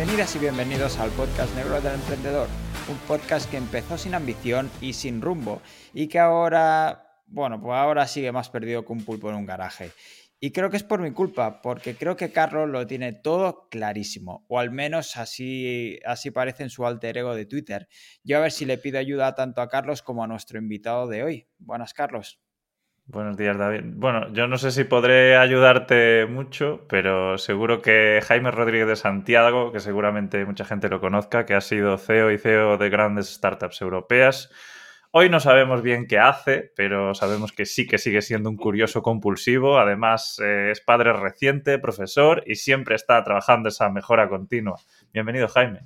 [0.00, 2.48] Bienvenidas y bienvenidos al podcast Negro del Emprendedor,
[2.88, 5.60] un podcast que empezó sin ambición y sin rumbo
[5.92, 9.90] y que ahora, bueno, pues ahora sigue más perdido que un pulpo en un garaje.
[10.40, 14.46] Y creo que es por mi culpa, porque creo que Carlos lo tiene todo clarísimo,
[14.48, 17.86] o al menos así, así parece en su alter ego de Twitter.
[18.24, 21.24] Yo a ver si le pido ayuda tanto a Carlos como a nuestro invitado de
[21.24, 21.48] hoy.
[21.58, 22.40] Buenas, Carlos.
[23.12, 23.82] Buenos días, David.
[23.96, 29.72] Bueno, yo no sé si podré ayudarte mucho, pero seguro que Jaime Rodríguez de Santiago,
[29.72, 33.80] que seguramente mucha gente lo conozca, que ha sido CEO y CEO de grandes startups
[33.80, 34.50] europeas,
[35.12, 39.02] Hoy no sabemos bien qué hace, pero sabemos que sí que sigue siendo un curioso
[39.02, 39.80] compulsivo.
[39.80, 44.78] Además, eh, es padre reciente, profesor y siempre está trabajando esa mejora continua.
[45.12, 45.80] Bienvenido, Jaime.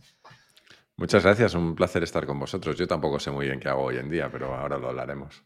[0.99, 2.77] Muchas gracias, un placer estar con vosotros.
[2.77, 5.43] Yo tampoco sé muy bien qué hago hoy en día, pero ahora lo hablaremos.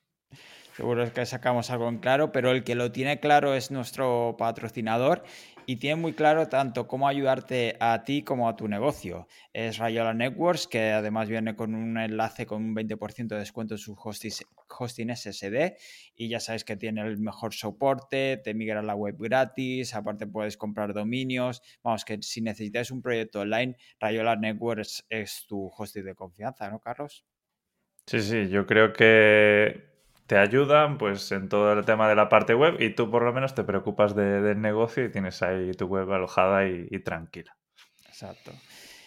[0.79, 5.25] Seguro que sacamos algo en claro, pero el que lo tiene claro es nuestro patrocinador
[5.67, 9.27] y tiene muy claro tanto cómo ayudarte a ti como a tu negocio.
[9.53, 13.79] Es Rayola Networks, que además viene con un enlace con un 20% de descuento en
[13.79, 15.77] su hosting, SSD
[16.15, 20.57] y ya sabes que tiene el mejor soporte, te migra la web gratis, aparte puedes
[20.57, 21.61] comprar dominios.
[21.83, 26.79] Vamos, que si necesitas un proyecto online, Rayola Networks es tu hosting de confianza, ¿no,
[26.79, 27.27] Carlos?
[28.07, 29.98] Sí, sí, yo creo que
[30.29, 33.33] te ayudan pues en todo el tema de la parte web y tú por lo
[33.33, 37.57] menos te preocupas del negocio y tienes ahí tu web alojada y, tranquila.
[38.07, 38.53] Exacto.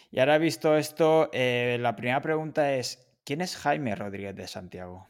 [0.09, 5.07] Y ahora visto esto, eh, la primera pregunta es, ¿quién es Jaime Rodríguez de Santiago?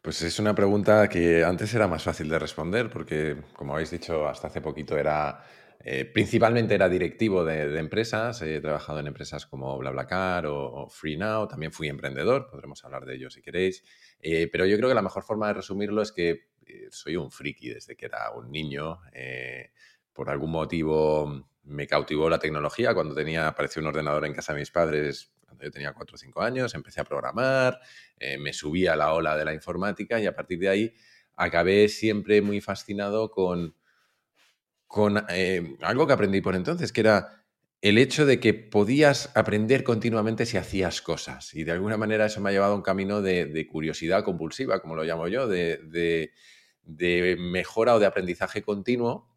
[0.00, 4.26] Pues es una pregunta que antes era más fácil de responder porque, como habéis dicho,
[4.26, 5.44] hasta hace poquito era
[5.86, 11.46] eh, principalmente era directivo de, empresas, he trabajado en empresas como BlaBlaCar o, o FreeNow,
[11.46, 13.84] también fui emprendedor, podremos hablar de ello si queréis,
[14.18, 17.30] eh, pero yo creo que la mejor forma de resumirlo es que eh, soy un
[17.30, 18.98] friki desde que era un niño,
[20.14, 24.60] por algún motivo me cautivó la tecnología, cuando tenía, apareció un ordenador en casa de
[24.60, 27.78] mis padres, cuando yo tenía 4 o 5 años, empecé a programar,
[28.38, 30.94] me subí a la ola de la informática y a partir de ahí
[31.36, 33.74] acabé siempre muy fascinado con
[34.94, 37.42] con eh, algo que aprendí por entonces, que era
[37.80, 41.52] el hecho de que podías aprender continuamente si hacías cosas.
[41.52, 44.94] Y de alguna manera eso me ha llevado a un camino de, curiosidad compulsiva, como
[44.94, 46.30] lo llamo yo, de,
[47.40, 49.34] mejora o de aprendizaje continuo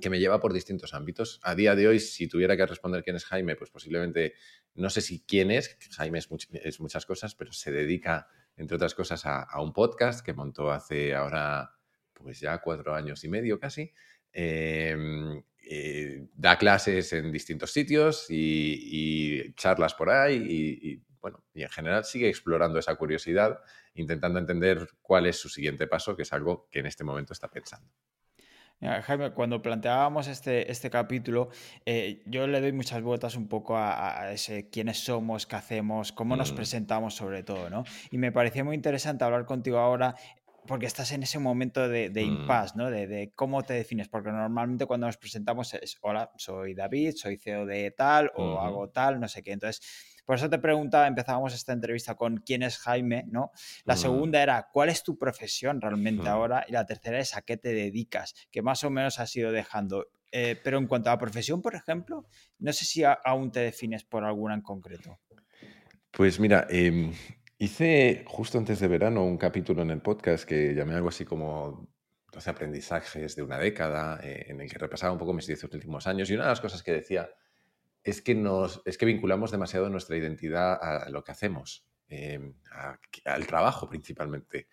[0.00, 1.38] que me lleva por distintos ámbitos.
[1.44, 4.34] A día de hoy, si tuviera que responder quién es Jaime, pues posiblemente,
[4.74, 8.26] no sé si quién es, Jaime es, muchas cosas, pero se dedica,
[8.56, 11.70] entre otras cosas, a, un podcast que montó hace ahora,
[12.14, 13.92] pues ya cuatro años y medio casi,
[14.32, 21.68] Em, eh, da clases en distintos sitios y, charlas por ahí y, bueno, y en
[21.68, 23.60] general sigue explorando esa curiosidad,
[23.94, 27.48] intentando entender cuál es su siguiente paso, que es algo que en este momento está
[27.48, 27.88] pensando.
[28.80, 31.50] Jaime, cuando planteábamos este, este capítulo,
[31.86, 36.34] eh, yo le doy muchas vueltas un poco a, ese quiénes somos, qué hacemos, cómo
[36.34, 36.56] nos mm.
[36.56, 37.84] presentamos sobre todo, ¿no?
[38.10, 40.16] Y me parecía muy interesante hablar contigo ahora
[40.66, 42.28] porque estás en ese momento de, de mm.
[42.28, 42.90] impasse, ¿no?
[42.90, 47.66] De, cómo te defines, porque normalmente cuando nos presentamos es, hola, soy David, soy CEO
[47.66, 49.52] de tal o hago tal, no sé qué.
[49.52, 49.80] Entonces,
[50.24, 53.50] por eso te preguntaba, empezábamos esta entrevista con quién es Jaime, ¿no?
[53.84, 56.64] La segunda era, ¿cuál es tu profesión realmente ahora?
[56.68, 58.34] Y la tercera es, ¿a qué te dedicas?
[58.50, 60.06] Que más o menos has ido dejando.
[60.30, 62.26] Eh, pero en cuanto a profesión, por ejemplo,
[62.58, 65.18] no sé si aún te defines por alguna en concreto.
[66.12, 67.12] Pues mira, eh,
[67.62, 71.88] Hice justo antes de verano un capítulo en el podcast que llamé algo así como
[72.32, 76.08] 12 aprendizajes de una década, eh, en el que repasaba un poco mis 10 últimos
[76.08, 76.28] años.
[76.28, 77.30] Y una de las cosas que decía
[78.02, 82.52] es que, nos, es que vinculamos demasiado nuestra identidad a lo que hacemos, eh,
[83.24, 84.66] al trabajo principalmente.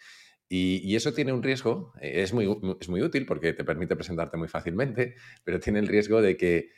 [0.47, 2.47] Y, eso tiene un riesgo, eh, es, muy,
[2.81, 5.13] es muy útil porque te permite presentarte muy fácilmente,
[5.43, 6.71] pero tiene el riesgo de que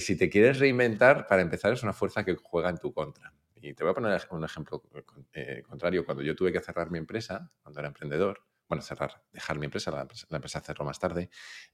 [0.00, 3.34] si te quieres reinventar, para empezar es una fuerza que juega en tu contra.
[3.60, 4.82] Y te voy a poner un ejemplo
[5.32, 6.04] eh, contrario.
[6.04, 9.90] Cuando yo tuve que cerrar mi empresa, cuando era emprendedor, bueno, cerrar, dejar mi empresa,
[9.90, 10.06] la,
[10.36, 11.30] empresa cerró más tarde,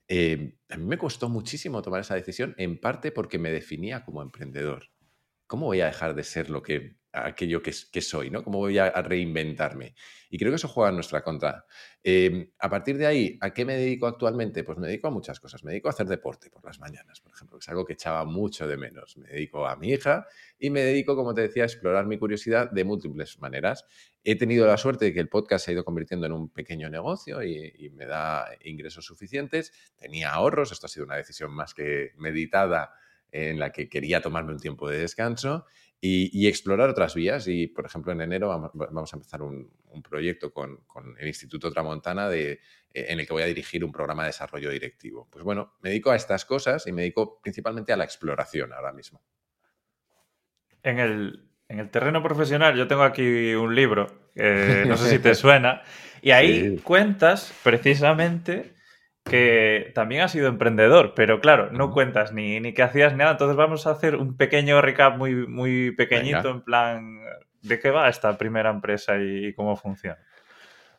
[0.07, 4.23] eh, a mí me costó muchísimo tomar esa decisión, en parte porque me definía como
[4.23, 4.91] emprendedor.
[5.47, 8.43] ¿Cómo voy a dejar de ser lo que aquello que, soy, ¿no?
[8.43, 9.95] ¿Cómo voy a, reinventarme?
[10.31, 11.65] Y creo que eso juega en nuestra contra.
[12.03, 14.65] Em, a partir de ahí, ¿a qué me dedico actualmente?
[14.65, 15.63] Pues me dedico a muchas cosas.
[15.63, 18.25] Me dedico a hacer deporte por las mañanas, por ejemplo, que es algo que echaba
[18.25, 19.17] mucho de menos.
[19.17, 20.27] Me dedico a mi hija
[20.59, 23.87] y me dedico, como te decía, a explorar mi curiosidad de múltiples maneras.
[24.25, 26.91] He tenido la suerte de que el podcast se ha ido convirtiendo en un pequeño
[26.91, 29.73] negocio y me da ingresos suficientes.
[29.97, 32.93] Tenía ahorros, esto ha sido una decisión más que meditada
[33.35, 35.67] en la que quería tomarme un tiempo de descanso
[36.01, 37.49] y, explorar otras vías.
[37.49, 39.73] Y, por ejemplo, en enero vamos, a empezar un,
[40.09, 40.79] proyecto con,
[41.19, 44.71] el Instituto Tramontana de, eh, en el que voy a dirigir un programa de desarrollo
[44.71, 45.29] directivo.
[45.31, 48.93] Pues bueno, me dedico a estas cosas y me dedico principalmente a la exploración ahora
[48.93, 49.21] mismo.
[50.85, 55.35] En el, en el terreno profesional, yo tengo aquí un libro, no sé si te
[55.35, 55.83] suena,
[56.23, 58.75] y ahí cuentas precisamente
[59.25, 63.32] que también has sido emprendedor, pero claro, no cuentas ni, ni qué hacías ni nada.
[63.32, 67.21] Entonces vamos a hacer un pequeño recap muy, muy pequeñito en plan
[67.62, 70.19] de qué va esta primera empresa y, cómo funciona.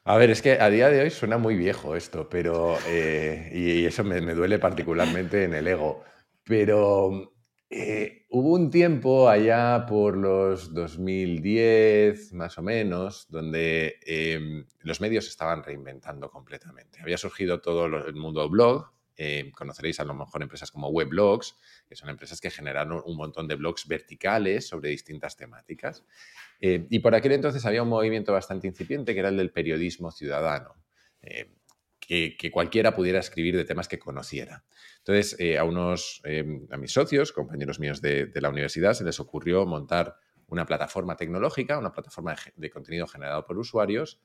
[0.03, 2.77] A ver, es que a día de hoy suena muy viejo esto, pero.
[2.87, 6.03] Eh, y eso me, duele particularmente en el ego.
[6.43, 7.34] Pero
[7.69, 15.27] eh, hubo un tiempo allá por los 2010, más o menos, donde em, los medios
[15.27, 17.01] estaban reinventando completamente.
[17.01, 18.91] Había surgido todo el mundo blog.
[19.17, 21.55] Eh, conoceréis a lo mejor empresas como Weblogs,
[21.87, 26.03] que son empresas que generaron un montón de blogs verticales sobre distintas temáticas.
[26.59, 30.11] Eh, y por aquel entonces había un movimiento bastante incipiente que era el del periodismo
[30.11, 30.75] ciudadano.
[31.99, 34.63] Que, que, cualquiera pudiera escribir de temas que conociera.
[35.07, 39.19] Entonces, eh, a unos, em, a mis socios, compañeros míos de, la universidad, se les
[39.19, 40.15] ocurrió montar
[40.47, 44.19] una plataforma tecnológica, una plataforma de, contenido generado por usuarios,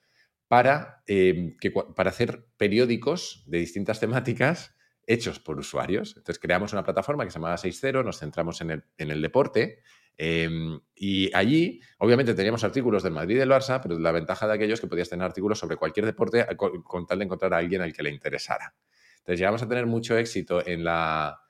[0.49, 1.55] para, em,
[1.95, 4.75] para hacer periódicos de distintas temáticas
[5.07, 6.17] hechos por usuarios.
[6.17, 9.83] Entonces creamos una plataforma que se llamaba 6.0, nos centramos en el, deporte
[10.17, 14.55] em, y allí obviamente teníamos artículos del Madrid y del Barça, pero la ventaja de
[14.55, 17.83] aquellos es que podías tener artículos sobre cualquier deporte con tal de encontrar a alguien
[17.83, 18.75] al que le interesara.
[19.21, 21.41] Entonces llegamos a tener mucho éxito en la,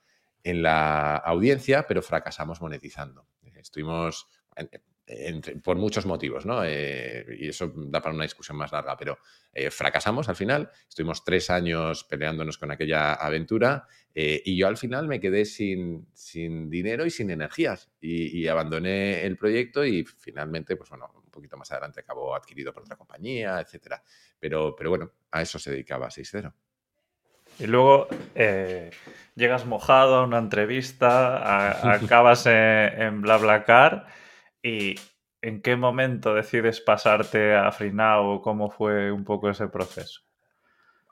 [0.43, 3.27] en la audiencia, pero fracasamos monetizando.
[3.55, 4.27] Estuvimos
[5.63, 6.63] por muchos motivos, ¿no?
[6.63, 9.17] Eh, y eso da para una discusión más larga, pero
[9.51, 10.69] eh, fracasamos al final.
[10.87, 16.07] Estuvimos tres años peleándonos con aquella aventura eh, y yo al final me quedé sin,
[16.13, 21.57] sin dinero y sin energías y, abandoné el proyecto y finalmente, pues bueno, un poquito
[21.57, 24.03] más adelante acabó adquirido por otra compañía, etcétera.
[24.39, 26.53] Pero, pero bueno, a eso se dedicaba 6.0.
[27.59, 28.91] Y luego eh,
[29.35, 34.07] llegas mojado a una entrevista, acabas en, BlaBlaCar
[34.63, 34.95] y
[35.41, 38.41] ¿en qué momento decides pasarte a FreeNow?
[38.41, 40.21] ¿Cómo fue un poco ese proceso?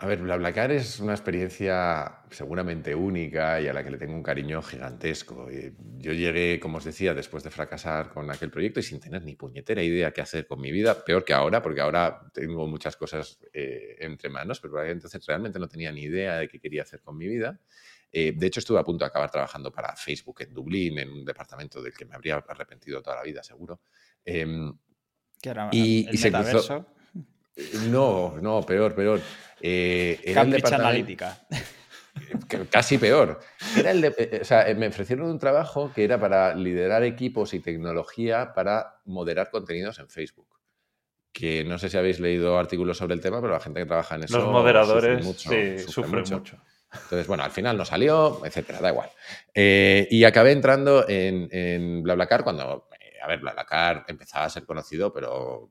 [0.01, 4.23] A ver, BlaBlaCar es una experiencia seguramente única y a la que le tengo un
[4.23, 5.49] cariño gigantesco.
[5.97, 9.35] Yo llegué, como os decía, después de fracasar con aquel proyecto y sin tener ni
[9.35, 13.39] puñetera idea qué hacer con mi vida, peor que ahora, porque ahora tengo muchas cosas
[13.51, 17.17] eh, entre manos, pero entonces realmente no tenía ni idea de qué quería hacer con
[17.17, 17.59] mi vida.
[18.09, 21.25] Eh, de hecho, estuve a punto de acabar trabajando para Facebook en Dublín, en un
[21.25, 23.81] departamento del que me habría arrepentido toda la vida, seguro.
[24.23, 24.71] Em,
[25.41, 25.69] ¿Qué era?
[25.73, 26.93] Y, ¿El se cruzó.
[27.89, 29.21] No, no, peor, peor.
[29.61, 31.37] Eh, era Cambridge Analytica.
[32.69, 33.39] Casi peor.
[33.77, 37.59] Era el eh, o sea, me ofrecieron un trabajo que era para liderar equipos y
[37.59, 40.47] tecnología para moderar contenidos en Facebook.
[41.31, 44.15] Que no sé si habéis leído artículos sobre el tema, pero la gente que trabaja
[44.15, 44.37] en eso.
[44.37, 45.25] Los moderadores
[45.85, 46.57] sufren mucho.
[46.91, 49.09] Entonces, bueno, al final no salió, etcétera, da igual.
[49.53, 52.89] Eh, y acabé entrando en, en BlaBlaCar cuando,
[53.21, 55.69] a ver, BlaBlaCar empezaba a ser conocido, pero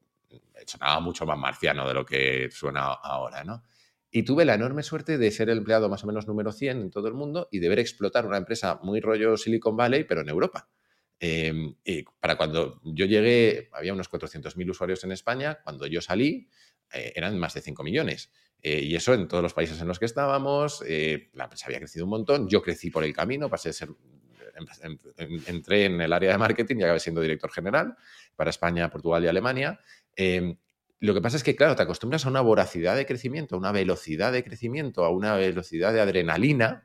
[0.67, 3.63] sonaba mucho más marciano de lo que suena ahora, ¿no?
[4.11, 6.91] Y tuve la enorme suerte de ser el empleado más o menos número 100 en
[6.91, 10.31] todo el mundo y de ver explotar una empresa muy rollo Silicon Valley, pero en
[10.31, 10.69] Europa.
[11.21, 15.59] Em, y para cuando yo llegué, había unos 400.000 usuarios en España.
[15.63, 16.49] Cuando yo salí,
[16.93, 18.31] eh, eran más de 5 millones.
[18.63, 20.83] Eh, y eso en todos los países en los que estábamos.
[20.87, 22.49] Eh, la empresa había crecido un montón.
[22.49, 23.91] Yo crecí por el camino, pasé a ser.
[24.83, 27.95] Em, em, entré en el área de marketing y acabé siendo director general
[28.35, 29.79] para España, Portugal y Alemania.
[30.19, 30.57] Em,
[30.99, 33.71] lo que pasa es que, claro, te acostumbras a una voracidad de crecimiento, a una
[33.71, 36.85] velocidad de crecimiento, a una velocidad de adrenalina,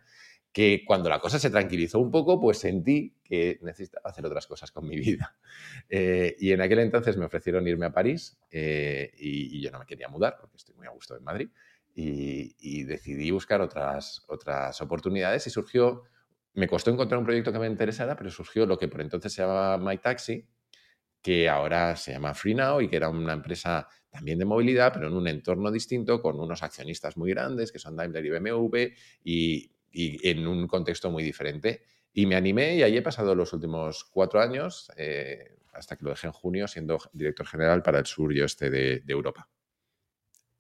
[0.52, 4.72] que cuando la cosa se tranquilizó un poco, pues sentí que necesitaba hacer otras cosas
[4.72, 5.36] con mi vida.
[5.90, 9.86] Eh, y en aquel entonces me ofrecieron irme a París eh, y, yo no me
[9.86, 11.50] quería mudar porque estoy muy a gusto en Madrid.
[11.96, 16.04] Y, decidí buscar otras, otras oportunidades y surgió,
[16.54, 19.42] me costó encontrar un proyecto que me interesara, pero surgió lo que por entonces se
[19.42, 20.48] llamaba My Taxi,
[21.24, 25.14] que ahora se llama FreeNow y que era una empresa también de movilidad, pero en
[25.14, 28.78] un entorno distinto, con unos accionistas muy grandes, que son Daimler y BMW,
[29.24, 31.84] y, en un contexto muy diferente.
[32.14, 36.12] Y me animé y ahí he pasado los últimos cuatro años, eh, hasta que lo
[36.12, 39.48] dejé en junio, siendo director general para el sur y oeste de, Europa.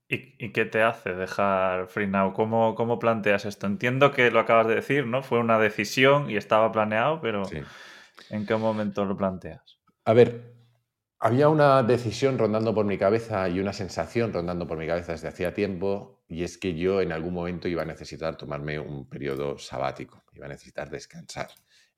[0.07, 2.33] ¿Y, qué te hace dejar FreeNow?
[2.33, 3.67] ¿Cómo, ¿Cómo planteas esto?
[3.67, 5.23] Entiendo que lo acabas de decir, ¿no?
[5.23, 7.43] Fue una decisión y estaba planeado, pero
[8.29, 9.79] ¿en qué momento lo planteas?
[10.05, 10.52] A ver,
[11.23, 15.29] había una decisión rondando por mi cabeza y una sensación rondando por mi cabeza desde
[15.29, 19.57] hacía tiempo, y es que yo en algún momento iba a necesitar tomarme un periodo
[19.57, 21.47] sabático, iba a necesitar descansar.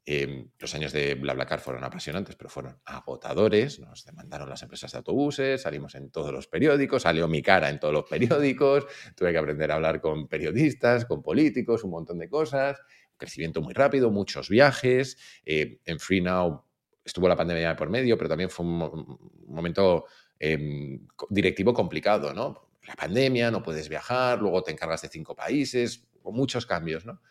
[0.05, 3.79] Em, los años de BlaBlaCar fueron apasionantes, pero fueron agotadores.
[3.79, 7.79] Nos demandaron las empresas de autobuses, salimos en todos los periódicos, salió mi cara en
[7.79, 12.29] todos los periódicos, tuve que aprender a hablar con periodistas, con políticos, un montón de
[12.29, 12.79] cosas.
[13.17, 15.17] crecimiento muy rápido, muchos viajes.
[15.45, 16.64] Eh, en FreeNow
[17.05, 20.05] estuvo la pandemia por medio, pero también fue un, momento
[20.39, 22.69] em, directivo complicado, ¿no?
[22.87, 27.21] La pandemia, no puedes viajar, luego te encargas de cinco países, muchos cambios, ¿no?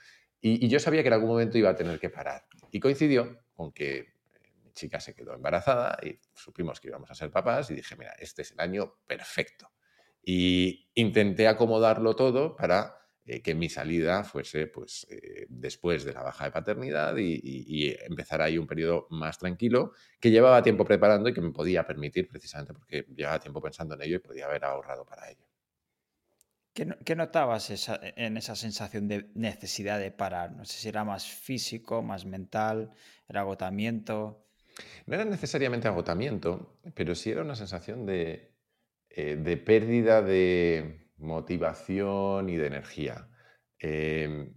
[0.41, 2.47] Y, yo sabía que en algún momento iba a tener que parar.
[2.71, 4.07] Y coincidió con que eh,
[4.63, 8.13] mi chica se quedó embarazada y supimos que íbamos a ser papás y dije, mira,
[8.19, 9.71] este es el año perfecto.
[10.23, 16.23] Y intenté acomodarlo todo para eh, que mi salida fuese pues, eh, después de la
[16.23, 21.35] baja de paternidad y, empezar ahí un periodo más tranquilo que llevaba tiempo preparando y
[21.35, 25.07] que me podía permitir precisamente porque llevaba tiempo pensando en ello y podía haber ahorrado
[25.07, 25.47] para ello.
[26.75, 30.53] ¿Qué, notabas en esa sensación de necesidad de parar?
[30.53, 32.93] No sé si era más físico, más mental,
[33.29, 34.45] era agotamiento.
[35.07, 38.53] No era necesariamente agotamiento, pero sí era una sensación de,
[39.09, 43.29] eh, de pérdida de, motivación y de energía.
[43.79, 44.55] Em,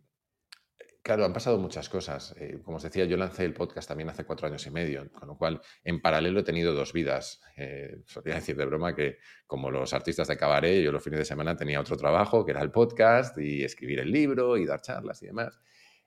[1.02, 2.36] claro, han pasado muchas cosas.
[2.38, 5.30] Eh, como os decía, yo lancé el podcast también hace cuatro años y medio, con
[5.30, 7.42] lo cual en paralelo he tenido dos vidas.
[7.56, 11.26] Eh, solía decir de broma que como los artistas de cabaret, yo los fines de
[11.26, 15.24] semana tenía otro trabajo, que era el podcast y escribir el libro y dar charlas
[15.24, 15.60] y demás.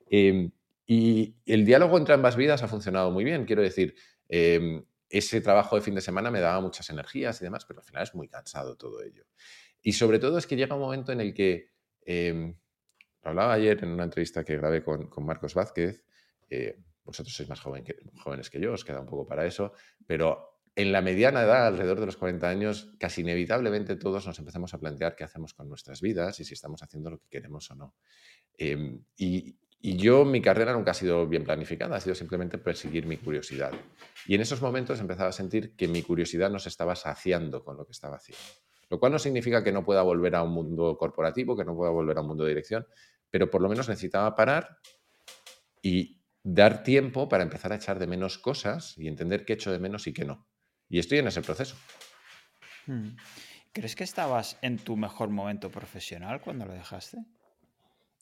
[0.09, 0.51] Em,
[0.85, 3.45] y el diálogo entre ambas vidas ha funcionado muy bien.
[3.45, 3.95] Quiero decir,
[4.29, 7.85] em, ese trabajo de fin de semana me daba muchas energías y demás, pero al
[7.85, 9.25] final es muy cansado todo ello.
[9.81, 11.71] Y sobre todo es que llega un momento en el que,
[12.05, 12.53] eh,
[13.23, 16.05] hablaba ayer en una entrevista que grabé con, Marcos Vázquez,
[16.49, 19.73] eh, vosotros sois más jóvenes que yo, os queda un poco para eso,
[20.05, 24.73] pero en la mediana edad, alrededor de los 40 años, casi inevitablemente todos nos empezamos
[24.73, 27.75] a plantear qué hacemos con nuestras vidas y si estamos haciendo lo que queremos o
[27.75, 27.95] no.
[28.57, 33.05] Em, y, y, yo, mi carrera nunca ha sido bien planificada, ha sido simplemente perseguir
[33.05, 33.73] mi curiosidad.
[34.27, 37.75] Y en esos momentos empezaba a sentir que mi curiosidad no se estaba saciando con
[37.75, 38.43] lo que estaba haciendo.
[38.91, 41.91] Lo cual no significa que no pueda volver a un mundo corporativo, que no pueda
[41.91, 42.85] volver a un mundo de dirección,
[43.29, 44.79] pero por lo menos necesitaba parar
[45.81, 49.79] y dar tiempo para empezar a echar de menos cosas y entender qué echo de
[49.79, 50.45] menos y qué no.
[50.89, 51.77] Y estoy en ese proceso.
[52.85, 53.15] Hmm.
[53.71, 57.19] ¿Crees que estabas en tu mejor momento profesional cuando lo dejaste?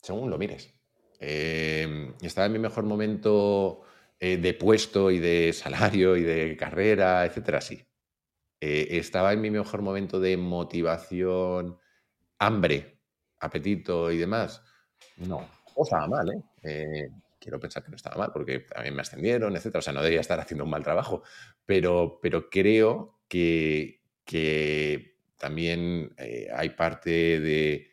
[0.04, 0.72] Según lo mires.
[1.20, 3.82] Em, estaba en mi mejor momento
[4.20, 7.89] eh, de puesto y de salario y de carrera, etcétera, sí.
[8.62, 11.78] Eh, estaba en mi mejor momento de motivación,
[12.40, 13.00] hambre,
[13.40, 14.62] apetito y demás.
[15.18, 15.48] No,
[15.80, 16.44] o estaba mal, ¿eh?
[16.64, 17.10] ¿eh?
[17.40, 19.80] Quiero pensar que no estaba mal, porque también me ascendieron, etcétera.
[19.80, 21.24] O sea, no debería estar haciendo un mal trabajo.
[21.66, 24.02] Pero, pero creo que,
[25.38, 27.92] también eh, hay parte de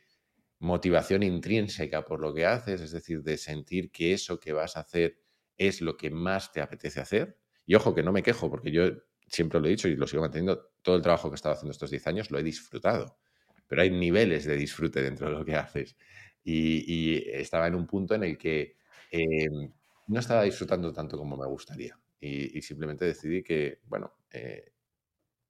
[0.59, 4.81] motivación intrínseca por lo que haces, es decir, de sentir que eso que vas a
[4.81, 5.21] hacer
[5.57, 7.39] es lo que más te apetece hacer.
[7.67, 8.85] Y ojo, que no me quejo, porque yo
[9.27, 11.73] siempre lo he dicho y lo sigo manteniendo, todo el trabajo que he estado haciendo
[11.73, 13.19] estos 10 años lo he disfrutado.
[13.67, 15.97] Pero hay niveles de disfrute dentro de lo que haces.
[16.45, 18.77] Y, estaba en un punto en el que
[19.11, 19.73] em,
[20.09, 21.99] no estaba disfrutando tanto como me gustaría.
[22.21, 24.73] Y, simplemente decidí que, bueno, eh,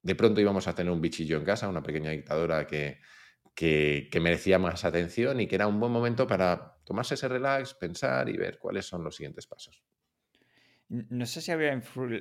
[0.02, 3.00] de pronto íbamos a tener un bichillo en casa, una pequeña dictadora que,
[3.54, 7.74] que, que, merecía más atención y que era un buen momento para tomarse ese relax,
[7.74, 9.82] pensar y ver cuáles son los siguientes pasos.
[10.88, 11.72] No sé si había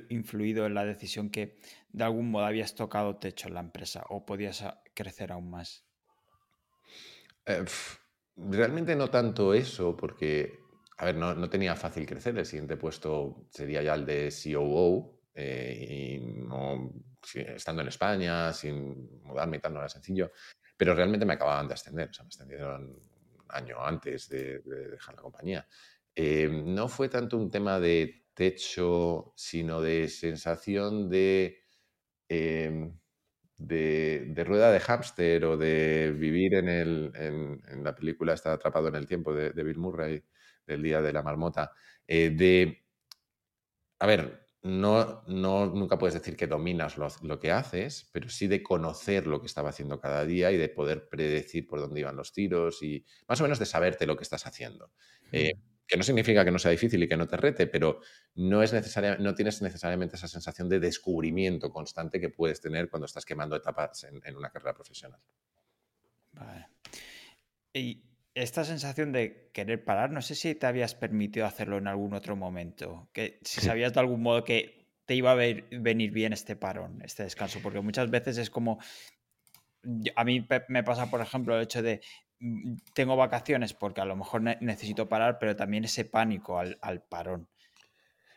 [0.08, 1.56] influido en la decisión que
[1.90, 5.84] de algún modo habías tocado techo en la empresa o podías crecer aún más.
[7.46, 7.64] Eh,
[8.36, 10.58] realmente no tanto eso, porque,
[10.98, 12.36] a ver, no, tenía fácil crecer.
[12.36, 15.16] El siguiente puesto sería ya el de COO.
[15.32, 20.32] Eh, y estando en España, sin mudarme y tal, no era sencillo.
[20.76, 22.10] Pero realmente me acababan de ascender.
[22.10, 25.68] O sea, me ascendieron un año antes de, dejar la compañía.
[26.14, 31.58] Eh, no fue tanto un tema de techo, sino de sensación de,
[32.28, 32.98] em,
[33.58, 38.96] de, rueda de hámster o de vivir en, el, en, la película Está atrapado en
[38.96, 40.22] el tiempo de, Bill Murray,
[40.66, 41.72] del Día de la Marmota,
[42.06, 42.84] eh, de,
[43.98, 48.62] a ver, no, no, nunca puedes decir que dominas lo, que haces, pero sí de
[48.62, 52.32] conocer lo que estaba haciendo cada día y de poder predecir por dónde iban los
[52.32, 54.92] tiros y más o menos de saberte lo que estás haciendo.
[55.32, 55.52] Eh,
[55.86, 58.00] que no significa que no sea difícil y que no te rete, pero
[58.34, 63.06] no, es necesaria, no tienes necesariamente esa sensación de descubrimiento constante que puedes tener cuando
[63.06, 65.20] estás quemando etapas en, una carrera profesional.
[66.32, 66.66] Vale.
[67.72, 68.02] Y
[68.34, 72.36] esta sensación de querer parar, no sé si te habías permitido hacerlo en algún otro
[72.36, 77.00] momento, que si sabías de algún modo que te iba a venir bien este parón,
[77.02, 78.80] este descanso, porque muchas veces es como,
[80.16, 82.00] a mí me pasa, por ejemplo, el hecho de
[82.92, 87.48] tengo vacaciones porque a lo mejor necesito parar, pero también ese pánico al, parón.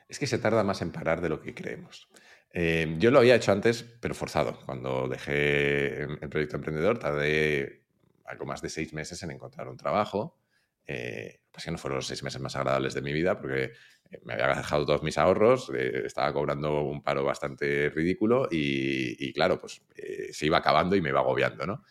[0.08, 2.10] Es que se tarda más en parar de lo que creemos.
[2.52, 4.60] Eh, yo lo había hecho antes, pero forzado.
[4.66, 7.84] Cuando dejé el proyecto emprendedor, tardé
[8.26, 10.40] algo más de seis meses en encontrar un trabajo.
[10.88, 13.72] Eh, que no fueron los seis meses más agradables de mi vida porque
[14.10, 19.32] eh, me había dejado todos mis ahorros, eh, estaba cobrando un paro bastante ridículo y,
[19.34, 21.84] claro, pues eh, se iba acabando y me iba agobiando, ¿no?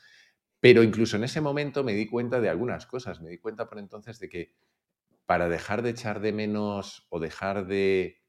[0.60, 3.20] Pero incluso en ese momento me di cuenta de algunas cosas.
[3.20, 4.54] Me di cuenta por entonces de que
[5.26, 8.22] para dejar de echar de menos o dejar de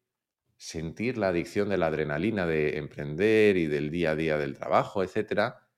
[0.58, 5.04] sentir la adicción de la adrenalina de emprender y del día a día del trabajo,
[5.04, 5.70] etcétera,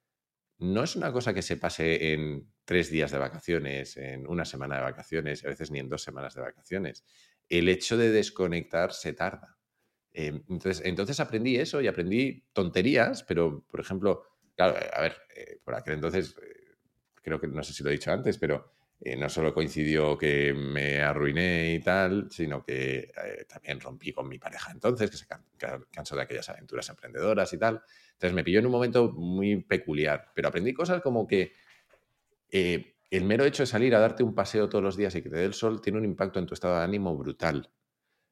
[0.60, 4.78] no es una cosa que se pase en tres días de vacaciones, en una semana
[4.78, 7.04] de vacaciones, a veces ni en dos semanas de vacaciones.
[7.50, 9.58] El hecho de desconectar se tarda.
[10.14, 14.24] Em, entonces, entonces aprendí eso y aprendí tonterías, pero, por ejemplo,
[14.70, 16.76] claro, a ver, eh, por aquel entonces, eh,
[17.22, 20.54] creo que no sé si lo he dicho antes, pero eh, no solo coincidió que
[20.54, 23.12] me arruiné y tal, sino que
[23.48, 25.26] también rompí con mi pareja entonces, que se
[25.90, 27.82] cansó de aquellas aventuras emprendedoras y tal.
[28.14, 31.54] Entonces me pilló en un momento muy peculiar, pero aprendí cosas como que
[32.52, 35.30] eh, el mero hecho de salir a darte un paseo todos los días y que
[35.30, 37.72] te dé el sol tiene un impacto en tu estado de ánimo brutal.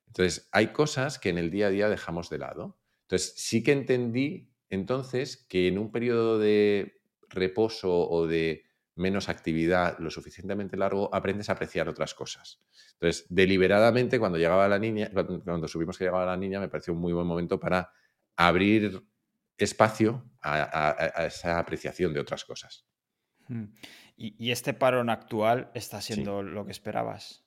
[0.08, 2.80] Entonces, hay cosas que en el día a día dejamos de lado.
[3.04, 8.66] Entonces, sí que entendí entonces que en un periodo de reposo o de
[9.00, 12.62] menos actividad lo suficientemente largo, aprendes a apreciar otras cosas.
[12.94, 17.00] Entonces, deliberadamente, cuando llegaba la niña, cuando, supimos que llegaba la niña, me pareció un
[17.00, 17.92] muy buen momento para
[18.36, 19.02] abrir
[19.58, 22.86] espacio a, esa apreciación de otras cosas.
[23.48, 23.74] Hmm.
[24.18, 27.46] ¿Y, este parón actual está siendo lo que esperabas?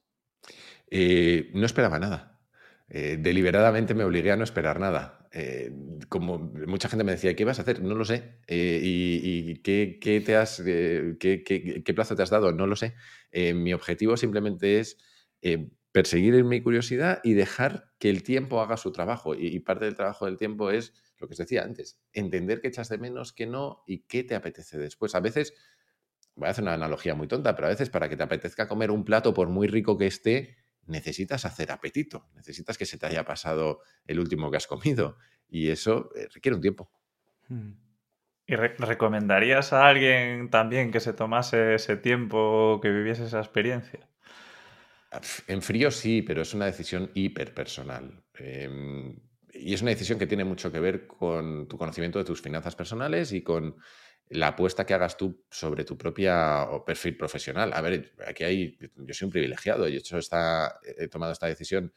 [0.90, 2.40] Eh, no esperaba nada.
[2.88, 5.21] Eh, deliberadamente me obligué a no esperar nada.
[5.32, 5.72] Eh,
[6.08, 7.82] como mucha gente me decía, ¿qué vas a hacer?
[7.82, 8.38] No lo sé.
[8.48, 12.52] ¿Y, qué, te has, qué, plazo te has dado?
[12.52, 12.94] No lo sé.
[13.54, 14.98] mi objetivo simplemente es
[15.92, 19.34] perseguir mi curiosidad y dejar que el tiempo haga su trabajo.
[19.34, 22.88] Y, parte del trabajo del tiempo es lo que os decía antes, entender qué echas
[22.88, 25.14] de menos, qué no y qué te apetece después.
[25.14, 25.54] A veces,
[26.34, 28.90] voy a hacer una analogía muy tonta, pero a veces para que te apetezca comer
[28.90, 33.24] un plato, por muy rico que esté, necesitas hacer apetito, necesitas que se te haya
[33.24, 35.16] pasado el último que has comido
[35.48, 36.90] y eso eh, requiere un tiempo.
[37.48, 37.72] Hmm.
[38.46, 44.08] ¿Y recomendarías a alguien también que se tomase ese tiempo, que viviese esa experiencia?
[45.46, 48.24] En frío sí, pero es una decisión hiperpersonal.
[48.38, 49.14] Eh,
[49.54, 52.74] y es una decisión que tiene mucho que ver con tu conocimiento de tus finanzas
[52.74, 53.76] personales y con
[54.32, 57.72] la apuesta que hagas tú sobre tu propia perfil profesional.
[57.74, 61.46] A ver, aquí hay, yo soy un privilegiado y he, hecho esta, he tomado esta
[61.46, 61.92] decisión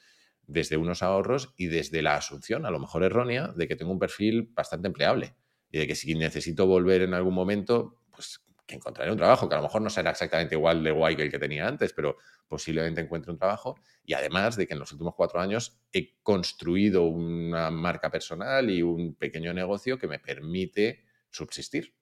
[0.47, 3.99] desde unos ahorros y desde la asunción, a lo mejor errónea, de que tengo un
[3.99, 5.35] perfil bastante empleable
[5.71, 9.55] y de que si necesito volver en algún momento, pues que encontraré un trabajo que
[9.55, 12.17] a lo mejor no será exactamente igual de guay que el que tenía antes, pero
[12.47, 13.75] posiblemente encuentre un trabajo.
[14.03, 18.81] Y además de que en los últimos cuatro años he construido una marca personal y
[18.81, 21.93] un pequeño negocio que me permite subsistir.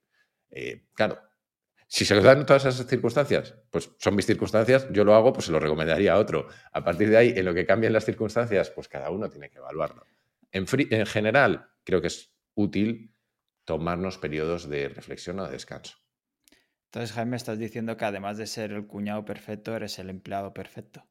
[0.55, 1.19] Eh, claro,
[1.87, 5.51] si se dan todas esas circunstancias, pues son mis circunstancias, yo lo hago, pues se
[5.51, 6.47] lo recomendaría a otro.
[6.71, 9.57] A partir de ahí, en lo que cambian las circunstancias, pues cada uno tiene que
[9.57, 10.05] evaluarlo.
[10.51, 13.15] En, en general, creo que es útil
[13.65, 15.97] tomarnos periodos de reflexión o de descanso.
[16.85, 21.07] Entonces, Jaime, estás diciendo que además de ser el cuñado perfecto, eres el empleado perfecto.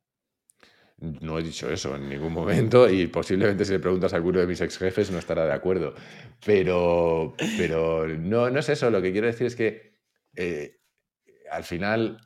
[1.03, 4.47] No he dicho eso en ningún momento y posiblemente si le preguntas a alguno de
[4.47, 5.95] mis ex jefes no estará de acuerdo.
[6.47, 8.89] Pero, pero no, no es eso.
[8.89, 9.99] Lo que quiero decir es que
[10.37, 10.79] eh,
[11.51, 12.19] al final,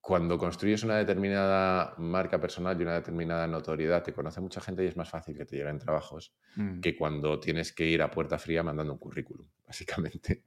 [0.00, 4.86] cuando construyes una determinada marca personal y una determinada notoriedad, te conoce mucha gente y
[4.86, 6.80] es más fácil que te lleguen trabajos mm.
[6.80, 10.44] que cuando tienes que ir a puerta fría mandando un currículum, básicamente.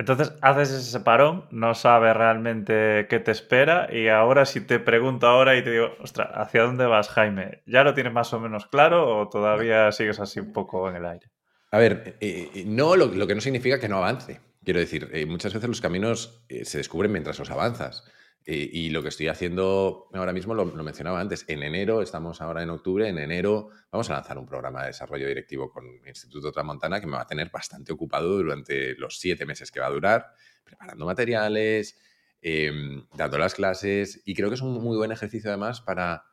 [0.00, 5.26] Entonces haces ese parón, no sabes realmente qué te espera y ahora si te pregunto
[5.26, 7.60] ahora y te digo, ostras, ¿hacia dónde vas, Jaime?
[7.66, 11.04] ¿Ya lo tienes más o menos claro o todavía sigues así un poco en el
[11.04, 11.26] aire?
[11.70, 14.40] A ver, eh, eh, no, lo, que no significa que no avance.
[14.64, 18.10] Quiero decir, eh, muchas veces los caminos se descubren mientras los avanzas.
[18.46, 21.44] Eh, y lo que estoy haciendo ahora mismo lo, mencionaba antes.
[21.46, 25.28] En enero, estamos ahora en octubre, en enero vamos a lanzar un programa de desarrollo
[25.28, 29.70] directivo con Instituto Tramontana que me va a tener bastante ocupado durante los siete meses
[29.70, 30.26] que va a durar,
[30.64, 31.98] preparando materiales,
[32.40, 34.22] em, dando las clases.
[34.24, 36.24] Y creo que es un muy buen ejercicio además para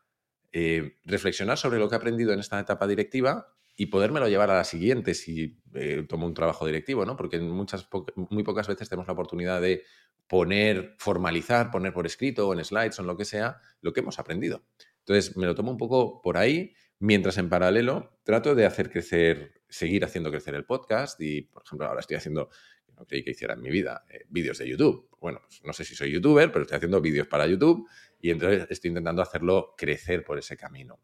[0.54, 4.56] eh, reflexionar sobre lo que he aprendido en esta etapa directiva y podérmelo llevar a
[4.56, 7.16] la siguiente si eh, tomo un trabajo directivo, ¿no?
[7.16, 9.84] Porque muchas, muy pocas veces tenemos la oportunidad de
[10.28, 14.02] poner, formalizar, poner por escrito o en slides o en lo que sea, lo que
[14.02, 14.66] hemos aprendido.
[15.00, 19.62] Entonces, me lo tomo un poco por ahí, mientras en paralelo trato de hacer crecer,
[19.70, 22.50] seguir haciendo crecer el podcast y, por ejemplo, ahora estoy haciendo,
[22.96, 25.10] no creí que hiciera en mi vida, eh, vídeos de YouTube.
[25.20, 27.88] Bueno, pues no sé si soy youtuber, pero estoy haciendo vídeos para YouTube
[28.20, 31.00] y entonces estoy intentando hacerlo crecer por ese camino.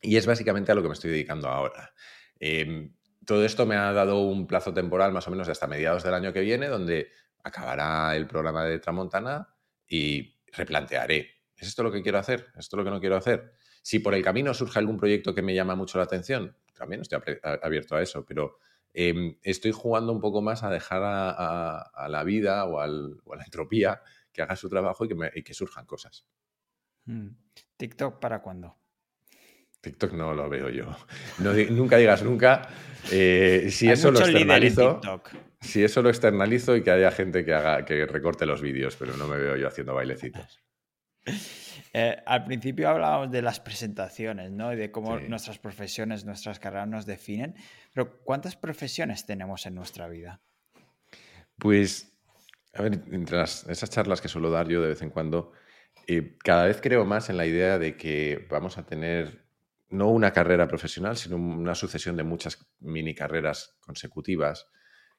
[0.00, 1.92] Y es básicamente a lo que me estoy dedicando ahora.
[2.38, 2.94] Em,
[3.26, 6.14] todo esto me ha dado un plazo temporal más o menos de hasta mediados del
[6.14, 7.10] año que viene, donde
[7.42, 9.48] acabará el programa de Tramontana
[9.86, 11.40] y replantearé.
[11.56, 12.48] ¿Es esto lo que quiero hacer?
[12.54, 13.52] ¿Es esto lo que no quiero hacer?
[13.82, 17.20] Si por el camino surge algún proyecto que me llama mucho la atención, también estoy
[17.62, 18.58] abierto a eso, pero
[18.92, 24.02] em, estoy jugando un poco más a dejar a, la vida o, a la entropía
[24.32, 26.26] que haga su trabajo y que, surjan cosas.
[27.04, 27.28] Hmm.
[27.76, 28.78] ¿TikTok para cuándo?
[29.80, 30.96] TikTok no lo veo yo.
[31.70, 32.68] nunca digas nunca.
[33.10, 35.00] Eh, si eso lo externalizo.
[35.60, 39.16] Si eso lo externalizo y que haya gente que haga, que recorte los vídeos, pero
[39.16, 40.60] no me veo yo haciendo bailecitos.
[41.92, 44.72] Eh, al principio hablábamos de las presentaciones, ¿no?
[44.72, 47.54] Y de cómo nuestras profesiones, nuestras carreras nos definen.
[47.92, 50.40] Pero ¿cuántas profesiones tenemos en nuestra vida?
[51.58, 52.16] Pues,
[52.74, 55.52] a ver, entre esas charlas que suelo dar yo de vez en cuando,
[56.06, 59.49] eh, cada vez creo más en la idea de que vamos a tener
[59.90, 64.68] no una carrera profesional, sino una sucesión de muchas mini carreras consecutivas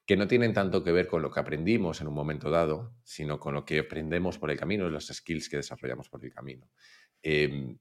[0.05, 3.39] que no tienen tanto que ver con lo que aprendimos en un momento dado, sino
[3.39, 6.69] con lo que aprendemos por el camino los skills que desarrollamos por el camino.
[7.21, 7.77] Em,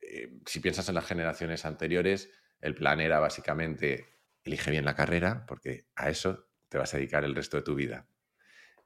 [0.00, 5.46] eh, si piensas en las generaciones anteriores, el plan era básicamente elige bien la carrera,
[5.46, 8.08] porque a eso te vas a dedicar el resto de tu vida.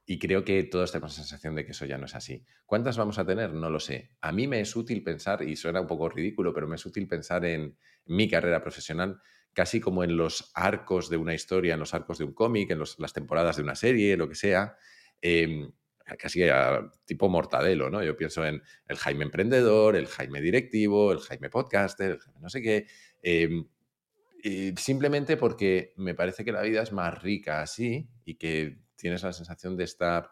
[0.09, 2.45] Y creo que todos tenemos la sensación de que eso ya no es así.
[2.65, 3.53] ¿Cuántas vamos a tener?
[3.53, 4.15] No lo sé.
[4.21, 7.09] A mí me es útil pensar, y suena un poco ridículo, pero me es útil
[7.09, 9.19] pensar en mi carrera profesional
[9.51, 12.79] casi como en los arcos de una historia, en los arcos de un cómic, en
[12.79, 14.77] las temporadas de una serie, lo que sea.
[15.19, 15.69] Em,
[16.17, 16.45] casi
[17.03, 18.01] tipo mortadelo, ¿no?
[18.01, 22.49] Yo pienso en el Jaime emprendedor, el Jaime directivo, el Jaime podcaster, el Jaime no
[22.49, 22.87] sé qué.
[23.21, 23.65] Em,
[24.77, 29.33] simplemente porque me parece que la vida es más rica así y que tienes la
[29.33, 30.29] sensación de estar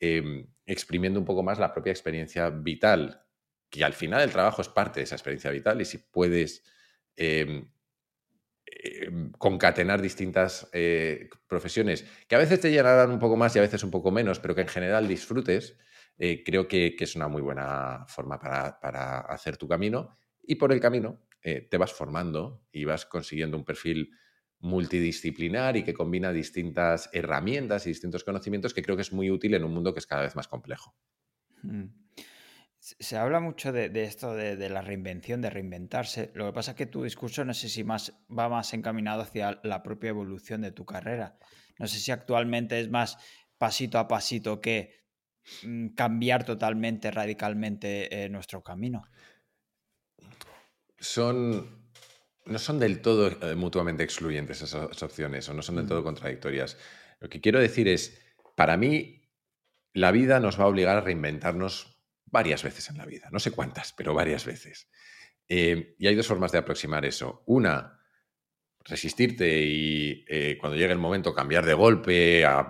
[0.00, 3.22] em, exprimiendo un poco más la propia experiencia vital,
[3.70, 6.62] que al final el trabajo es parte de esa experiencia vital y si puedes
[7.16, 7.68] em,
[8.66, 13.62] em, concatenar distintas eh, profesiones que a veces te llenarán un poco más y a
[13.62, 15.78] veces un poco menos, pero que en general disfrutes,
[16.18, 20.80] eh, creo que, es una muy buena forma para, hacer tu camino y por el
[20.80, 24.10] camino eh, te vas formando y vas consiguiendo un perfil
[24.60, 29.54] multidisciplinar y que combina distintas herramientas y distintos conocimientos que creo que es muy útil
[29.54, 30.94] en un mundo que es cada vez más complejo.
[31.62, 31.86] Mm.
[32.80, 36.30] Se habla mucho de, esto de, la reinvención, de reinventarse.
[36.34, 39.60] Lo que pasa es que tu discurso no sé si más va más encaminado hacia
[39.64, 41.38] la propia evolución de tu carrera.
[41.78, 43.18] No sé si actualmente es más
[43.58, 44.94] pasito a pasito que
[45.64, 49.02] mm, cambiar totalmente, radicalmente eh, nuestro camino.
[51.00, 51.77] Son
[52.48, 56.78] no son del todo eh, mutuamente excluyentes esas opciones o no son del todo contradictorias.
[57.20, 58.18] Lo que quiero decir es,
[58.56, 59.22] para mí,
[59.92, 63.28] la vida nos va a obligar a reinventarnos varias veces en la vida.
[63.30, 64.88] No sé cuántas, pero varias veces.
[65.48, 67.42] Eh, y hay dos formas de aproximar eso.
[67.46, 68.00] Una,
[68.84, 72.62] resistirte y eh, cuando llegue el momento cambiar de golpe a,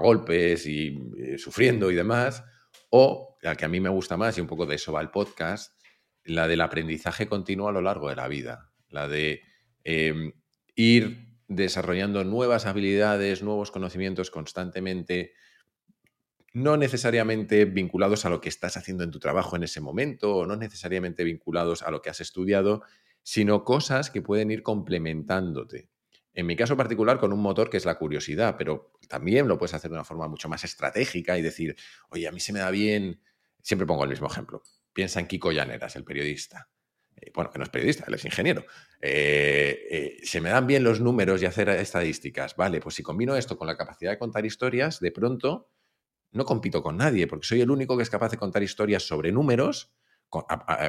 [0.00, 2.42] golpes y sufriendo y demás.
[2.90, 5.10] O, la que a mí me gusta más, y un poco de eso va el
[5.10, 5.80] podcast,
[6.24, 9.42] la del aprendizaje continuo a lo largo de la vida la de
[9.84, 10.32] em,
[10.74, 15.32] ir desarrollando nuevas habilidades, nuevos conocimientos constantemente,
[16.52, 20.46] no necesariamente vinculados a lo que estás haciendo en tu trabajo en ese momento o
[20.46, 22.82] no necesariamente vinculados a lo que has estudiado,
[23.22, 25.88] sino cosas que pueden ir complementándote.
[26.32, 29.74] En mi caso particular con un motor que es la curiosidad, pero también lo puedes
[29.74, 31.76] hacer de una forma mucho más estratégica y decir,
[32.10, 33.20] oye, a mí se me da bien,
[33.62, 36.68] siempre pongo el mismo ejemplo, piensa en Kiko Llaneras, el periodista.
[37.20, 38.64] Eh, bueno, que no es periodista, él es ingeniero,
[39.00, 42.56] eh, eh, se me dan bien los números y hacer estadísticas.
[42.56, 45.70] Vale, pues si combino esto con la capacidad de contar historias, de pronto
[46.32, 49.32] no compito con nadie, porque soy el único que es capaz de contar historias sobre
[49.32, 49.92] números,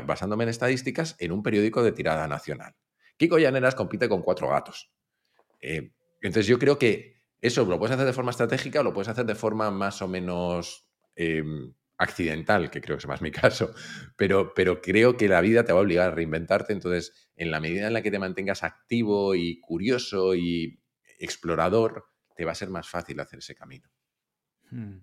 [0.05, 2.75] basándome en estadísticas, en un periódico de tirada nacional.
[3.17, 4.91] Kiko Llaneras compite con cuatro gatos.
[5.59, 9.25] entonces yo creo que eso lo puedes hacer de forma estratégica o lo puedes hacer
[9.25, 13.73] de forma más o menos em, accidental, que creo que es más mi caso,
[14.17, 17.59] pero, pero creo que la vida te va a obligar a reinventarte, entonces en la
[17.59, 20.83] medida en la que te mantengas activo y curioso y
[21.19, 23.89] explorador, te va a ser más fácil hacer ese camino.
[24.69, 24.99] Hmm.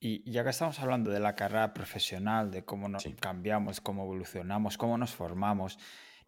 [0.00, 4.78] Y ya que estamos hablando de la carrera profesional, de cómo nos cambiamos, cómo evolucionamos,
[4.78, 5.78] cómo nos formamos,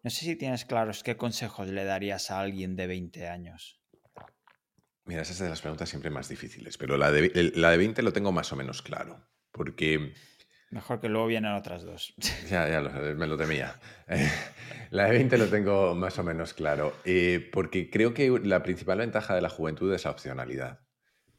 [0.03, 3.81] no sé si tienes claros qué consejos le darías a alguien de 20 años.
[5.05, 8.01] Mira, esa es de las preguntas siempre más difíciles, pero la de, la de 20
[8.01, 9.30] lo tengo más o menos claro.
[9.51, 10.13] Porque.
[10.69, 12.13] Mejor que luego vienen otras dos.
[12.49, 13.79] Ya, ya, me lo temía.
[14.91, 16.95] la de 20 lo tengo más o menos claro.
[17.05, 20.79] Eh, porque creo que la principal ventaja de la juventud es la opcionalidad.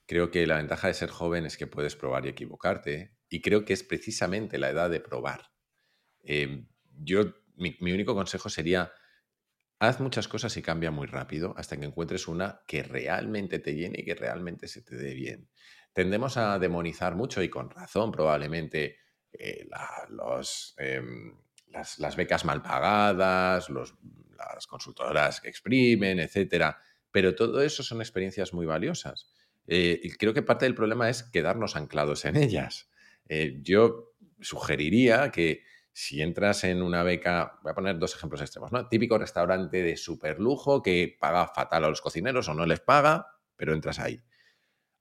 [0.07, 3.17] Creo que la ventaja de ser joven es que puedes probar y equivocarte.
[3.29, 5.53] Y creo que es precisamente la edad de probar.
[6.25, 6.67] Eh,
[6.99, 8.93] yo, mi, mi único consejo sería.
[9.83, 14.01] Haz muchas cosas y cambia muy rápido hasta que encuentres una que realmente te llene
[14.01, 15.49] y que realmente se te dé bien
[15.93, 18.99] tendemos a demonizar mucho y con razón probablemente
[19.33, 19.67] eh,
[20.79, 21.35] em,
[21.99, 26.81] las, becas mal pagadas, las consultoras que exprimen, etcétera.
[27.11, 29.31] Pero todo eso son experiencias muy valiosas.
[29.67, 32.91] Eh, y creo que parte del problema es quedarnos anclados en ellas.
[33.29, 38.73] Eh, yo sugeriría que si entras en una beca, voy a poner dos ejemplos extremos,
[38.73, 38.89] ¿no?
[38.89, 43.27] Típico restaurante de super lujo que paga fatal a los cocineros o no les paga,
[43.57, 44.23] pero entras ahí.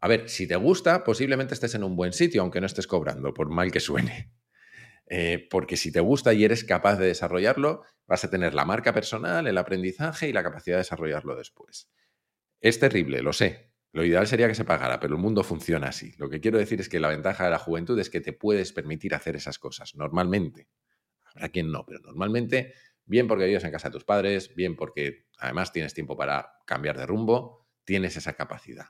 [0.01, 3.33] A ver, si te gusta, posiblemente estés en un buen sitio, aunque no estés cobrando,
[3.33, 4.31] por mal que suene.
[5.13, 8.93] Eh, porque si te gusta y eres capaz de desarrollarlo, vas a tener la marca
[8.93, 11.91] personal, el aprendizaje y la capacidad de desarrollarlo después.
[12.61, 13.70] Es terrible, lo sé.
[13.93, 16.13] Lo ideal sería que se pagara, pero el mundo funciona así.
[16.17, 18.71] Lo que quiero decir es que la ventaja de la juventud es que te puedes
[18.71, 20.69] permitir hacer esas cosas, normalmente.
[21.25, 22.73] Habrá quien no, pero normalmente,
[23.05, 26.97] bien porque vives en casa de tus padres, bien porque además tienes tiempo para cambiar
[26.97, 28.85] de rumbo, tienes esa capacidad.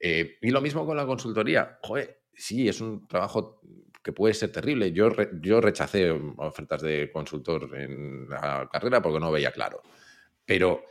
[0.00, 1.78] Eh, y lo mismo con la consultoría.
[1.82, 3.60] Joder, sí, es un trabajo
[4.02, 4.92] que puede ser terrible.
[4.92, 9.82] Yo, yo rechacé ofertas de consultor en la carrera porque no veía claro.
[10.44, 10.84] Pero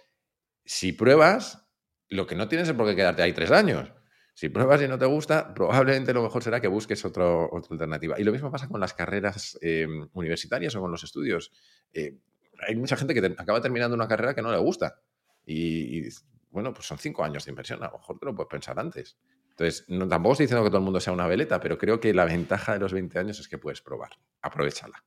[0.64, 1.67] si pruebas,
[2.10, 3.92] lo que no tienes es por qué quedarte ahí tres años.
[4.34, 8.20] Si pruebas y no te gusta, probablemente lo mejor será que busques otra alternativa.
[8.20, 11.52] Y lo mismo pasa con las carreras em, universitarias o con los estudios.
[11.92, 12.20] Eh,
[12.68, 15.02] hay mucha gente que acaba terminando una carrera que no le gusta.
[15.44, 16.10] Y, y,
[16.52, 17.82] bueno, pues son cinco años de inversión.
[17.84, 19.18] A lo mejor te lo puedes pensar antes.
[19.50, 22.14] Entonces, no, tampoco estoy diciendo que todo el mundo sea una veleta, pero creo que
[22.14, 24.12] la ventaja de los 20 años es que puedes probar.
[24.44, 25.04] Aprovechala.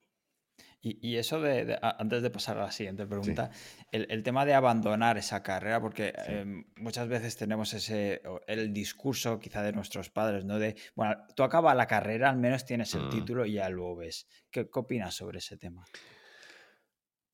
[0.82, 3.50] Y, eso de, antes de pasar a la siguiente pregunta,
[3.92, 9.62] el, tema de abandonar esa carrera, porque em, muchas veces tenemos ese, el discurso quizá
[9.62, 10.58] de nuestros padres, ¿no?
[10.58, 13.10] De, bueno, tú acabas la carrera, al menos tienes el mm.
[13.10, 14.26] título y ya lo ves.
[14.50, 15.84] ¿Qué, opinas sobre ese tema?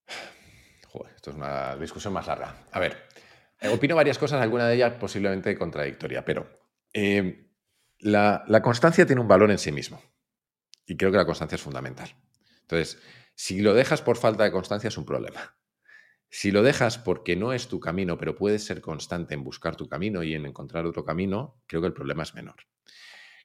[0.88, 2.64] Joder, esto es una discusión más larga.
[2.72, 2.96] A ver,
[3.61, 6.50] eh, opino varias cosas, alguna de ellas posiblemente contradictoria, pero
[6.92, 7.46] em,
[8.00, 10.02] la, la constancia tiene un valor en sí mismo.
[10.85, 12.12] Y creo que la constancia es fundamental.
[12.62, 13.00] Entonces,
[13.37, 15.57] si lo dejas por falta de constancia es un problema.
[16.31, 19.88] Si lo dejas porque no es tu camino, pero puedes ser constante en buscar tu
[19.88, 22.57] camino y en encontrar otro camino, creo que el problema es menor.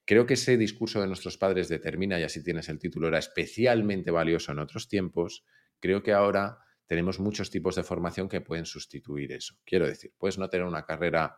[0.06, 4.12] Creo que ese discurso de nuestros padres determina y así tienes el título era especialmente
[4.12, 5.46] valioso en otros tiempos.
[5.80, 9.56] Creo que ahora tenemos muchos tipos de formación que pueden sustituir eso.
[9.66, 11.38] Quiero decir, puedes no tener una carrera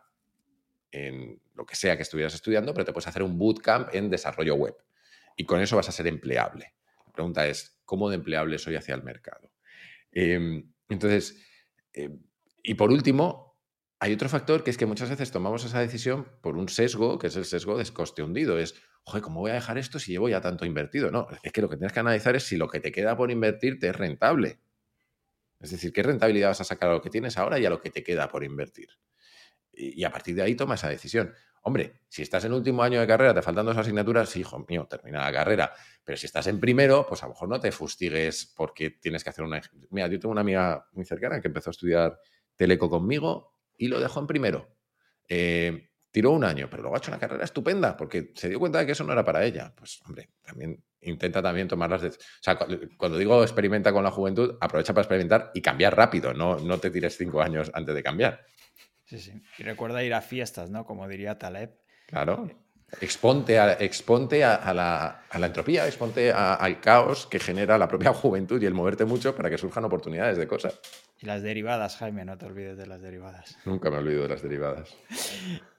[0.92, 4.54] en lo que sea que estuvieras estudiando, pero te puedes hacer un bootcamp en desarrollo
[4.54, 4.76] web
[5.36, 6.74] y con eso vas a ser empleable.
[7.04, 9.52] La pregunta es, cómo de empleable soy hacia el mercado.
[10.12, 11.42] Em, entonces,
[11.92, 12.20] em,
[12.62, 13.54] y por último,
[14.00, 17.28] hay otro factor que es que muchas veces tomamos esa decisión por un sesgo, que
[17.28, 18.58] es el sesgo de coste hundido.
[18.58, 21.10] Es, joder, ¿cómo voy a dejar esto si llevo ya tanto invertido?
[21.10, 23.30] No, es que lo que tienes que analizar es si lo que te queda por
[23.30, 24.58] invertir te es rentable.
[25.60, 27.80] Es decir, ¿qué rentabilidad vas a sacar a lo que tienes ahora y a lo
[27.80, 28.88] que te queda por invertir?
[29.72, 31.32] Y, a partir de ahí toma esa decisión.
[31.66, 35.22] Hombre, si estás en último año de carrera, te faltan dos asignaturas, hijo mío, termina
[35.22, 35.72] la carrera.
[36.04, 39.30] Pero si estás en primero, pues a lo mejor no te fustigues porque tienes que
[39.30, 39.62] hacer una...
[39.88, 42.20] Mira, yo tengo una amiga muy cercana que empezó a estudiar
[42.54, 44.76] teleco conmigo y lo dejó en primero.
[45.26, 48.80] Eh, tiró un año, pero luego ha hecho una carrera estupenda porque se dio cuenta
[48.80, 49.72] de que eso no era para ella.
[49.74, 52.02] Pues, hombre, también intenta también tomar las...
[52.02, 52.10] O
[52.42, 52.58] sea,
[52.98, 56.90] cuando digo experimenta con la juventud, aprovecha para experimentar y cambiar rápido, no, no te
[56.90, 58.44] tires cinco años antes de cambiar.
[59.04, 59.32] Sí, sí.
[59.58, 60.84] Y recuerda ir a fiestas, ¿no?
[60.84, 61.78] Como diría Taleb.
[62.06, 62.50] Claro.
[63.00, 68.66] Exponte a, exponte a, la, entropía, exponte al caos que genera la propia juventud y
[68.66, 70.80] el moverte mucho para que surjan oportunidades de cosas.
[71.20, 73.58] Y las derivadas, Jaime, no te olvides de las derivadas.
[73.64, 74.96] Nunca me olvido de las derivadas.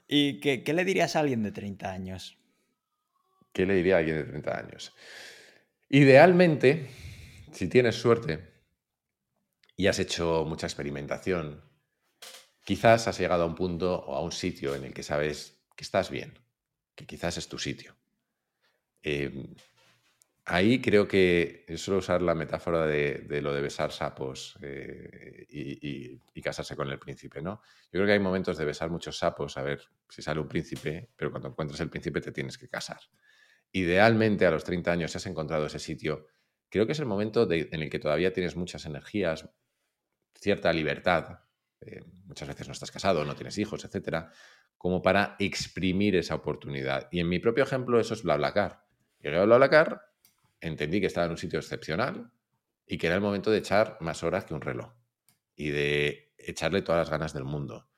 [0.08, 2.38] ¿Y qué, qué, le dirías a alguien de 30 años?
[3.54, 4.94] ¿Qué le diría a alguien de 30 años?
[5.90, 6.90] Idealmente,
[7.52, 8.52] si tienes suerte
[9.78, 11.65] y has hecho mucha experimentación,
[12.66, 15.84] quizás has llegado a un punto o a un sitio en el que sabes que
[15.84, 16.34] estás bien,
[16.96, 17.96] que quizás es tu sitio.
[19.04, 19.56] Em,
[20.46, 26.76] ahí creo que suelo usar la metáfora de, lo de besar sapos eh, y, casarse
[26.76, 27.62] con el príncipe, ¿no?
[27.86, 31.10] Yo creo que hay momentos de besar muchos sapos a ver si sale un príncipe,
[31.16, 33.00] pero cuando encuentras el príncipe te tienes que casar.
[33.72, 36.28] Idealmente a los 30 años si has encontrado ese sitio.
[36.70, 39.50] Creo que es el momento en el que todavía tienes muchas energías,
[40.36, 41.45] cierta libertad,
[41.86, 44.32] eh, muchas veces no estás casado, no tienes hijos, etcétera,
[44.78, 47.08] como para exprimir esa oportunidad.
[47.12, 48.84] Y en mi propio ejemplo, eso es BlaBlaCar.
[49.20, 50.02] Llegué a BlaBlaCar,
[50.62, 52.32] entendí que estaba en un sitio excepcional
[52.86, 54.94] y que era el momento de echar más horas que un reloj
[55.56, 57.90] y de echarle todas las ganas del mundo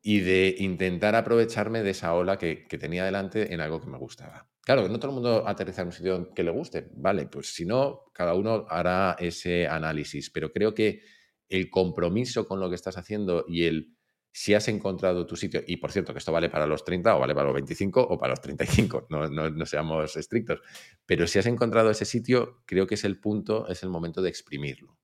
[0.00, 3.98] y de intentar aprovecharme de esa ola que, que, tenía delante en algo que me
[3.98, 4.48] gustaba.
[4.62, 7.64] Claro, no todo el mundo aterriza en un sitio que le guste, vale, pues si
[7.66, 11.02] no, cada uno hará ese análisis, pero creo que
[11.48, 13.94] el compromiso con lo que estás haciendo y el
[14.30, 17.18] si has encontrado tu sitio, y por cierto, que esto vale para los 30 o
[17.18, 20.60] vale para los 25 o para los 35, no, no, seamos estrictos,
[21.06, 24.28] pero si has encontrado ese sitio, creo que es el punto, es el momento de
[24.28, 24.96] exprimirlo.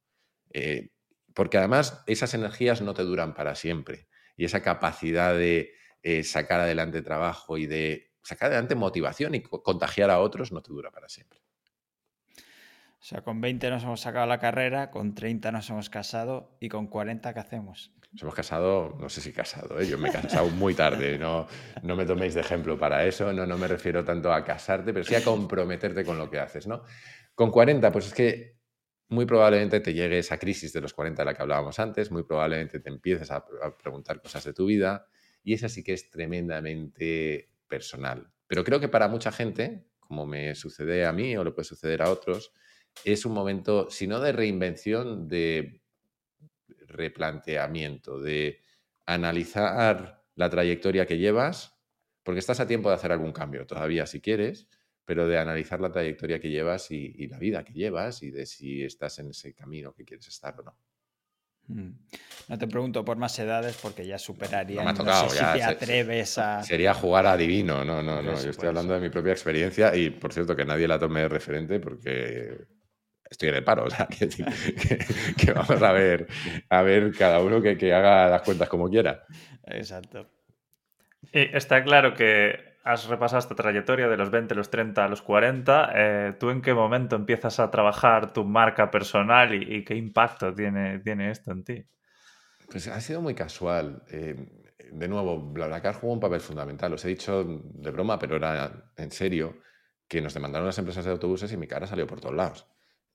[0.51, 0.91] Eh,
[1.35, 6.61] porque además esas energías no te duran para siempre y esa capacidad de eh, sacar
[6.61, 11.09] adelante trabajo y de sacar adelante motivación y contagiar a otros no te dura para
[11.09, 11.44] siempre.
[13.05, 16.71] O sea, con 20 nos hemos sacado la carrera, con 30 nos hemos casado y
[16.71, 17.93] con 40 ¿qué hacemos?
[18.13, 19.87] Nos hemos casado, no sé si casado, ¿eh?
[19.87, 21.47] yo me he casado muy tarde, no,
[21.83, 25.05] no me toméis de ejemplo para eso, no, no me refiero tanto a casarte, pero
[25.05, 26.83] sí a comprometerte con lo que haces, ¿no?
[27.35, 28.57] Con 40, pues es que
[29.09, 32.23] muy probablemente te llegue esa crisis de los 40 de la que hablábamos antes, muy
[32.23, 35.09] probablemente te empieces a, a preguntar cosas de tu vida
[35.43, 38.31] y esa sí que es tremendamente personal.
[38.47, 42.01] Pero creo que para mucha gente, como me sucede a mí o le puede suceder
[42.01, 42.55] a otros,
[43.05, 45.83] es un momento, si no de reinvención, de
[46.87, 48.61] replanteamiento, de
[49.07, 51.77] analizar la trayectoria que llevas,
[52.23, 54.69] porque estás a tiempo de hacer algún cambio todavía si quieres,
[55.05, 58.83] pero de analizar la trayectoria que llevas y, la vida que llevas y de si
[58.83, 60.77] estás en ese camino que quieres estar o no.
[61.67, 61.93] Mm.
[62.49, 64.83] No te pregunto por más edades porque ya superaría.
[64.93, 66.63] No, si te atreves a.
[66.63, 67.85] Sería jugar a divino.
[67.85, 68.43] No, no, no.
[68.43, 71.29] Yo estoy hablando de mi propia experiencia y, por cierto, que nadie la tome de
[71.29, 72.67] referente porque
[73.35, 73.85] estoy en el paro.
[73.85, 74.07] O sea,
[75.37, 76.27] que, vamos a ver,
[76.69, 79.25] a ver cada uno que, que, haga las cuentas como quiera.
[79.67, 80.31] Exacto.
[81.33, 85.23] Y está claro que has repasado esta trayectoria de los 20, los 30 a los
[85.23, 85.93] 40.
[85.95, 90.99] Eh, ¿Tú en qué momento empiezas a trabajar tu marca personal y, qué impacto tiene,
[91.01, 91.85] tiene esto en ti?
[92.71, 94.03] Pues ha sido muy casual.
[94.11, 94.37] Eh,
[94.93, 96.93] de nuevo, BlaBlaCar jugó un papel fundamental.
[96.93, 99.57] Os he dicho de broma, pero era en serio,
[100.07, 102.67] que nos demandaron las empresas de autobuses y mi cara salió por todos lados.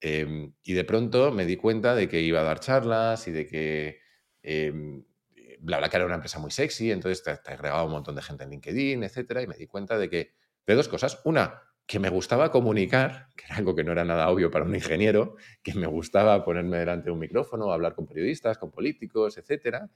[0.02, 3.46] Em, y de pronto me di cuenta de que iba a dar charlas y de
[3.46, 4.00] que
[4.44, 4.72] eh,
[5.60, 9.04] BlaBlaCar era una empresa muy sexy, entonces te, agregaba un montón de gente en LinkedIn,
[9.04, 10.34] etcétera, y me di cuenta de que,
[10.66, 11.20] de dos cosas.
[11.26, 14.76] Una, que me gustaba comunicar, que era algo que no era nada obvio para un
[14.76, 19.90] ingeniero, que me gustaba ponerme delante de un micrófono, hablar con periodistas, con políticos, etcétera,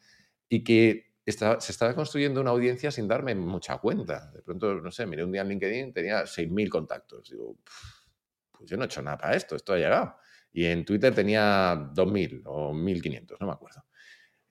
[0.49, 4.31] y que se estaba construyendo una audiencia sin darme mucha cuenta.
[4.31, 7.29] De pronto, no sé, miré un día en LinkedIn, tenía 6.000 contactos.
[7.29, 7.57] Digo,
[8.63, 10.15] pues yo no he hecho nada para esto, esto ha llegado.
[10.53, 13.83] Y en Twitter tenía 2.000 o 1.500, no me acuerdo.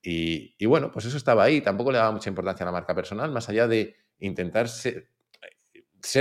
[0.02, 1.62] Y, bueno, pues eso estaba ahí.
[1.62, 5.08] Tampoco le daba mucha importancia a la marca personal, más allá de intentar ser,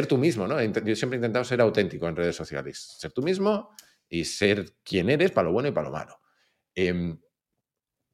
[0.07, 0.61] tú mismo, ¿no?
[0.61, 2.95] Yo siempre he intentado ser auténtico en redes sociales.
[2.97, 3.71] Ser tú mismo
[4.07, 6.19] y ser quien eres para lo bueno y para lo malo.
[6.75, 7.19] Em,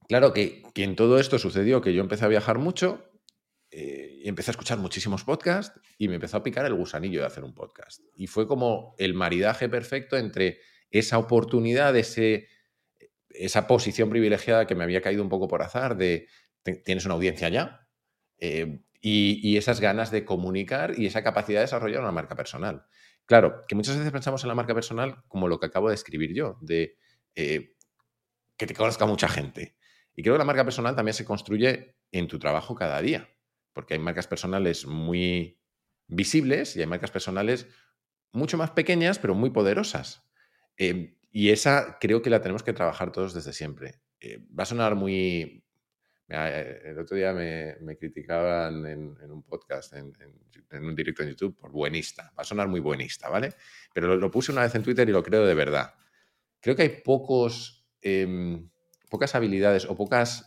[0.07, 3.06] claro que, que, en todo esto sucedió que yo empecé a viajar mucho
[3.69, 7.43] eh, empecé a escuchar muchísimos podcasts y me empezó a picar el gusanillo de hacer
[7.43, 8.01] un podcast.
[8.15, 12.47] Y fue como el maridaje perfecto entre esa oportunidad, ese,
[13.30, 16.27] esa posición privilegiada que me había caído un poco por azar de
[16.84, 17.88] tienes una audiencia ya
[18.39, 22.86] eh, y, esas ganas de comunicar y esa capacidad de desarrollar una marca personal.
[23.25, 26.34] Claro, que muchas veces pensamos en la marca personal como lo que acabo de escribir
[26.34, 26.97] yo, de
[27.36, 27.73] eh,
[28.58, 29.75] que te conozca mucha gente.
[30.13, 33.30] Y creo que la marca personal también se construye en tu trabajo cada día
[33.77, 35.61] porque hay marcas personales muy
[36.07, 37.67] visibles y hay marcas personales
[38.31, 40.27] mucho más pequeñas, pero muy poderosas.
[40.77, 44.01] Em, y esa creo que la tenemos que trabajar todos desde siempre.
[44.19, 45.63] Eh, va a sonar muy...
[46.27, 50.11] Eh, el otro día me, criticaban en, un podcast, en,
[50.71, 52.33] un directo en YouTube, por buenista.
[52.35, 53.53] Va a sonar muy buenista, ¿vale?
[53.93, 55.93] Pero lo, puse una vez en Twitter y lo creo de verdad.
[56.59, 58.71] Creo que hay pocos, em,
[59.07, 60.46] pocas habilidades o pocas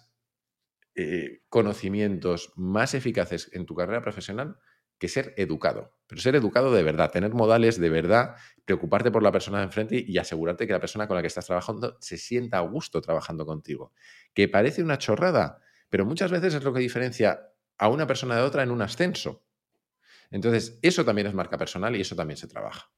[1.00, 4.58] eh, conocimientos más eficaces en tu carrera profesional
[4.98, 5.96] que ser educado.
[6.06, 8.36] Pero ser educado de verdad, tener modales de verdad,
[8.66, 11.46] preocuparte por la persona de enfrente y asegurarte que la persona con la que estás
[11.46, 13.94] trabajando se sienta a gusto trabajando contigo.
[14.34, 18.42] Que parece una chorrada, pero muchas veces es lo que diferencia a una persona de
[18.42, 19.46] otra en un ascenso.
[20.30, 22.90] Entonces, eso también es marca personal y eso también se trabaja.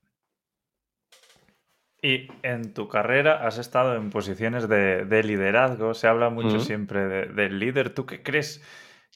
[2.05, 7.61] Y en tu carrera has estado en posiciones de, liderazgo, se habla mucho siempre del
[7.61, 7.95] líder.
[7.95, 8.61] ¿Tú qué crees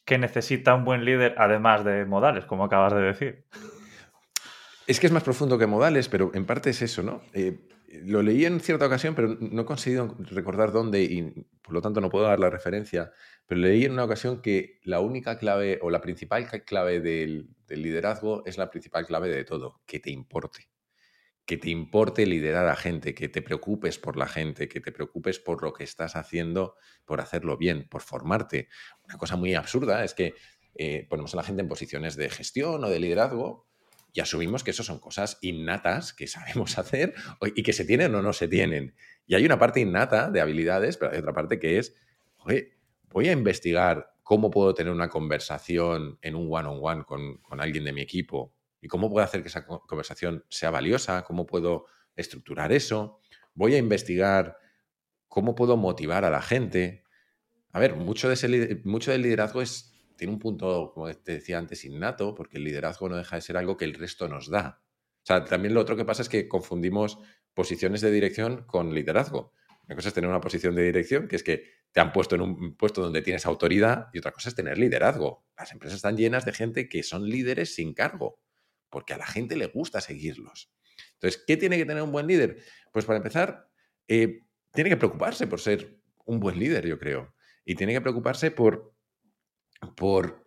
[0.04, 3.44] que necesita un buen líder además de modales, como acabas de decir?
[4.86, 7.22] Es que es más profundo que modales, pero en parte es eso, ¿no?
[7.32, 7.58] Eh,
[8.04, 12.00] lo leí en cierta ocasión, pero no he conseguido recordar dónde y por lo tanto
[12.00, 13.10] no puedo dar la referencia,
[13.48, 18.44] pero leí en una ocasión que la única clave o la principal clave del liderazgo
[18.46, 20.68] es la principal clave de todo, que te importe
[21.46, 25.38] que te importe liderar a gente, que te preocupes por la gente, que te preocupes
[25.38, 26.74] por lo que estás haciendo,
[27.04, 28.68] por hacerlo bien, por formarte.
[29.04, 30.34] Una cosa muy absurda es que
[30.74, 33.68] eh, ponemos a la gente en posiciones de gestión o de liderazgo
[34.12, 37.14] y asumimos que eso son cosas innatas que sabemos hacer
[37.54, 38.96] y que se tienen o no se tienen.
[39.24, 41.94] Y hay una parte innata de habilidades, pero hay otra parte que es,
[43.08, 48.00] voy a investigar cómo puedo tener una conversación en un one-on-one con alguien de mi
[48.00, 53.20] equipo y cómo puedo hacer que esa conversación sea valiosa, cómo puedo estructurar eso.
[53.54, 54.56] Voy a investigar
[55.28, 57.04] cómo puedo motivar a la gente.
[57.72, 62.34] A ver, mucho, de del liderazgo es, tiene un punto, como te decía antes, innato,
[62.34, 64.82] porque el liderazgo no deja de ser algo que el resto nos da.
[65.22, 67.18] O sea, también lo otro que pasa es que confundimos
[67.52, 69.52] posiciones de dirección con liderazgo.
[69.86, 72.42] Una cosa es tener una posición de dirección, que es que te han puesto en
[72.42, 75.46] un puesto donde tienes autoridad, y otra cosa es tener liderazgo.
[75.56, 78.40] Las empresas están llenas de gente que son líderes sin cargo,
[78.96, 80.72] porque a la gente le gusta seguirlos.
[81.12, 82.62] Entonces, ¿qué tiene que tener un buen líder?
[82.94, 83.68] Pues para empezar,
[84.08, 84.40] eh,
[84.72, 87.34] tiene que preocuparse por ser un buen líder, yo creo.
[87.66, 88.94] Y tiene que preocuparse por,
[89.96, 90.46] por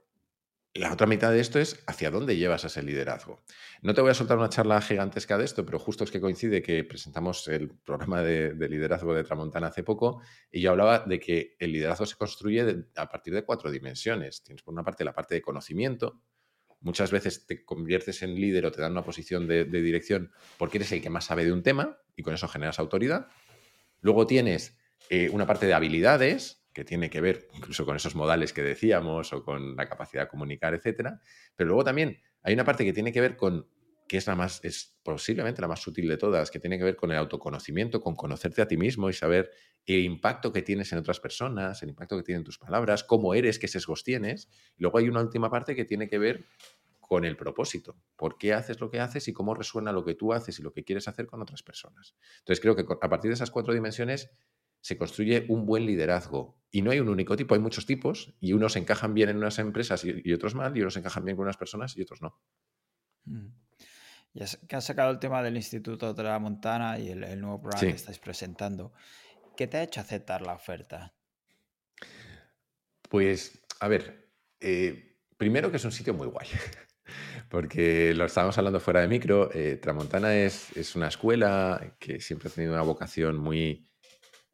[0.74, 3.40] la otra mitad de esto es hacia dónde llevas ese liderazgo.
[3.84, 6.64] No te voy a soltar una charla gigantesca de esto, pero justo es que coincide
[6.64, 11.56] que presentamos el programa de, liderazgo de Tramontana hace poco y yo hablaba de que
[11.60, 14.42] el liderazgo se construye a partir de cuatro dimensiones.
[14.42, 16.20] Tienes por una parte la parte de conocimiento.
[16.82, 20.92] Muchas veces te conviertes en líder o te dan una posición de, dirección porque eres
[20.92, 23.28] el que más sabe de un tema y con eso generas autoridad.
[24.02, 24.78] Luego tienes
[25.10, 29.34] eh, una parte de habilidades, que tiene que ver incluso con esos modales que decíamos
[29.34, 31.20] o con la capacidad de comunicar, etcétera.
[31.56, 33.68] Pero luego también hay una parte que tiene que ver con
[34.10, 36.96] que es la más, es posiblemente la más sutil de todas, que tiene que ver
[36.96, 39.52] con el autoconocimiento, con conocerte a ti mismo y saber
[39.86, 43.60] el impacto que tienes en otras personas, el impacto que tienen tus palabras, cómo eres,
[43.60, 44.50] qué sesgos tienes.
[44.78, 46.44] Y luego hay una última parte que tiene que ver
[47.00, 48.02] con el propósito.
[48.16, 50.74] ¿Por qué haces lo que haces y cómo resuena lo que tú haces y lo
[50.74, 52.16] que quieres hacer con otras personas?
[52.40, 54.32] Entonces creo que a partir de esas cuatro dimensiones
[54.82, 56.58] se construye un buen liderazgo.
[56.72, 59.60] Y no hay un único tipo, hay muchos tipos y unos encajan bien en unas
[59.60, 62.40] empresas y, otros mal, y unos encajan bien con unas personas y otros no.
[63.26, 63.69] Mm.
[64.34, 67.88] Ya que has sacado el tema del Instituto de la Montana y el, nuevo programa
[67.88, 68.94] que estáis presentando.
[69.58, 71.14] ¿Qué te ha hecho aceptar la oferta?
[73.10, 76.48] Pues, a ver, eh, primero que es un sitio muy guay,
[77.50, 79.50] porque lo estábamos hablando fuera de micro.
[79.54, 83.90] Eh, Tramontana es, es, una escuela que siempre ha tenido una vocación muy,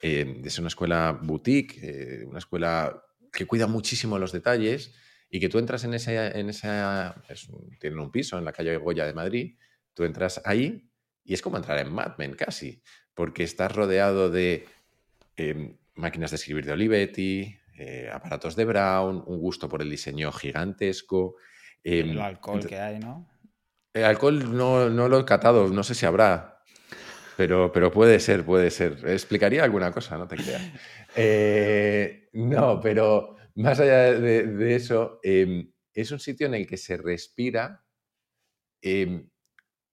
[0.02, 4.94] eh, es una escuela boutique, eh, una escuela que cuida muchísimo los detalles
[5.30, 7.22] y que tú entras en esa, en esa
[7.80, 9.58] tienen un piso en la calle Goya de Madrid,
[9.96, 10.92] tú entras ahí
[11.24, 12.84] y es como entrar en Mad Men casi,
[13.16, 14.68] porque estás rodeado de
[15.36, 20.32] em, máquinas de escribir de Olivetti, eh, aparatos de Brown, un gusto por el diseño
[20.32, 21.38] gigantesco.
[21.84, 23.28] el em, alcohol que hay, ¿no?
[23.94, 26.62] El alcohol no, no lo he catado, no sé si habrá.
[27.38, 29.00] Pero, pero puede ser, puede ser.
[29.08, 30.62] Explicaría alguna cosa, no te creas.
[31.18, 36.98] Eh, no, pero más allá de, eso, em, es un sitio en el que se
[36.98, 37.86] respira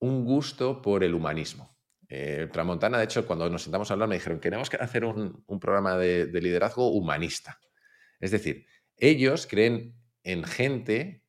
[0.03, 1.79] un gusto por el humanismo.
[2.09, 5.97] Eh, Tramontana, de hecho, cuando nos sentamos a hablar, me dijeron, queremos hacer un, programa
[5.97, 7.61] de, liderazgo humanista.
[8.19, 9.95] Es decir, ellos creen
[10.25, 11.25] en gente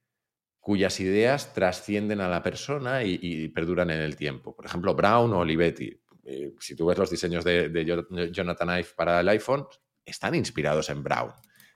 [0.60, 4.56] cuyas ideas trascienden a la persona y, perduran en el tiempo.
[4.56, 5.96] Por ejemplo, Brown o Olivetti.
[6.26, 9.68] Eh, si tú ves los diseños de, Jonathan Ive para el iPhone,
[10.04, 11.32] están inspirados en Brown.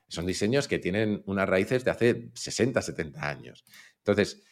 [0.08, 3.66] Son diseños que tienen unas raíces de hace 60, 70 años.
[4.00, 4.47] Entonces,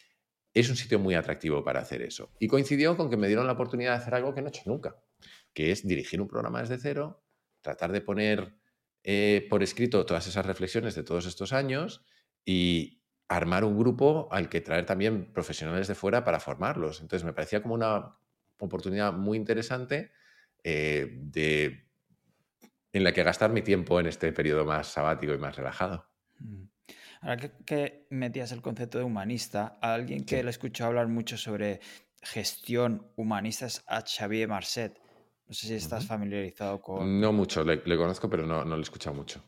[0.60, 2.30] es un sitio muy atractivo para hacer eso.
[2.38, 4.62] Y coincidió con que me dieron la oportunidad de hacer algo que no he hecho
[4.64, 4.96] nunca,
[5.52, 7.22] que es dirigir un programa desde cero,
[7.60, 8.56] tratar de poner
[9.04, 12.06] eh, por escrito todas esas reflexiones de todos estos años
[12.44, 17.02] y armar un grupo al que traer también profesionales de fuera para formarlos.
[17.02, 18.16] Entonces me parecía como una
[18.58, 20.10] oportunidad muy interesante
[20.64, 21.86] eh, de,
[22.94, 26.08] en la que gastar mi tiempo en este periodo más sabático y más relajado.
[26.38, 26.64] Mm.
[27.20, 31.80] Ahora que, metías el concepto de humanista, a alguien que le escucho hablar mucho sobre
[32.22, 35.00] gestión humanista es a Xavier Marcet.
[35.46, 37.20] No sé si estás familiarizado con...
[37.20, 39.42] No mucho, le, conozco, pero no, no lo he escuchado mucho.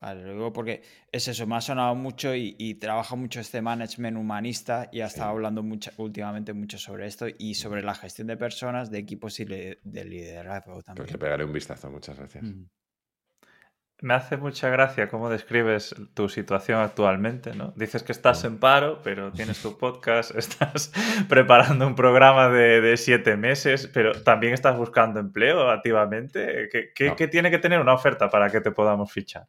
[0.00, 0.82] Vale, luego porque
[1.12, 5.30] es eso, me ha sonado mucho y, trabaja mucho este management humanista y ha estado
[5.30, 9.44] hablando mucho, últimamente mucho sobre esto y sobre la gestión de personas, de equipos y
[9.44, 11.04] de liderazgo también.
[11.04, 12.44] Pues le pegaré un vistazo, muchas gracias.
[14.02, 17.72] Me hace mucha gracia cómo describes tu situación actualmente, ¿no?
[17.76, 20.92] Dices que estás en paro, pero tienes tu podcast, estás
[21.28, 26.68] preparando un programa de, siete meses, pero también estás buscando empleo activamente.
[26.94, 29.46] qué tiene que tener una oferta para que te podamos fichar?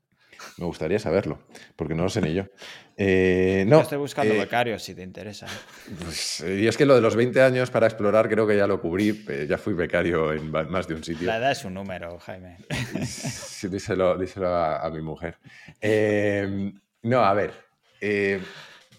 [0.58, 1.40] Me gustaría saberlo,
[1.76, 2.46] porque no lo sé ni yo.
[2.96, 5.48] Eh, no, estoy buscando eh, becarios si te interesa.
[6.00, 8.68] Pues, eh, y es que lo de los 20 años para explorar creo que ya
[8.68, 11.26] lo cubrí, ya fui becario en más de un sitio.
[11.26, 12.58] La edad es un número, Jaime.
[13.04, 15.40] Sí, díselo, a, mi mujer.
[17.02, 17.54] no, a ver,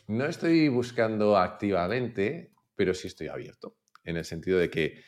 [0.09, 5.05] no estoy buscando activamente, pero sí estoy abierto, en el sentido de que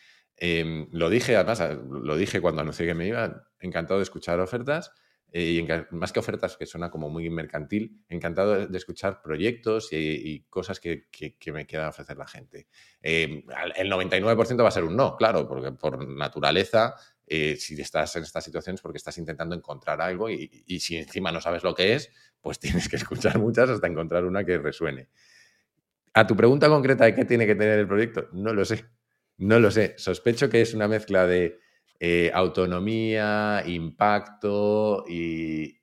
[0.93, 1.61] lo dije, además,
[1.91, 4.93] lo dije cuando anuncié que me iba, encantado de escuchar ofertas
[5.39, 10.81] y más que ofertas, que suena como muy mercantil, encantado de, escuchar proyectos y, cosas
[10.81, 11.09] que,
[11.53, 12.69] me quiera ofrecer la gente.
[13.03, 16.95] el 99% va a ser un no, claro, porque por naturaleza
[17.27, 21.41] si estás en estas situaciones porque estás intentando encontrar algo y, y, si encima no
[21.41, 22.11] sabes lo que es,
[22.41, 25.09] pues tienes que escuchar muchas hasta encontrar una que resuene.
[26.15, 28.87] A tu pregunta concreta de qué tiene que tener el proyecto, no lo sé.
[29.39, 29.95] No lo sé.
[29.99, 31.61] Sospecho que es una mezcla de
[32.01, 35.81] eh, autonomía, impacto y,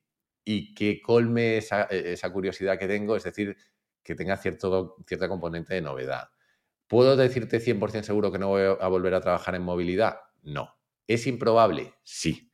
[0.75, 1.87] que colme esa,
[2.31, 3.55] curiosidad que tengo, es decir,
[4.03, 6.29] que tenga cierto, cierta componente de novedad.
[6.87, 10.17] ¿Puedo decirte 100% seguro que no voy a volver a trabajar en movilidad?
[10.41, 10.77] No.
[11.07, 11.93] ¿Es improbable?
[12.03, 12.51] Sí,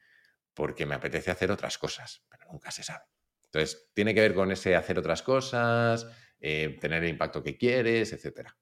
[0.53, 3.03] porque me apetece hacer otras cosas, pero nunca se sabe.
[3.45, 6.07] Entonces, tiene que ver con ese hacer otras cosas,
[6.39, 8.55] eh, tener el impacto que quieres, etcétera.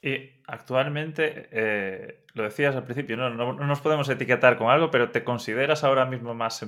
[0.00, 3.30] Y actualmente, eh, lo decías al principio, ¿no?
[3.30, 3.52] ¿no?
[3.54, 6.64] nos podemos etiquetar con algo, pero ¿te consideras ahora mismo más,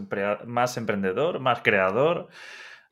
[0.47, 2.29] más emprendedor, más creador?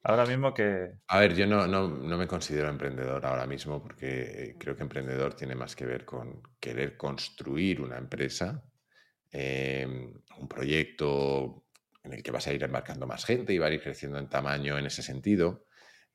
[0.03, 0.93] Ahora mismo que...
[1.09, 5.57] A ver, yo no, no, me considero emprendedor ahora mismo porque creo que emprendedor tiene
[5.57, 8.63] más que ver con querer construir una empresa,
[9.33, 11.65] em, un proyecto
[12.05, 14.29] en el que vas a ir embarcando más gente y va a ir creciendo en
[14.29, 15.67] tamaño en ese sentido.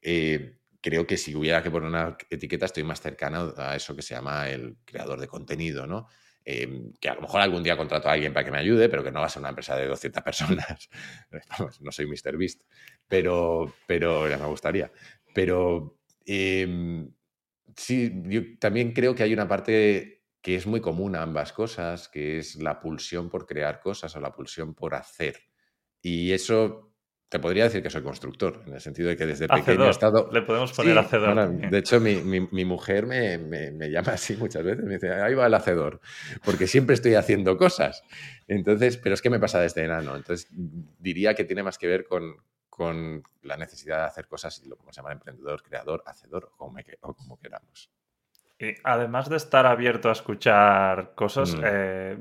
[0.01, 4.01] Eh, creo que si hubiera que poner una etiqueta, estoy más cercano a eso que
[4.01, 6.07] se llama el creador de contenido, ¿no?
[6.43, 9.01] Em, que a lo mejor algún día contrato a alguien para que me ayude, pero
[9.01, 10.89] que no va a ser una empresa de 200 personas.
[11.79, 12.37] no soy Mr.
[12.37, 12.63] Beast,
[13.07, 14.91] pero, pero me gustaría.
[15.33, 17.09] Pero em,
[17.77, 22.09] sí, yo también creo que hay una parte que es muy común a ambas cosas,
[22.09, 25.39] que es la pulsión por crear cosas o la pulsión por hacer.
[26.01, 26.92] Y eso
[27.33, 30.29] te podría decir que soy constructor, en el sentido de que desde pequeño he estado...
[30.31, 31.49] Le podemos poner hacedor.
[31.49, 35.99] de hecho, mi, mujer me, llama así muchas veces, me dice, ahí va el hacedor,
[36.45, 38.03] porque siempre estoy haciendo cosas.
[38.47, 40.15] Entonces, pero es que me pasa desde enano.
[40.15, 40.47] Entonces,
[40.99, 44.95] diría que tiene más que ver con, la necesidad de hacer cosas, y lo podemos
[44.95, 47.89] llamar emprendedor, creador, hacedor, o como, queramos.
[48.59, 51.61] Y además de estar abierto a escuchar cosas, mm.
[51.65, 52.17] eh,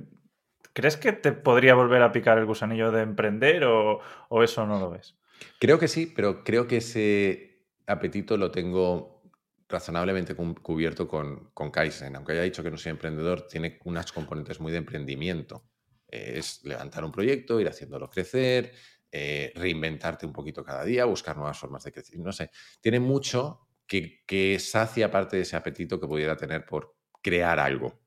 [0.72, 4.00] ¿Crees que te podría volver a picar el gusanillo de emprender o,
[4.42, 5.16] eso no lo ves?
[5.58, 9.22] Creo que sí, pero creo que ese apetito lo tengo
[9.68, 12.16] razonablemente cubierto con, con Kaizen.
[12.16, 15.64] Aunque haya dicho que no soy emprendedor, tiene unas componentes muy de emprendimiento.
[16.08, 18.72] es levantar un proyecto, ir haciéndolo crecer,
[19.10, 22.18] eh, reinventarte un poquito cada día, buscar nuevas formas de crecer.
[22.18, 22.50] No sé,
[22.80, 28.00] tiene mucho que, que sacia parte de ese apetito que pudiera tener por crear algo.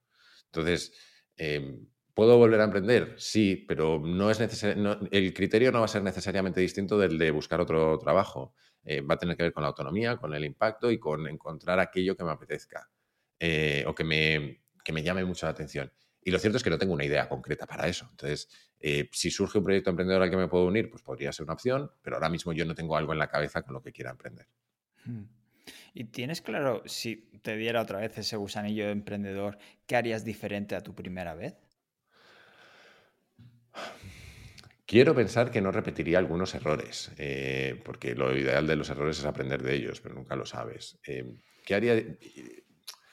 [0.46, 0.94] Entonces,
[1.38, 1.86] em,
[2.16, 3.14] ¿Puedo volver a emprender?
[3.18, 7.60] Sí, pero no es el criterio no va a ser necesariamente distinto del de buscar
[7.60, 8.54] otro trabajo.
[8.86, 11.78] Eh, va a tener que ver con la autonomía, con el impacto y con encontrar
[11.82, 12.90] aquello que me apetezca
[13.38, 14.62] eh, o que me,
[14.94, 15.92] me llame mucho la atención.
[16.22, 18.08] Y lo cierto es que no tengo una idea concreta para eso.
[18.10, 18.48] Entonces,
[18.80, 21.54] eh, si surge un proyecto emprendedor al que me puedo unir, pues podría ser una
[21.54, 24.12] opción, pero ahora mismo yo no tengo algo en la cabeza con lo que quiera
[24.12, 24.48] emprender.
[25.04, 25.24] Hmm.
[25.94, 30.76] ¿Y tienes claro, si te diera otra vez ese gusanillo de emprendedor, qué harías diferente
[30.76, 31.65] a tu primera vez?
[34.86, 39.26] Quiero pensar que no repetiría algunos errores, eh, porque lo ideal de los errores es
[39.26, 41.00] aprender de ellos, pero nunca lo sabes.
[41.66, 41.96] ¿qué haría?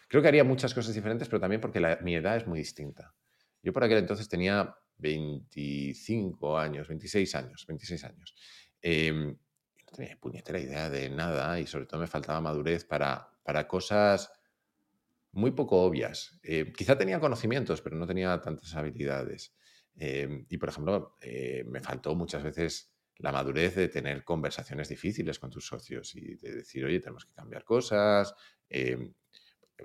[0.08, 3.14] Creo que haría muchas cosas diferentes, pero también porque mi edad es muy distinta.
[3.62, 8.34] Yo por aquel entonces tenía 25 años, 26 años, 26 años.
[8.80, 13.66] Em, no tenía puñetera idea de nada y sobre todo me faltaba madurez para, para
[13.66, 14.30] cosas
[15.32, 16.38] muy poco obvias.
[16.42, 19.54] Eh, quizá tenía conocimientos, pero no tenía tantas habilidades.
[19.96, 25.38] Em, y, por ejemplo, eh, me faltó muchas veces la madurez de tener conversaciones difíciles
[25.38, 28.34] con tus socios y de decir, oye, tenemos que cambiar cosas.
[28.68, 29.12] Em,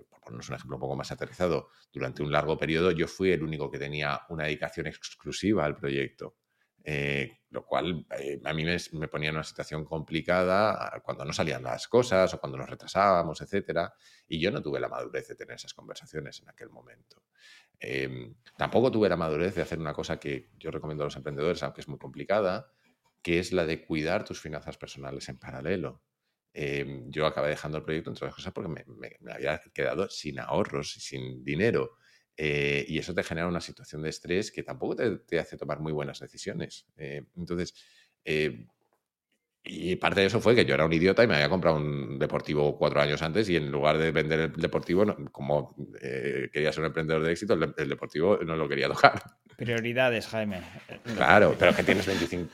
[0.09, 3.43] por ponernos un ejemplo un poco más aterrizado, durante un largo periodo yo fui el
[3.43, 6.35] único que tenía una dedicación exclusiva al proyecto.
[6.89, 11.61] Eh, lo cual eh, a mí me, ponía en una situación complicada cuando no salían
[11.61, 13.89] las cosas o cuando nos retrasábamos, etc.
[14.29, 17.23] Y yo no tuve la madurez de tener esas conversaciones en aquel momento.
[17.77, 21.61] Em, tampoco tuve la madurez de hacer una cosa que yo recomiendo a los emprendedores,
[21.61, 22.71] aunque es muy complicada,
[23.21, 26.03] que es la de cuidar tus finanzas personales en paralelo.
[26.53, 30.95] Em, yo acabé dejando el proyecto, entre otras cosas, porque me, había quedado sin ahorros
[30.95, 31.97] y sin dinero.
[32.39, 35.91] Eh, y eso te genera una situación de estrés que tampoco te, hace tomar muy
[35.91, 36.85] buenas decisiones.
[36.95, 37.73] Eh, entonces,
[38.23, 38.67] eh,
[39.63, 42.19] y parte de eso fue que yo era un idiota y me había comprado un
[42.19, 45.75] deportivo cuatro años antes y en lugar de vender el deportivo, como
[46.53, 49.21] quería ser un emprendedor de éxito, el, deportivo no lo quería tocar.
[49.57, 50.61] Prioridades, Jaime.
[51.15, 52.51] Claro, pero que tienes 25,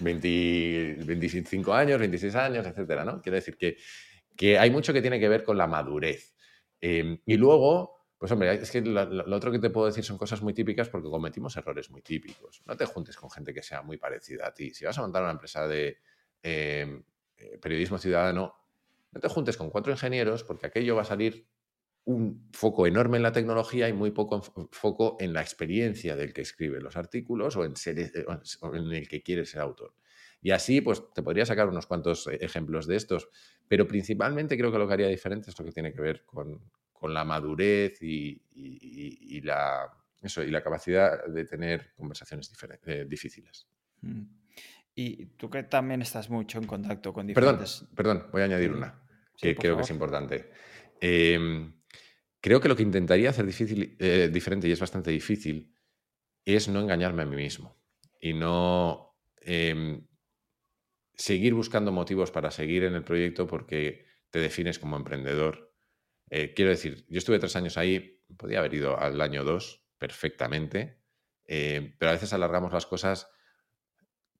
[1.05, 3.21] 25 años, 26 años, etcétera, ¿no?
[3.21, 3.77] Quiere decir que,
[4.35, 6.33] que hay mucho que tiene que ver con la madurez.
[6.81, 10.53] y luego Pues hombre, es que lo, otro que te puedo decir son cosas muy
[10.53, 12.63] típicas porque cometimos errores muy típicos.
[12.65, 14.73] No te juntes con gente que sea muy parecida a ti.
[14.73, 15.97] Si vas a montar una empresa de
[16.41, 17.03] em,
[17.35, 18.55] eh, periodismo ciudadano,
[19.11, 21.49] no te juntes con cuatro ingenieros porque aquello va a salir
[22.05, 26.43] un foco enorme en la tecnología y muy poco foco en la experiencia del que
[26.43, 28.25] escribe los artículos o en, eh,
[28.73, 29.95] en el que quiere ser autor.
[30.41, 33.27] Y así, pues te podría sacar unos cuantos eh, ejemplos de estos,
[33.67, 36.61] pero principalmente creo que lo que haría diferente es lo que tiene que ver con,
[37.11, 39.91] la madurez y, la,
[40.21, 42.51] eso, y la capacidad de tener conversaciones
[42.85, 43.67] eh, difíciles.
[44.01, 44.23] Mm.
[44.95, 47.87] Y tú que también estás mucho en contacto con diferentes...
[47.95, 49.01] Perdón, perdón voy a añadir una,
[49.37, 50.51] que creo que es importante.
[51.01, 51.73] Em,
[52.39, 55.73] creo que lo que intentaría hacer difícil, eh, diferente, y es bastante difícil,
[56.45, 57.75] es no engañarme a mí mismo
[58.19, 60.05] y no em,
[61.15, 65.72] seguir buscando motivos para seguir en el proyecto porque te defines como emprendedor.
[66.35, 70.99] Eh, quiero decir, yo estuve tres años ahí, podía haber ido al año dos perfectamente,
[71.45, 73.27] eh, pero a veces alargamos las cosas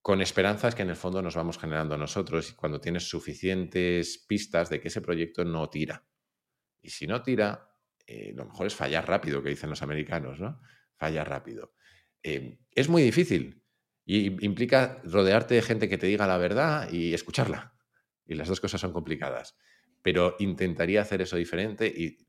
[0.02, 4.72] con esperanzas que en el fondo nos vamos generando nosotros y cuando tienes suficientes pistas
[4.72, 6.04] de que ese proyecto no tira.
[6.82, 7.78] Y si no tira,
[8.08, 10.62] eh, lo mejor es fallar rápido, que dicen los americanos, ¿no?
[10.96, 11.76] Fallar rápido.
[12.24, 13.62] es muy difícil,
[14.04, 17.76] y implica rodearte de gente que te diga la verdad y escucharla.
[18.26, 19.56] Y las dos cosas son complicadas.
[20.04, 22.20] Pero intentaría hacer eso diferente y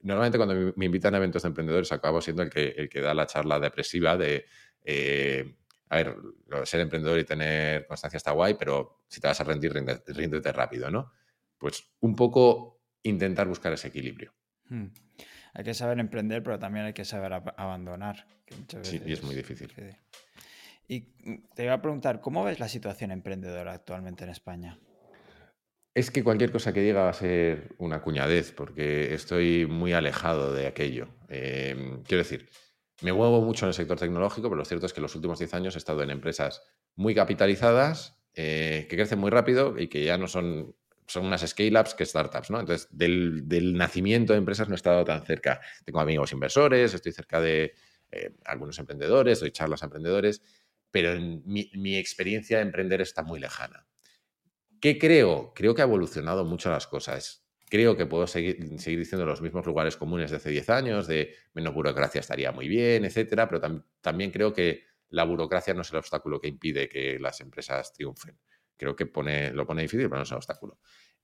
[0.00, 3.12] normalmente cuando me invitan a eventos de emprendedores acabo siendo el que, el que da
[3.12, 4.46] la charla depresiva de,
[4.84, 5.56] eh,
[5.88, 6.16] a ver,
[6.64, 10.90] ser emprendedor y tener constancia está guay, pero si te vas a rendir, ríndete rápido,
[10.90, 11.12] ¿no?
[11.58, 14.32] Pues un poco intentar buscar ese equilibrio.
[14.68, 14.86] Hmm.
[15.54, 18.26] Hay que saber emprender, pero también hay que saber abandonar.
[18.82, 19.72] sí, y es muy difícil.
[20.88, 24.78] Y mm, te iba a preguntar, ¿cómo ves la situación emprendedora actualmente en España?
[25.96, 30.52] Es que cualquier cosa que diga va a ser una cuñadez, porque estoy muy alejado
[30.52, 31.08] de aquello.
[31.30, 32.50] Em, quiero decir,
[33.00, 35.54] me muevo mucho en el sector tecnológico, pero lo cierto es que los últimos 10
[35.54, 36.60] años he estado en empresas
[36.96, 40.76] muy capitalizadas, eh, que crecen muy rápido y que ya no son,
[41.06, 42.50] son unas scale-ups que startups.
[42.50, 42.60] ¿no?
[42.60, 45.62] Entonces, del, nacimiento de empresas no he estado tan cerca.
[45.86, 47.72] Tengo amigos inversores, estoy cerca de
[48.10, 50.42] eh, algunos emprendedores, doy charlas a emprendedores
[50.96, 53.86] pero en mi, experiencia de emprender está muy lejana.
[54.80, 55.52] ¿Qué creo?
[55.54, 57.46] Creo que ha evolucionado mucho las cosas.
[57.68, 61.34] Creo que puedo seguir, seguir diciendo los mismos lugares comunes de hace 10 años, de
[61.54, 65.98] menos burocracia estaría muy bien, etcétera, pero también creo que la burocracia no es el
[65.98, 68.38] obstáculo que impide que las empresas triunfen.
[68.76, 70.78] Creo que pone, lo pone difícil, pero no es un obstáculo.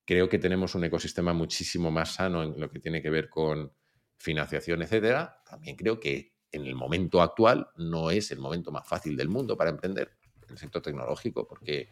[0.05, 3.73] Creo que tenemos un ecosistema muchísimo más sano en lo que tiene que ver con
[4.17, 5.43] financiación, etcétera.
[5.45, 9.57] También creo que en el momento actual no es el momento más fácil del mundo
[9.57, 11.91] para emprender en el sector tecnológico, porque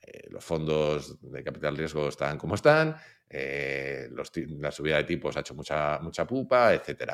[0.00, 2.96] eh, los fondos de capital riesgo están como están,
[3.28, 7.12] eh, la subida de tipos ha hecho mucha, mucha pupa, etc.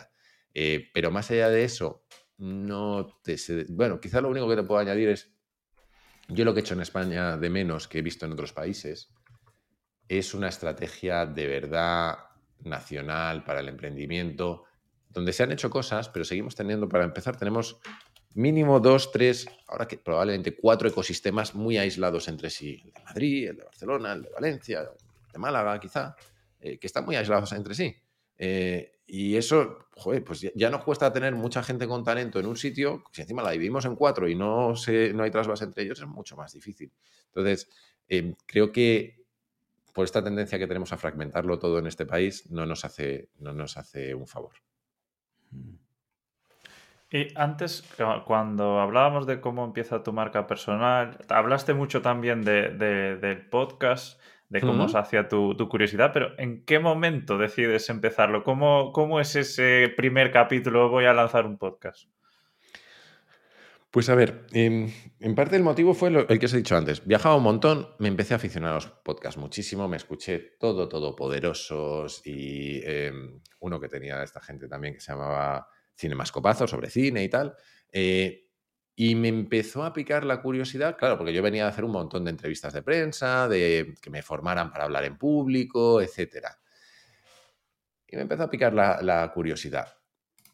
[0.53, 2.05] Eh, pero más allá de eso,
[2.39, 3.37] no te
[3.70, 5.32] bueno, quizá lo único que te puedo añadir es,
[6.28, 9.12] yo lo que he hecho en España de menos que he visto en otros países
[10.09, 12.18] es una estrategia de verdad
[12.61, 14.64] nacional para el emprendimiento
[15.09, 17.78] donde se han hecho cosas, pero seguimos teniendo, para empezar, tenemos
[18.35, 22.80] mínimo dos, tres, ahora que probablemente cuatro ecosistemas muy aislados entre sí.
[22.85, 26.14] El de Madrid, el de Barcelona, el de Valencia, el de Málaga, quizá,
[26.61, 27.95] eh, que están muy aislados entre sí.
[28.37, 32.57] Eh, y eso, joder, pues ya, nos cuesta tener mucha gente con talento en un
[32.57, 36.01] sitio, si encima la dividimos en cuatro y no, se, no hay trasvase entre ellos,
[36.01, 36.91] es mucho más difícil.
[37.26, 37.68] Entonces,
[38.09, 39.24] eh, creo que
[39.93, 43.53] por esta tendencia que tenemos a fragmentarlo todo en este país, no nos hace, no
[43.53, 44.55] nos hace un favor.
[47.15, 47.85] Y antes,
[48.25, 54.61] cuando hablábamos de cómo empieza tu marca personal, hablaste mucho también de, del podcast, de
[54.61, 58.43] cómo se hacía tu, curiosidad, pero ¿en qué momento decides empezarlo?
[58.43, 60.89] ¿Cómo, ¿Cómo es ese primer capítulo?
[60.89, 62.09] Voy a lanzar un podcast.
[63.93, 64.93] Pues a ver, en,
[65.37, 67.07] parte el motivo fue el que os he dicho antes.
[67.07, 71.15] Viajaba un montón, me empecé a aficionar a los podcasts muchísimo, me escuché todo, todo
[71.15, 77.22] poderosos y em, uno que tenía esta gente también que se llamaba Cinemascopazo sobre cine
[77.24, 77.55] y tal.
[77.90, 78.49] Eh,
[78.97, 82.24] y me empezó a picar la curiosidad, claro, porque yo venía a hacer un montón
[82.24, 86.47] de entrevistas de prensa, de que me formaran para hablar en público, etc.
[88.07, 89.97] Y me empezó a picar la, la curiosidad.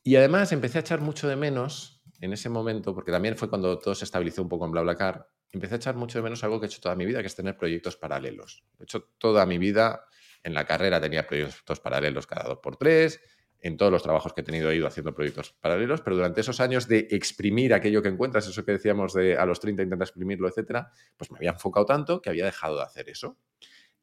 [0.03, 3.79] Y además empecé a echar mucho de menos en ese momento, porque también fue cuando
[3.79, 6.67] todo se estabilizó un poco en BlaBlaCar, empecé a echar mucho de menos algo que
[6.67, 8.65] he hecho toda mi vida, que es tener proyectos paralelos.
[8.79, 10.07] He hecho toda mi vida
[10.43, 13.21] en la carrera tenía proyectos paralelos cada dos por tres,
[13.63, 16.61] en todos los trabajos que he tenido he ido haciendo proyectos paralelos, pero durante esos
[16.61, 20.49] años de exprimir aquello que encuentras, eso que decíamos de a los 30 intenta exprimirlo,
[20.49, 23.39] etcétera, pues me había enfocado tanto que había dejado de hacer eso.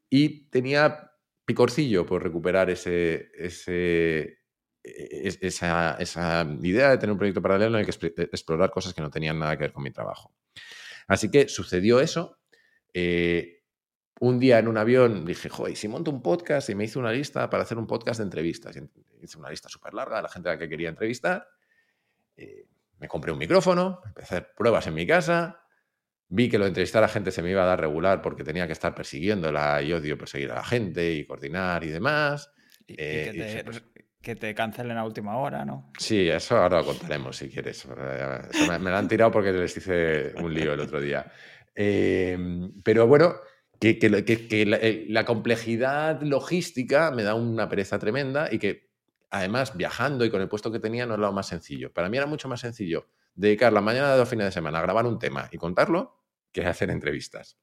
[0.08, 1.12] Y tenía
[1.44, 4.38] picorcillo por recuperar ese, ese,
[4.82, 9.10] esa, esa, idea de tener un proyecto paralelo en el que explorar cosas que no
[9.10, 10.32] tenían nada que ver con mi trabajo.
[11.06, 12.38] Así que sucedió eso.
[12.92, 13.57] Eh,
[14.20, 17.12] un día en un avión dije, joder, si monto un podcast y me hice una
[17.12, 18.76] lista para hacer un podcast de entrevistas.
[19.20, 21.48] hice una lista súper larga de la gente a la que quería entrevistar.
[22.36, 22.66] Eh,
[22.98, 25.60] me compré un micrófono, empecé a hacer pruebas en mi casa.
[26.28, 28.66] Vi que lo de entrevistar a gente se me iba a dar regular porque tenía
[28.66, 32.50] que estar persiguiéndola y odio perseguir a la gente y coordinar y demás.
[32.88, 33.64] Eh,
[34.20, 35.92] que, te, cancelen a última hora, ¿no?
[35.96, 37.86] Sí, eso ahora lo contaremos si quieres.
[37.86, 41.30] me, me, lo han tirado porque les hice un lío el otro día.
[41.80, 43.36] Em, pero bueno,
[43.80, 48.88] que, eh, la, complejidad logística me da una pereza tremenda y que
[49.30, 51.92] además viajando y con el puesto que tenía no es lo más sencillo.
[51.92, 54.82] Para mí era mucho más sencillo dedicar la mañana de dos fines de semana a
[54.82, 56.18] grabar un tema y contarlo
[56.50, 57.58] que hacer entrevistas.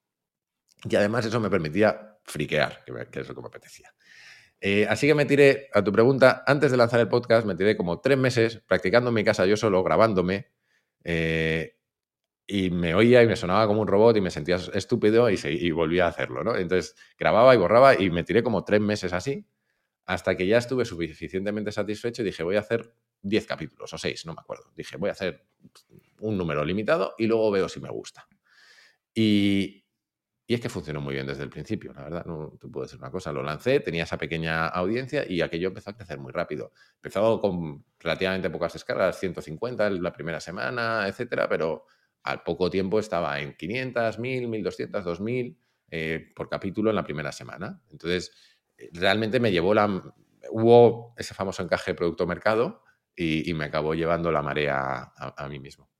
[0.88, 3.92] Y además eso me permitía friquear, que, es lo que me apetecía.
[4.60, 7.76] Eh, así que me tiré, a tu pregunta, antes de lanzar el podcast, me tiré
[7.76, 10.48] como tres meses practicando en mi casa yo solo, grabándome,
[11.04, 11.75] eh,
[12.46, 15.70] y me oía y me sonaba como un robot y me sentía estúpido y, y
[15.72, 16.56] volvía a hacerlo, ¿no?
[16.56, 19.46] Entonces grababa y borraba y me tiré como tres meses así
[20.06, 24.24] hasta que ya estuve suficientemente satisfecho y dije, voy a hacer 10 capítulos o 6,
[24.26, 24.72] no me acuerdo.
[24.76, 25.44] Dije, voy a hacer
[26.20, 28.28] un número limitado y luego veo si me gusta.
[29.12, 29.84] Y,
[30.46, 33.00] y es que funcionó muy bien desde el principio, la verdad, no te puedo decir
[33.00, 33.32] una cosa.
[33.32, 36.72] Lo lancé, tenía esa pequeña audiencia y aquello empezó a crecer muy rápido.
[36.96, 41.86] Empezó con relativamente pocas descargas, 150 en la primera semana, etcétera, pero
[42.26, 45.58] al poco tiempo estaba en 500, 1000, 1200, 2000
[46.34, 47.80] por capítulo en la primera semana.
[47.90, 48.32] Entonces,
[48.76, 49.86] eh, realmente me llevó la.
[50.50, 52.82] Hubo ese famoso encaje producto-mercado
[53.16, 55.90] y, me acabó llevando la marea a, mí mismo.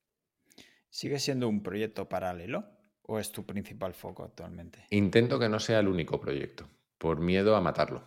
[0.88, 2.64] ¿Sigue siendo un proyecto paralelo
[3.02, 4.84] o es tu principal foco actualmente?
[4.90, 6.68] Intento que no sea el único proyecto,
[6.98, 8.06] por miedo a matarlo.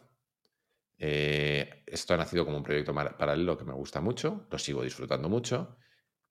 [0.97, 5.27] Eh, esto ha nacido como un proyecto paralelo que me gusta mucho, lo sigo disfrutando
[5.27, 5.77] mucho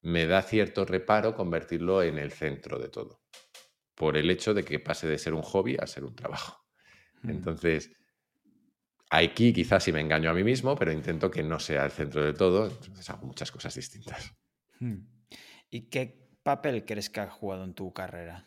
[0.03, 3.23] me da cierto reparo convertirlo en el centro de todo,
[3.95, 6.65] por el hecho de que pase de ser un hobby a ser un trabajo.
[7.23, 7.31] Mm.
[7.31, 7.91] Entonces,
[9.11, 12.25] aquí quizás sí me engaño a mí mismo, pero intento que no sea el centro
[12.25, 14.35] de todo, entonces hago muchas cosas distintas.
[14.81, 15.07] Hmm.
[15.71, 18.47] ¿Y qué papel crees que ha jugado en tu carrera?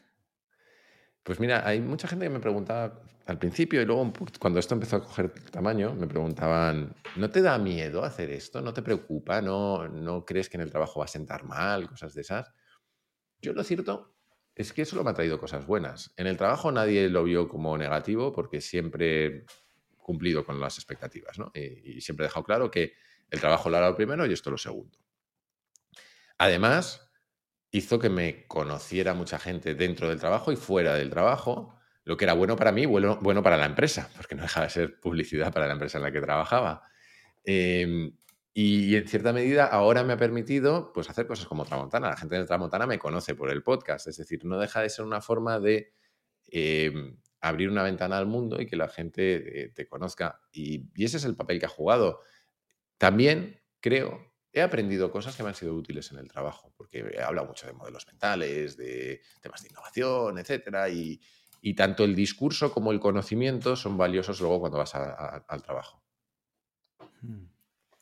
[1.24, 4.95] Pues mira, hay mucha gente que me preguntaba al principio y luego cuando esto empezó
[4.95, 8.61] a coger tamaño, me preguntaban, ¿no te da miedo hacer esto?
[8.61, 9.41] ¿No te preocupa?
[9.41, 11.88] ¿No, no crees que en el trabajo va a sentar mal?
[11.88, 12.51] Cosas de esas.
[13.39, 14.15] Yo lo cierto
[14.55, 16.11] es que eso me ha traído cosas buenas.
[16.17, 19.45] En el trabajo nadie lo vio como negativo porque siempre he
[19.97, 21.51] cumplido con las expectativas ¿no?
[21.53, 22.93] y, y siempre he dejado claro que
[23.30, 24.97] el trabajo lo hará lo primero y esto lo segundo.
[26.39, 27.11] Además,
[27.72, 32.26] hizo que me conociera mucha gente dentro del trabajo y fuera del trabajo, lo que
[32.26, 35.53] era bueno para mí, bueno, bueno para la empresa, porque no dejaba de ser publicidad
[35.53, 36.84] para la empresa en la que trabajaba.
[37.43, 38.13] Em,
[38.53, 42.09] y, en cierta medida ahora me ha permitido pues, hacer cosas como Tramontana.
[42.09, 45.05] La gente de Tramontana me conoce por el podcast, es decir, no deja de ser
[45.05, 45.93] una forma de
[46.47, 50.41] em, abrir una ventana al mundo y que la gente eh, te conozca.
[50.51, 52.19] Y, y ese es el papel que ha jugado.
[52.97, 57.21] También creo he aprendido cosas que me han sido útiles en el trabajo, porque he
[57.21, 61.19] hablado mucho de modelos mentales, de temas de innovación, etcétera, y,
[61.75, 66.03] tanto el discurso como el conocimiento son valiosos luego cuando vas al trabajo.
[67.21, 67.45] Hmm.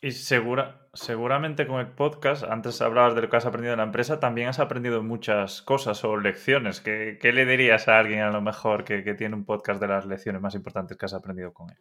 [0.01, 3.83] Y segura, seguramente con el podcast, antes hablabas de lo que has aprendido en la
[3.83, 6.79] empresa, también has aprendido muchas cosas o lecciones.
[6.79, 10.05] ¿Qué, le dirías a alguien a lo mejor que, que, tiene un podcast de las
[10.05, 11.77] lecciones más importantes que has aprendido con él?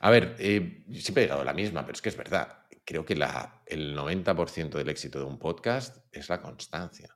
[0.00, 3.04] A ver, eh, siempre he llegado a la misma, pero es que es verdad creo
[3.04, 7.14] que la, el 90% del éxito de un podcast es la constancia.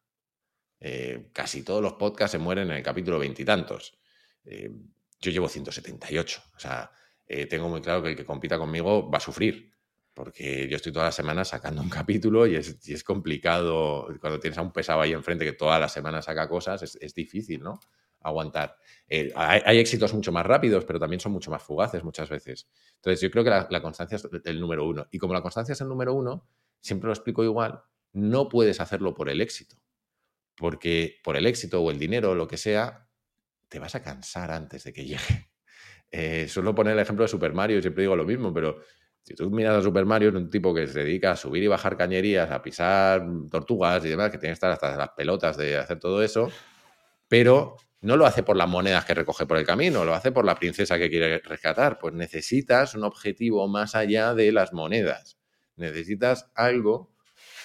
[0.78, 3.98] Eh, casi todos los podcasts se mueren en el capítulo veintitantos.
[4.44, 4.70] Eh,
[5.18, 6.42] yo llevo 178.
[6.54, 6.92] O sea,
[7.26, 9.72] eh, tengo muy claro que el que compita conmigo va a sufrir.
[10.12, 14.08] Porque yo estoy toda la semana sacando un capítulo y es, es complicado.
[14.20, 17.14] Cuando tienes a un pesado ahí enfrente que toda la semana saca cosas, es, es
[17.14, 17.80] difícil, ¿no?
[18.22, 18.76] Aguantar.
[19.34, 22.68] Hay, éxitos mucho más rápidos, pero también son mucho más fugaces muchas veces.
[22.96, 25.06] Entonces, yo creo que la, constancia es el número uno.
[25.10, 26.48] Y como la constancia es el número uno,
[26.80, 29.76] siempre lo explico igual, no puedes hacerlo por el éxito.
[30.56, 33.08] Porque por el éxito o el dinero o lo que sea,
[33.68, 35.18] te vas a cansar antes de que llegue.
[36.14, 38.82] Eh, suelo poner el ejemplo de Super Mario, siempre digo lo mismo, pero
[39.22, 41.68] si tú miras a Super Mario, es un tipo que se dedica a subir y
[41.68, 45.78] bajar cañerías, a pisar tortugas y demás, que tiene que estar hasta las pelotas de
[45.78, 46.50] hacer todo eso,
[47.28, 50.44] pero no lo hace por las monedas que recoge por el camino, lo hace por
[50.44, 51.98] la princesa que quiere rescatar.
[51.98, 55.38] Pues necesitas un objetivo más allá de las monedas.
[55.76, 57.14] Necesitas algo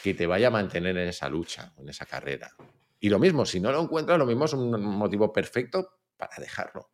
[0.03, 2.55] que te vaya a mantener en esa lucha, en esa carrera.
[2.99, 6.91] Y lo mismo, si no lo encuentras, lo mismo es un motivo perfecto para dejarlo.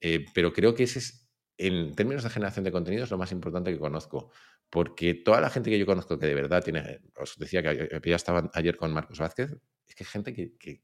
[0.00, 1.24] Eh, pero creo que ese es
[1.56, 4.30] en términos de generación de contenido es lo más importante que conozco,
[4.70, 8.16] porque toda la gente que yo conozco que de verdad tiene, os decía que ya
[8.16, 9.50] estaba ayer con Marcos Vázquez,
[9.86, 10.82] es que gente que,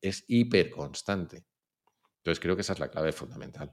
[0.00, 1.44] es hiper constante.
[2.18, 3.72] Entonces creo que esa es la clave fundamental.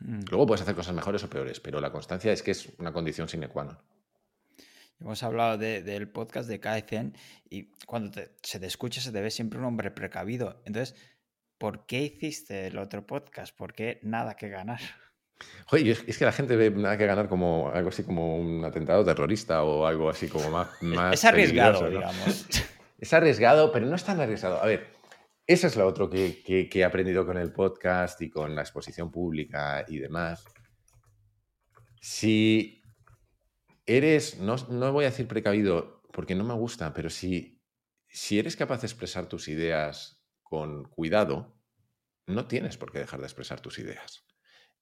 [0.00, 0.20] Mm.
[0.30, 3.28] Luego puedes hacer cosas mejores o peores, pero la constancia es que es una condición
[3.28, 3.78] sine qua non.
[4.98, 7.14] Hemos hablado del podcast de Kaizen
[7.50, 10.62] y cuando se te escucha se te ve siempre un hombre precavido.
[10.64, 10.96] Entonces,
[11.58, 13.54] ¿por qué hiciste el otro podcast?
[13.54, 14.80] ¿Por qué nada que ganar?
[15.70, 19.04] Oye, es que la gente ve nada que ganar como algo así como un atentado
[19.04, 20.68] terrorista o algo así como más.
[20.80, 22.46] más es arriesgado, digamos.
[22.98, 24.58] Es arriesgado, pero no es tan arriesgado.
[24.62, 24.86] A ver,
[25.46, 29.84] eso es lo otro que, he aprendido con el podcast y con la exposición pública
[29.86, 30.44] y demás.
[32.00, 32.82] Si
[33.84, 37.62] eres, no, no voy a decir precavido porque no me gusta, pero si,
[38.08, 41.56] si eres capaz de expresar tus ideas con cuidado,
[42.26, 44.26] no tienes por qué dejar de expresar tus ideas.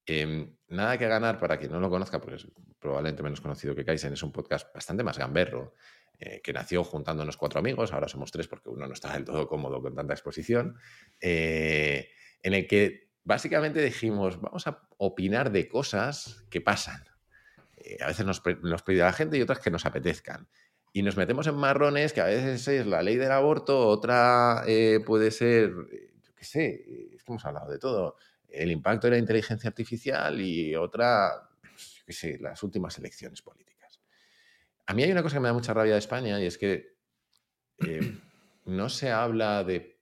[0.06, 2.46] Em, nada que ganar para quien no lo conozca, porque es
[2.78, 5.74] probablemente menos conocido que Kaizen, es un podcast bastante más gamberro,
[6.20, 9.48] eh, que nació juntándonos cuatro amigos, ahora somos tres porque uno no está del todo
[9.48, 10.76] cómodo con tanta exposición,
[11.20, 12.10] eh,
[12.42, 17.04] en el que básicamente dijimos, vamos a opinar de cosas que pasan.
[17.76, 20.48] Eh, a veces nos, nos pide la gente y otras que nos apetezcan.
[20.92, 24.62] Y nos metemos en marrones que a veces es la ley del aborto, otra
[25.04, 25.70] puede ser,
[26.22, 28.16] yo qué sé, es que hemos hablado de todo
[28.48, 33.73] el impacto de la inteligencia artificial y otra, pues, qué sé, las últimas elecciones políticas.
[34.86, 36.96] A mí hay una cosa que me da mucha rabia de España y es que
[37.86, 38.18] eh,
[38.66, 40.00] no se habla de...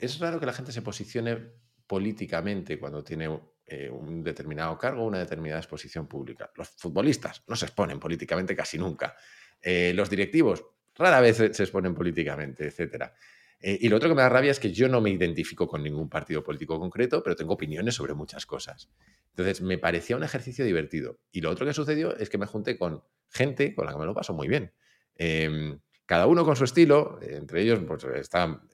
[0.00, 1.38] es raro que la gente se posicione
[1.86, 6.50] políticamente cuando tiene eh, un determinado cargo o una determinada exposición pública.
[6.56, 9.16] Los futbolistas no se exponen políticamente casi nunca.
[9.60, 13.14] Eh, los directivos rara vez se exponen políticamente, etcétera.
[13.60, 15.82] Eh, y lo otro que me da rabia es que yo no me identifico con
[15.82, 18.90] ningún partido político concreto, pero tengo opiniones sobre muchas cosas.
[19.30, 21.20] Entonces, me parecía un ejercicio divertido.
[21.30, 24.06] Y lo otro que sucedió es que me junté con gente con la que me
[24.06, 24.72] lo paso muy bien.
[25.14, 28.04] Em, cada uno con su estilo, entre ellos, pues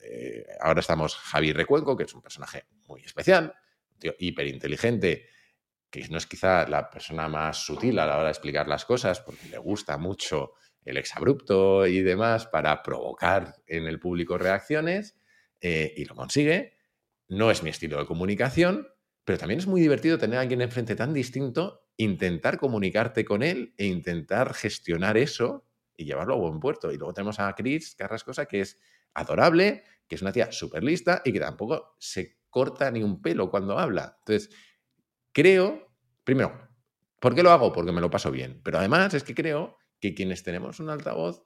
[0.03, 3.55] eh, ahora estamos Javi Recuenco, que es un personaje muy especial,
[3.91, 5.27] un tío hiperinteligente,
[5.91, 9.21] que no es quizá la persona más sutil a la hora de explicar las cosas,
[9.21, 10.55] porque le gusta mucho
[10.85, 15.17] el exabrupto y demás para provocar en el público reacciones
[15.61, 16.79] eh, y lo consigue.
[17.29, 18.89] No es mi estilo de comunicación,
[19.25, 23.75] pero también es muy divertido tener a alguien enfrente tan distinto, intentar comunicarte con él
[23.77, 25.67] e intentar gestionar eso
[25.97, 26.93] y llevarlo a buen puerto.
[26.93, 28.79] Y luego tenemos a Chris Carrascosa, que es
[29.15, 33.51] adorable, que es una tía súper lista y que tampoco se corta ni un pelo
[33.51, 34.17] cuando habla.
[34.21, 34.55] Entonces,
[35.33, 35.95] creo,
[36.25, 36.69] primero,
[37.21, 37.73] ¿por qué lo hago?
[37.73, 38.61] Porque me lo paso bien.
[38.63, 41.43] Pero además es que creo que quienes tenemos un altavoz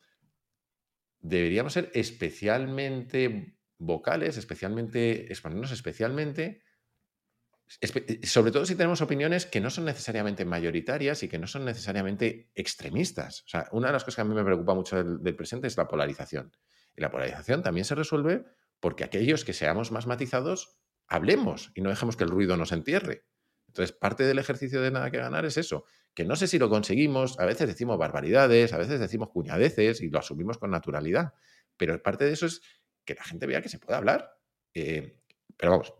[1.21, 6.63] deberíamos ser especialmente vocales, especialmente, exponernos especialmente,
[8.25, 12.51] sobre todo si tenemos opiniones que no son necesariamente mayoritarias y que no son necesariamente
[12.55, 13.45] extremistas.
[13.73, 15.87] Una de las cosas que a mí me preocupa mucho del, del presente es la
[15.87, 16.53] polarización.
[16.97, 18.45] Y la polarización también se resuelve
[18.81, 23.25] porque aquellos que seamos más matizados hablemos y no dejemos que el ruido nos entierre.
[23.69, 26.69] Entonces, parte del ejercicio de nada que ganar es eso, que no sé si lo
[26.69, 31.35] conseguimos, a veces decimos barbaridades, a veces decimos cuñadeces y lo asumimos con naturalidad,
[31.77, 32.63] pero parte de eso es
[33.05, 34.37] que la gente vea que se puede hablar.
[34.75, 35.21] Eh,
[35.57, 35.95] pero vamos,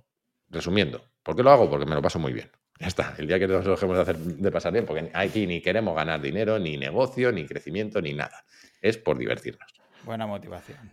[0.49, 1.71] resumiendo, ¿por qué lo hago?
[1.71, 2.51] Porque me lo paso muy bien.
[2.81, 5.61] Ya está, el día que nos dejemos de, hacer, de pasar bien, porque aquí ni
[5.61, 8.43] queremos ganar dinero, ni negocio, ni crecimiento, ni nada.
[8.83, 9.73] Es por divertirnos.
[10.03, 10.91] Buena motivación.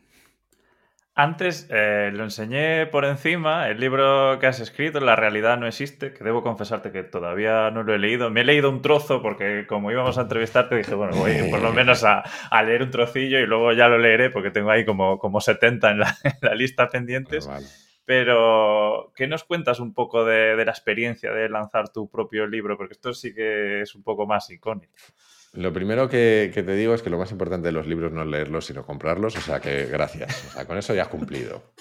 [1.15, 6.13] Antes eh, lo enseñé por encima, el libro que has escrito, La realidad no existe,
[6.13, 8.29] que debo confesarte que todavía no lo he leído.
[8.29, 11.73] Me he leído un trozo porque como íbamos a entrevistarte dije, bueno, voy por lo
[11.73, 12.23] menos a,
[12.63, 15.99] leer un trocillo y luego ya lo leeré porque tengo ahí como, como 70 en
[15.99, 16.15] la,
[16.53, 17.49] lista pendientes.
[18.07, 22.77] Pero, ¿qué nos cuentas un poco de, la experiencia de lanzar tu propio libro?
[22.77, 24.93] Porque esto sí que es un poco más icónico.
[25.51, 28.27] Lo primero que, te digo es que lo más importante de los libros no es
[28.29, 29.35] leerlos, sino comprarlos.
[29.35, 30.45] O sea que gracias.
[30.47, 31.73] O sea, con eso ya has cumplido.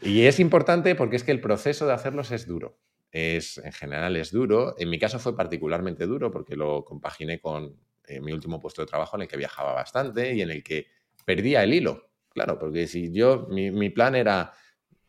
[0.00, 2.78] Y es importante porque es que el proceso de hacerlos es duro.
[3.10, 4.76] Es, en general es duro.
[4.78, 7.74] En mi caso fue particularmente duro porque lo compaginé con
[8.06, 10.86] eh, mi último puesto de trabajo en el que viajaba bastante y en el que
[11.24, 12.06] perdía el hilo.
[12.36, 14.52] Claro, porque si yo, mi, plan era,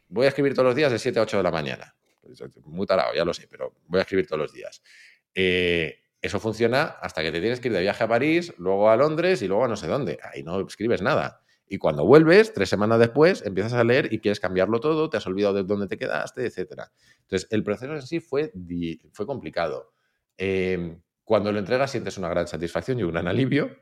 [0.09, 1.95] voy a escribir todos los días de 7 a 8 de la mañana.
[2.65, 4.81] Muy tarado, ya lo sé, pero voy a escribir todos los días.
[5.33, 8.97] Eh, eso funciona hasta que te tienes que ir de viaje a París, luego a
[8.97, 10.19] Londres y luego a no sé dónde.
[10.23, 11.41] Ahí no escribes nada.
[11.69, 15.27] Y cuando vuelves, tres semanas después, empiezas a leer y quieres cambiarlo todo, te has
[15.27, 16.83] olvidado de dónde te quedaste, etc.
[17.21, 18.53] Entonces, el proceso en sí fue,
[19.11, 19.91] fue complicado.
[20.37, 23.77] Em, cuando lo entregas sientes una gran satisfacción y un gran alivio.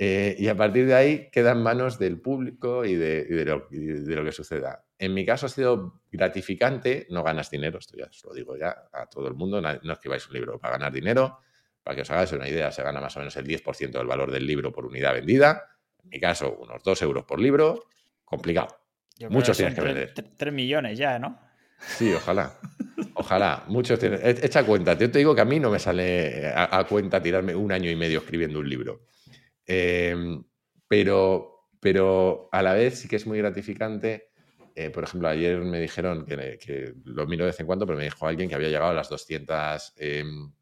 [0.00, 4.32] Eh, y a partir de ahí queda en manos del público y de, lo, que
[4.32, 4.84] suceda.
[4.96, 8.84] En mi caso ha sido gratificante, no ganas dinero, esto ya os lo digo ya
[8.92, 11.40] a todo el mundo, no escribáis un libro para ganar dinero,
[11.82, 14.30] para que os hagáis una idea, se gana más o menos el 10% del valor
[14.30, 15.64] del libro por unidad vendida,
[16.04, 17.86] en mi caso unos 2 euros por libro,
[18.24, 18.68] complicado.
[19.30, 20.14] Muchos tienes que vender.
[20.14, 21.40] 3 millones ya, ¿no?
[21.80, 22.56] Sí, ojalá.
[23.14, 23.64] Ojalá.
[23.66, 24.20] Muchos tienen.
[24.22, 24.94] E, echa cuenta.
[24.94, 27.96] Yo te digo que a mí no me sale a cuenta tirarme un año y
[27.96, 29.06] medio escribiendo un libro.
[29.68, 30.42] Em,
[30.88, 34.30] pero, pero a la vez sí que es muy gratificante.
[34.74, 38.04] Eh, por ejemplo, ayer me dijeron que, lo miro de vez en cuando, pero me
[38.04, 40.52] dijo alguien que había llegado a las 200 em,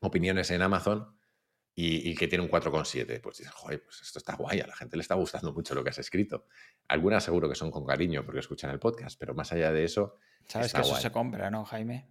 [0.00, 1.08] opiniones en Amazon
[1.74, 3.20] y, que tiene un 4,7.
[3.20, 5.82] Pues dices, joder, pues esto está guay, a la gente le está gustando mucho lo
[5.82, 6.46] que has escrito.
[6.86, 10.18] Algunas seguro que son con cariño porque escuchan el podcast, pero más allá de eso.
[10.46, 12.06] Sabes que eso se compra, ¿no, Jaime?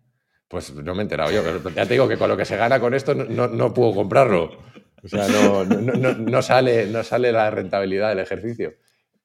[0.50, 2.58] Pues no me he enterado yo, pero ya te digo que con lo que se
[2.58, 4.83] gana con esto no, no puedo comprarlo.
[5.04, 8.76] O sea, no, sale, no sale la rentabilidad del ejercicio.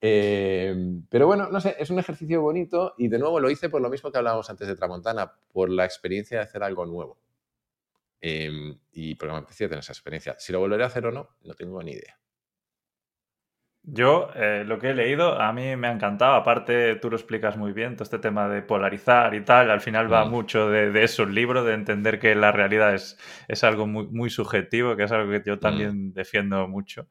[0.01, 0.75] Eh,
[1.09, 3.91] pero bueno, no sé, es un ejercicio bonito y de nuevo lo hice por lo
[3.91, 7.21] mismo que hablábamos antes de Tramontana, por la experiencia de hacer algo nuevo.
[8.21, 10.37] Em, y porque me apetecía tener esa experiencia.
[10.39, 12.19] Si lo volveré a hacer o no, no tengo ni idea.
[13.83, 16.35] Yo, eh, lo que he leído, a mí me ha encantado.
[16.35, 19.71] Aparte, tú lo explicas muy bien, todo este tema de polarizar y tal.
[19.71, 20.31] Al final va mm.
[20.31, 23.19] mucho de, de, eso el libro, de entender que la realidad es,
[23.49, 25.61] es algo muy, muy, subjetivo, que es algo que yo mm.
[25.61, 27.07] también defiendo mucho.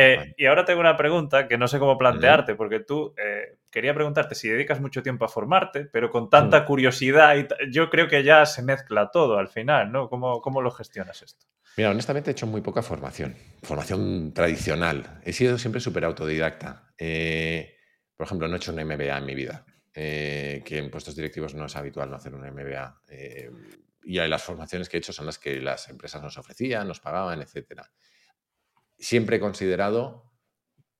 [0.00, 3.92] Eh, y ahora tengo una pregunta que no sé cómo plantearte, porque tú eh, quería
[3.94, 8.22] preguntarte si dedicas mucho tiempo a formarte, pero con tanta curiosidad, y yo creo que
[8.22, 10.08] ya se mezcla todo al final, ¿no?
[10.08, 11.46] ¿Cómo, cómo lo gestionas esto?
[11.76, 13.34] Mira, honestamente he hecho muy poca formación,
[13.64, 15.20] formación tradicional.
[15.24, 16.92] He sido siempre súper autodidacta.
[16.96, 17.74] Eh,
[18.16, 21.66] por ejemplo, no he hecho un MBA en mi vida, que en puestos directivos no
[21.66, 23.02] es habitual no hacer un MBA.
[24.04, 27.42] y las formaciones que he hecho son las que las empresas nos ofrecían, nos pagaban,
[27.42, 27.90] etcétera
[28.98, 30.28] siempre he considerado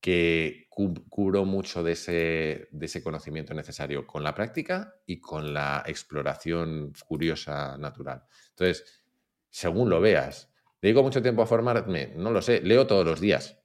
[0.00, 7.76] que cubro mucho de ese, conocimiento necesario con la práctica y con la exploración curiosa
[7.78, 8.22] natural.
[8.50, 9.02] Entonces,
[9.50, 12.12] según lo veas, ¿dedico mucho tiempo a formarme?
[12.14, 13.58] No lo sé, leo todos los días,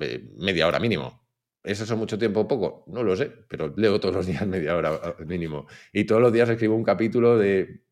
[0.00, 1.26] eh, media hora mínimo.
[1.62, 2.84] ¿Eso es mucho tiempo o poco?
[2.86, 5.66] No lo sé, pero leo todos los días media hora eh, mínimo.
[5.92, 7.82] Y todos los días escribo un capítulo de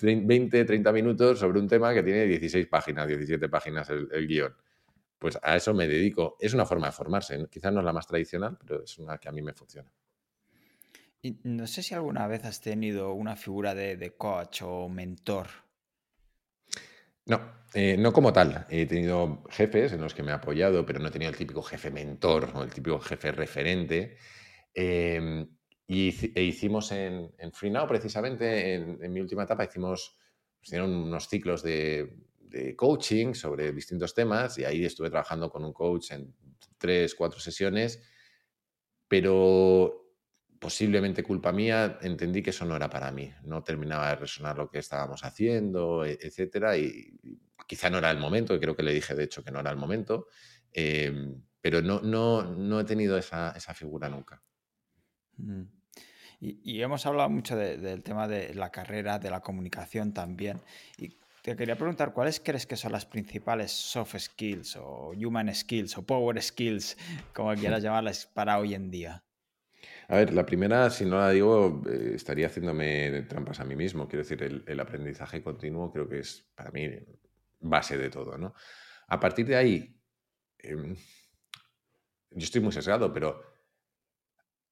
[0.00, 4.54] 20, 30 minutos sobre un tema que tiene 16 páginas, 17 páginas el guion
[5.22, 6.36] pues a eso me dedico.
[6.40, 9.28] Es una forma de formarse, quizás no es la más tradicional, pero es una que
[9.28, 9.88] a mí me funciona.
[11.22, 15.46] Y no sé si alguna vez has tenido una figura de, coach o mentor.
[17.26, 17.40] No,
[17.72, 18.66] eh, no como tal.
[18.68, 21.62] He tenido jefes en los que me he apoyado, pero no he tenido el típico
[21.62, 24.16] jefe mentor o el típico jefe referente.
[24.74, 25.46] Em,
[25.86, 30.18] y e hicimos en, en FreeNow, precisamente, en, mi última etapa, hicimos
[30.60, 32.12] hicieron unos ciclos de
[32.76, 36.34] coaching sobre distintos temas y ahí estuve trabajando con un coach en
[36.78, 38.02] tres, cuatro sesiones,
[39.08, 40.02] pero
[40.62, 44.70] posiblemente culpa mía, entendí que eso no era para mí, no terminaba de resonar lo
[44.70, 47.18] que estábamos haciendo, e, etcétera, y
[47.66, 49.76] quizá no era el momento, creo que le dije de hecho que no era el
[49.76, 50.28] momento,
[50.72, 54.40] em, pero no, no, no he tenido esa, figura nunca.
[55.36, 55.62] Mm.
[56.40, 60.60] Y, hemos hablado mucho del tema de la carrera, de la comunicación también.
[61.42, 66.06] Te quería preguntar, ¿cuáles crees que son las principales soft skills o human skills o
[66.06, 66.96] power skills,
[67.34, 69.24] como quieras llamarlas, para hoy en día?
[70.06, 74.06] A ver, la primera, si no la digo, eh, estaría haciéndome trampas a mí mismo.
[74.06, 76.88] Quiero decir, el, aprendizaje continuo creo que es para mí
[77.60, 78.54] base de todo, ¿no?
[79.08, 80.00] A partir de ahí,
[80.58, 80.94] em,
[82.30, 83.42] yo estoy muy sesgado, pero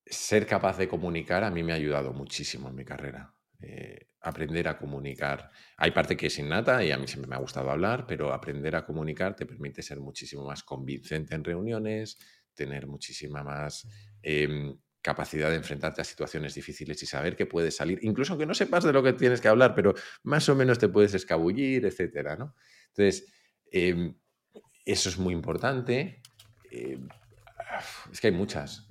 [0.06, 3.34] ser capaz de comunicar a mí me ha ayudado muchísimo en mi carrera.
[3.60, 5.50] Eh, aprender a comunicar.
[5.76, 8.76] Hay parte que es innata y a mí siempre me ha gustado hablar, pero aprender
[8.76, 12.18] a comunicar te permite ser muchísimo más convincente en reuniones,
[12.54, 13.88] tener muchísima más
[14.22, 18.54] em, capacidad de enfrentarte a situaciones difíciles y saber que puedes salir, incluso aunque no
[18.54, 19.94] sepas de lo que tienes que hablar, pero
[20.24, 22.54] más o menos te puedes escabullir, etcétera, ¿no?
[22.88, 23.32] Entonces,
[23.72, 24.14] em,
[24.84, 26.20] eso es muy importante.
[26.70, 27.08] Em,
[28.12, 28.86] es que hay muchas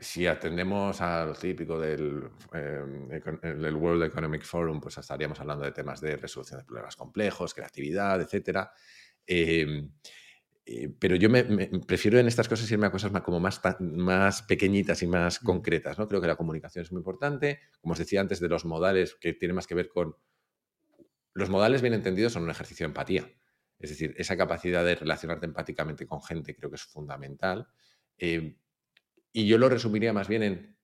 [0.00, 5.72] si atendemos a lo típico del, em, del, World Economic Forum, pues estaríamos hablando de
[5.72, 8.68] temas de resolución de problemas complejos, creatividad, etc.
[9.26, 9.90] Em,
[10.64, 11.44] eh, pero yo me,
[11.86, 15.46] prefiero en estas cosas irme a cosas más, como más, más pequeñitas y más mm.
[15.46, 15.98] concretas.
[15.98, 16.06] ¿no?
[16.06, 17.60] Creo que la comunicación es muy importante.
[17.80, 20.14] Como os decía antes, de los modales, que tiene más que ver con...
[21.32, 23.30] Los modales bien entendidos son un ejercicio de empatía.
[23.78, 27.68] Es decir, esa capacidad de relacionarte empáticamente con gente creo que es fundamental.
[28.16, 28.56] Em,
[29.32, 30.78] y yo lo resumiría más bien en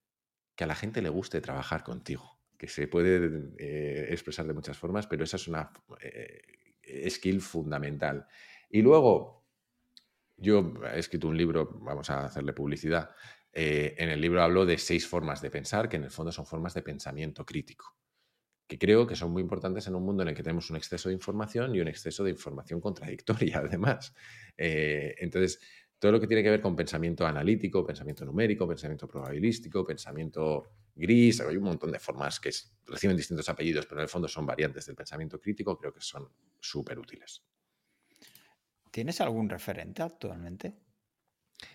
[0.54, 4.78] que a la gente le guste trabajar contigo, que se puede eh, expresar de muchas
[4.78, 8.26] formas, pero esa es una eh, skill fundamental.
[8.70, 9.46] Y luego,
[10.36, 13.10] yo he escrito un libro, vamos a hacerle publicidad.
[13.52, 16.46] Eh, en el libro hablo de seis formas de pensar, que en el fondo son
[16.46, 17.96] formas de pensamiento crítico,
[18.66, 21.08] que creo que son muy importantes en un mundo en el que tenemos un exceso
[21.08, 24.14] de información y un exceso de información contradictoria, además.
[24.56, 25.60] Entonces,
[26.04, 31.40] todo lo que tiene que ver con pensamiento analítico, pensamiento numérico, pensamiento probabilístico, pensamiento gris,
[31.40, 32.50] hay un montón de formas que
[32.84, 36.28] reciben distintos apellidos, pero en el fondo son variantes del pensamiento crítico, creo que son
[36.60, 37.42] súper útiles.
[38.90, 40.74] ¿Tienes algún referente actualmente?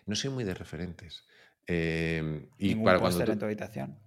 [0.06, 1.24] No soy muy de referentes.
[1.66, 3.98] Eh, y para cuando en tu habitación?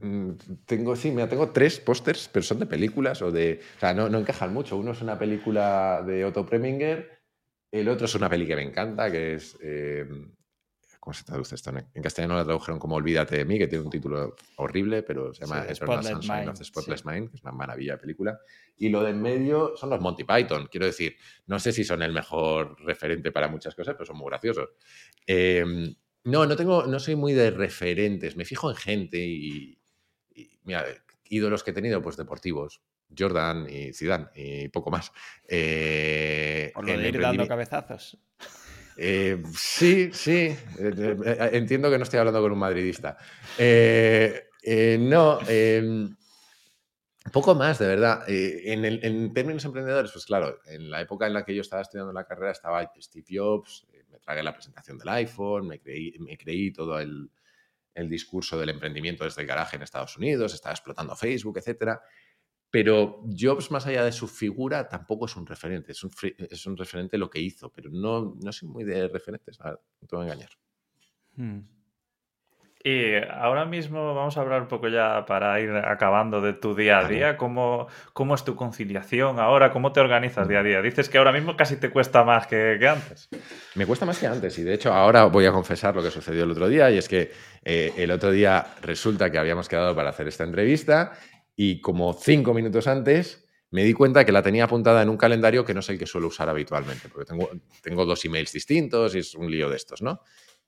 [0.00, 0.32] Mm,
[0.66, 3.62] tengo, sí, mira, tengo tres pósters, pero son de películas o de.
[3.78, 4.76] O sea, no, no encajan mucho.
[4.76, 7.19] Uno es una película de Otto Preminger
[7.72, 9.56] el otro es una peli que me encanta, que es.
[9.62, 10.06] Eh,
[10.98, 11.72] ¿Cómo se traduce esto?
[11.94, 15.46] En castellano la tradujeron como Olvídate de mí, que tiene un título horrible, pero se
[15.46, 18.38] llama Spotlight Mind, Spotless Mind, que es una maravilla de película.
[18.76, 20.68] Y lo de en medio son los Monty Python.
[20.70, 21.16] Quiero decir,
[21.46, 24.68] no sé si son el mejor referente para muchas cosas, pero son muy graciosos.
[25.26, 25.94] Em,
[26.24, 28.36] no, no, tengo, no soy muy de referentes.
[28.36, 29.78] Me fijo en gente y,
[30.34, 30.84] y mira,
[31.24, 32.82] ídolos que he tenido, pues deportivos.
[33.16, 35.12] Jordan y Zidane y poco más.
[35.46, 38.18] Eh, Por lo de ir dando cabezazos.
[38.96, 40.56] Eh, sí, sí.
[40.78, 43.16] Eh, entiendo que no estoy hablando con un madridista.
[43.58, 46.16] no, em,
[47.32, 48.24] poco más, de verdad.
[48.26, 52.12] En, en, términos emprendedores, pues claro, en la época en la que yo estaba estudiando
[52.12, 56.72] la carrera estaba Steve Jobs, me tragué la presentación del iPhone, me creí, me creí
[56.72, 57.30] todo el,
[57.94, 62.00] el discurso del emprendimiento desde el garaje en Estados Unidos, estaba explotando Facebook, etcétera.
[62.70, 65.92] Pero Jobs, más allá de su figura, tampoco es un referente.
[65.92, 69.58] Es un, es un referente lo que hizo, pero no, no soy muy de referentes,
[69.58, 70.50] no te voy a engañar.
[71.36, 71.60] Hmm.
[72.82, 77.00] Y ahora mismo vamos a hablar un poco ya para ir acabando de tu día
[77.00, 77.36] a día.
[77.36, 79.70] ¿Cómo, cómo es tu conciliación ahora?
[79.70, 80.80] ¿Cómo te organizas día a día?
[80.80, 83.28] Dices que ahora mismo casi te cuesta más que, antes.
[83.74, 86.44] Me cuesta más que antes y de hecho ahora voy a confesar lo que sucedió
[86.44, 87.30] el otro día y es que
[87.62, 91.12] eh, el otro día resulta que habíamos quedado para hacer esta entrevista
[91.62, 95.62] y como cinco minutos antes me di cuenta que la tenía apuntada en un calendario
[95.62, 97.50] que no es el que suelo usar habitualmente, porque tengo,
[97.82, 100.22] tengo dos emails distintos y es un lío de estos, ¿no?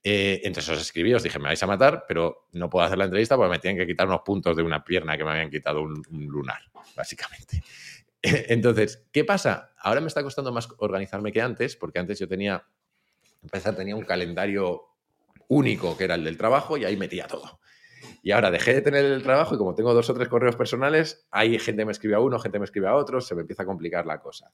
[0.04, 3.06] Eh, entonces os escribí, os dije, me vais a matar, pero no puedo hacer la
[3.06, 5.80] entrevista porque me tienen que quitar unos puntos de una pierna que me habían quitado
[5.80, 6.60] un, lunar,
[6.94, 7.62] básicamente.
[8.22, 9.72] Entonces, ¿qué pasa?
[9.78, 12.66] Ahora me está costando más organizarme que antes, porque antes yo tenía,
[13.42, 14.90] empezar, tenía un calendario
[15.48, 17.60] único que era el del trabajo y ahí metía todo.
[18.22, 21.26] Y ahora dejé de tener el trabajo y como tengo dos o tres correos personales,
[21.32, 23.66] hay gente me escribe a uno, gente me escribe a otro, se me empieza a
[23.66, 24.52] complicar la cosa.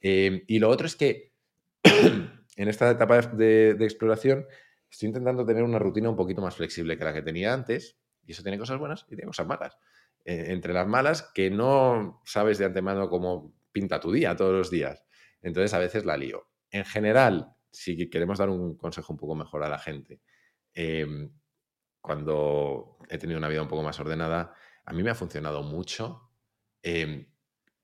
[0.00, 1.34] Eh, y lo otro es que
[1.82, 4.46] en esta etapa de, exploración
[4.90, 8.32] estoy intentando tener una rutina un poquito más flexible que la que tenía antes y
[8.32, 9.76] eso tiene cosas buenas y tiene cosas malas.
[10.24, 14.70] Eh, entre las malas, que no sabes de antemano cómo pinta tu día todos los
[14.70, 15.04] días.
[15.42, 16.48] Entonces a veces la lío.
[16.70, 20.20] En general, si queremos dar un consejo un poco mejor a la gente,
[20.72, 21.06] eh,
[22.02, 26.30] cuando he tenido una vida un poco más ordenada, a mí me ha funcionado mucho
[26.82, 27.28] em,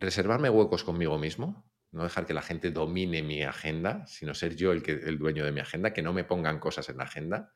[0.00, 4.72] reservarme huecos conmigo mismo, no dejar que la gente domine mi agenda, sino ser yo
[4.72, 7.52] el, que, el dueño de mi agenda, que no me pongan cosas en la agenda.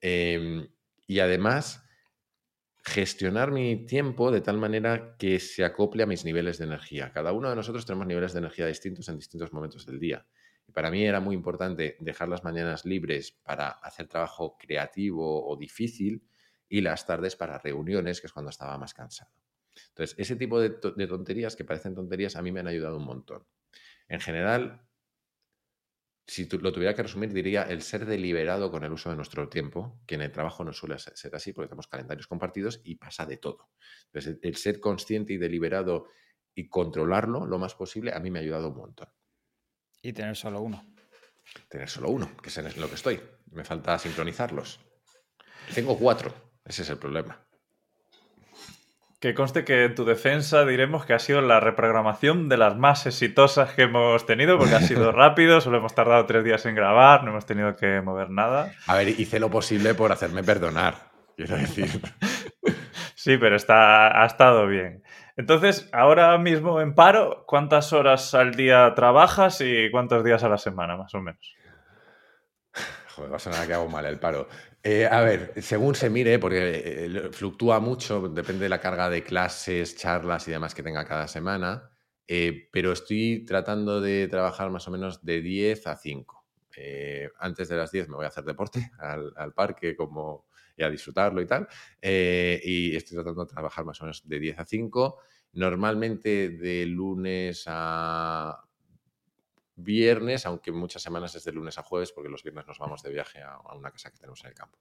[0.00, 0.68] Em,
[1.06, 1.84] y además,
[2.84, 7.12] gestionar mi tiempo de tal manera que se acople a mis niveles de energía.
[7.12, 10.26] Cada uno de nosotros tenemos niveles de energía distintos en distintos momentos del día
[10.72, 16.22] para mí era muy importante dejar las mañanas libres para hacer trabajo creativo o difícil
[16.68, 19.30] y las tardes para reuniones, que es cuando estaba más cansado.
[19.88, 23.46] Entonces, ese tipo de, tonterías que parecen tonterías a mí me han ayudado un montón.
[24.08, 24.86] En general,
[26.26, 29.98] si lo tuviera que resumir, diría el ser deliberado con el uso de nuestro tiempo,
[30.06, 33.38] que en el trabajo no suele ser así porque tenemos calendarios compartidos y pasa de
[33.38, 33.70] todo.
[34.06, 36.06] Entonces, el ser consciente y deliberado
[36.54, 39.08] y controlarlo lo más posible a mí me ha ayudado un montón.
[40.02, 40.84] Y tener solo uno.
[41.68, 43.20] Tener solo uno, que es en lo que estoy.
[43.50, 44.80] Me falta sincronizarlos.
[45.74, 46.34] Tengo cuatro,
[46.64, 47.44] ese es el problema.
[49.20, 53.04] Que conste que en tu defensa diremos que ha sido la reprogramación de las más
[53.04, 57.24] exitosas que hemos tenido, porque ha sido rápido, solo hemos tardado tres días en grabar,
[57.24, 58.72] no hemos tenido que mover nada.
[58.86, 61.90] A ver, hice lo posible por hacerme perdonar, quiero decir.
[63.16, 65.02] sí, pero está, ha estado bien.
[65.38, 70.58] Entonces, ahora mismo en paro, ¿cuántas horas al día trabajas y cuántos días a la
[70.58, 71.54] semana, más o menos?
[73.14, 74.48] Joder, va a sonar que hago mal el paro.
[74.82, 79.22] Eh, a ver, según se mire, porque eh, fluctúa mucho, depende de la carga de
[79.22, 81.88] clases, charlas y demás que tenga cada semana,
[82.26, 86.46] eh, pero estoy tratando de trabajar más o menos de 10 a 5.
[87.38, 90.47] antes de las 10 me voy a hacer deporte al, al parque como
[90.78, 91.68] y a disfrutarlo y tal.
[92.00, 95.18] Eh, y estoy tratando de trabajar más o menos de 10 a 5.
[95.54, 98.64] Normalmente de lunes a
[99.74, 103.12] viernes, aunque muchas semanas es de lunes a jueves, porque los viernes nos vamos de
[103.12, 104.78] viaje a, una casa que tenemos en el campo.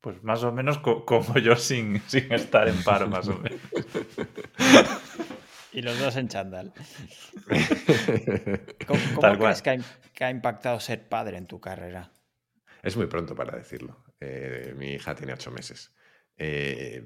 [0.00, 3.60] Pues más o menos como yo sin, sin estar en paro, más o menos.
[5.72, 6.72] Y los dos en chandal.
[8.86, 12.12] ¿Cómo, crees que ha, impactado ser padre en tu carrera?
[12.82, 13.96] Es muy pronto para decirlo.
[14.24, 15.92] Eh, mi hija tiene ocho meses.
[16.36, 17.04] Eh,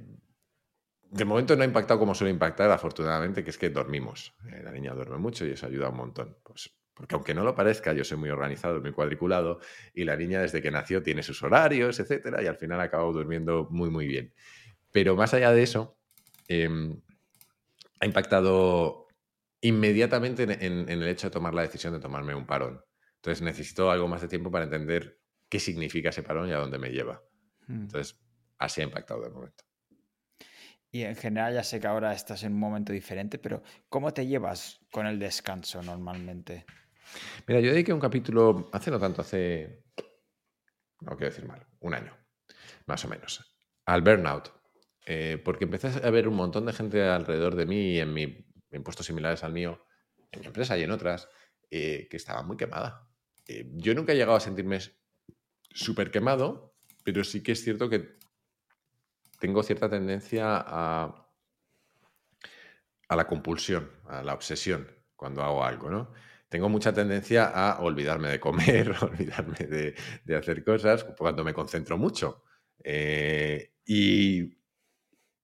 [1.03, 4.35] de momento no ha impactado como suele impactar, afortunadamente, que es que dormimos.
[4.53, 6.37] Eh, la niña duerme mucho y eso ayuda un montón.
[6.43, 9.61] Pues, porque aunque no lo parezca, yo soy muy organizado, muy cuadriculado,
[9.95, 13.13] y la niña desde que nació tiene sus horarios, etcétera, y al final ha acabado
[13.13, 14.35] durmiendo muy, muy bien.
[14.93, 15.99] Pero más allá de eso,
[16.49, 17.01] em,
[18.01, 19.07] ha impactado
[19.63, 22.83] inmediatamente en, el hecho de tomar la decisión de tomarme un parón.
[23.17, 25.19] Entonces necesito algo más de tiempo para entender
[25.49, 27.23] qué significa ese parón y a dónde me lleva.
[27.67, 27.83] Hmm.
[27.83, 28.19] Entonces,
[28.59, 29.65] así ha impactado de momento.
[30.91, 34.27] Y en general ya sé que ahora estás en un momento diferente, pero ¿cómo te
[34.27, 36.65] llevas con el descanso normalmente?
[37.47, 39.85] Mira, yo dediqué un capítulo, hace no tanto, hace,
[41.01, 42.17] no quiero decir mal, un año,
[42.87, 43.45] más o menos,
[43.85, 44.53] al burnout.
[45.09, 48.45] Eh, porque empecé a ver un montón de gente alrededor de mí y en, mi,
[48.71, 49.87] en puestos similares al mío,
[50.33, 51.29] en mi empresa y en otras,
[51.71, 53.09] eh, que estaba muy quemada.
[53.47, 54.79] Eh, yo nunca he llegado a sentirme
[55.77, 56.75] súper quemado,
[57.05, 58.17] pero sí que es cierto que
[59.39, 61.29] tengo cierta tendencia a,
[63.09, 66.13] a la compulsión, a la obsesión cuando hago algo, ¿no?
[66.49, 69.95] Tengo mucha tendencia a olvidarme de comer, olvidarme de,
[70.25, 72.45] de hacer cosas cuando me concentro mucho.
[73.85, 74.57] y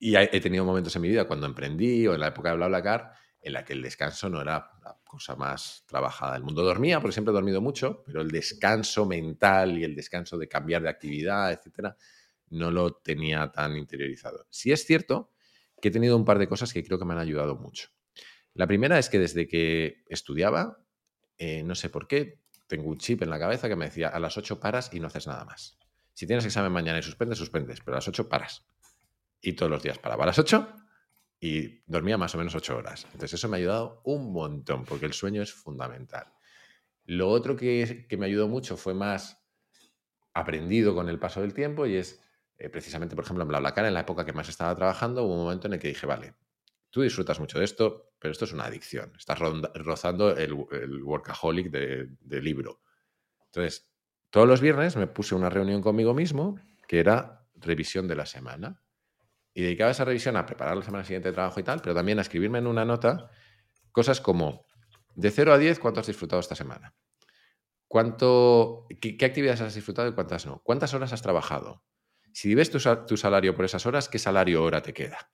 [0.05, 3.13] y he tenido momentos en mi vida cuando emprendí o en la época de BlaBlaCar
[3.41, 4.69] en la que el descanso no era
[5.13, 6.63] cosa más trabajada del mundo.
[6.63, 10.81] Dormía, porque siempre he dormido mucho, pero el descanso mental y el descanso de cambiar
[10.81, 11.99] de actividad, etcétera,
[12.49, 14.47] no lo tenía tan interiorizado.
[14.49, 15.31] Sí es cierto
[15.83, 17.91] que he tenido un par de cosas que creo que me han ayudado mucho.
[18.55, 20.83] La primera es que desde que estudiaba,
[21.37, 24.19] eh, no sé por qué, tengo un chip en la cabeza que me decía a
[24.19, 25.79] las 8 paras y no haces nada más.
[26.15, 28.65] Si tienes examen mañana y suspendes, suspendes, pero a las 8 paras
[29.43, 30.75] y todos los días paraba a las 8
[31.45, 33.05] y dormía más o menos 8 horas.
[33.07, 36.33] Entonces eso me ha ayudado un montón porque el sueño es fundamental.
[37.05, 39.45] Lo otro que, me ayudó mucho fue más
[40.35, 42.23] aprendido con el paso del tiempo y es
[42.59, 45.43] eh, precisamente, por ejemplo, en BlaBlaCar, en la época que más estaba trabajando, hubo un
[45.43, 46.37] momento en el que dije, vale,
[46.91, 49.13] tú disfrutas mucho de esto, pero esto es una adicción.
[49.19, 52.83] Estás rozando el, workaholic del de libro.
[53.47, 53.91] Entonces,
[54.31, 56.57] todos los viernes me puse una reunión conmigo mismo
[56.87, 58.82] que era revisión de la semana
[59.55, 62.19] y dedicaba esa revisión a preparar la semana siguiente de trabajo y tal, pero también
[62.19, 63.31] a escribirme en una nota
[63.93, 64.67] cosas como,
[65.15, 66.95] de 0 a 10, ¿cuánto has disfrutado esta semana?
[67.87, 70.63] ¿Cuánto, qué, actividades has disfrutado y cuántas no?
[70.65, 71.85] ¿Cuántas horas has trabajado?
[72.33, 75.31] Si vives tu, salario por esas horas, ¿qué salario hora te queda?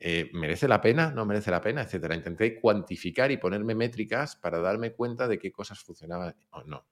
[0.00, 1.12] Eh, ¿Merece la pena?
[1.12, 1.82] ¿No merece la pena?
[1.82, 2.16] Etcétera.
[2.16, 6.86] Intenté cuantificar y ponerme métricas para darme cuenta de qué cosas funcionaban o no.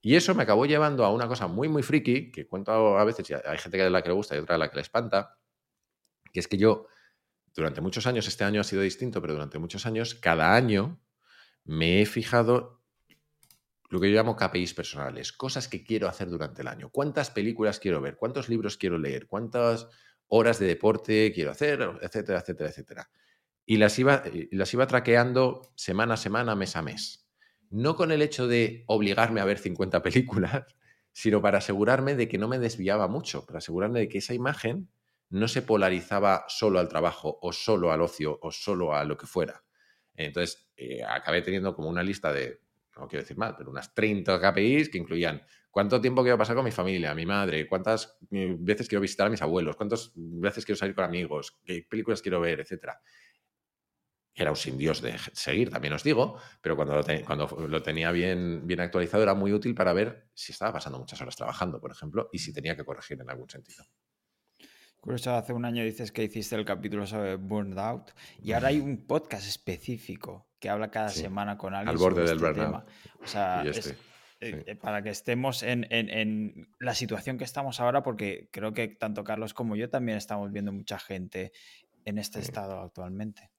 [0.00, 3.28] Y eso me acabó llevando a una cosa muy, muy friki, que cuento a veces,
[3.28, 4.82] y hay gente que a la que le gusta y otra a la que le
[4.82, 5.36] espanta,
[6.32, 6.86] que es que yo,
[7.54, 11.00] durante muchos años, este año ha sido distinto, pero durante muchos años, cada año
[11.64, 12.82] me he fijado
[13.92, 16.88] lo que yo llamo KPIs personales, cosas que quiero hacer durante el año.
[16.90, 18.16] ¿Cuántas películas quiero ver?
[18.16, 19.26] ¿Cuántos libros quiero leer?
[19.26, 19.86] ¿Cuántas
[20.28, 21.82] horas de deporte quiero hacer?
[22.00, 23.10] Etcétera, etcétera, etcétera.
[23.66, 27.28] Y las iba, las iba traqueando semana a semana, mes a mes.
[27.68, 30.64] No con el hecho de obligarme a ver 50 películas,
[31.12, 34.88] sino para asegurarme de que no me desviaba mucho, para asegurarme de que esa imagen
[35.32, 39.26] no se polarizaba solo al trabajo o solo al ocio o solo a lo que
[39.26, 39.64] fuera.
[40.14, 42.60] Entonces, eh, acabé teniendo como una lista de,
[42.98, 46.66] no quiero decir mal, pero unas 30 KPIs que incluían cuánto tiempo quiero pasar con
[46.66, 50.78] mi familia, mi madre, cuántas eh, veces quiero visitar a mis abuelos, cuántas veces quiero
[50.78, 53.00] salir con amigos, qué películas quiero ver, etcétera.
[54.34, 58.12] Era un sin Dios de seguir, también os digo, pero cuando lo, cuando lo tenía
[58.12, 61.90] bien, bien actualizado era muy útil para ver si estaba pasando muchas horas trabajando, por
[61.90, 63.84] ejemplo, y si tenía que corregir en algún sentido.
[65.02, 69.04] Curioso, hace un año dices que hiciste el capítulo sobre Burnout y ahora hay un
[69.04, 71.88] podcast específico que habla cada semana con alguien.
[71.88, 72.84] Al borde del este burnout.
[73.20, 78.48] O sea, eh, eh, para que estemos en, en, la situación que estamos ahora, porque
[78.52, 81.50] creo que tanto Carlos como yo también estamos viendo mucha gente
[82.04, 83.50] en este estado actualmente.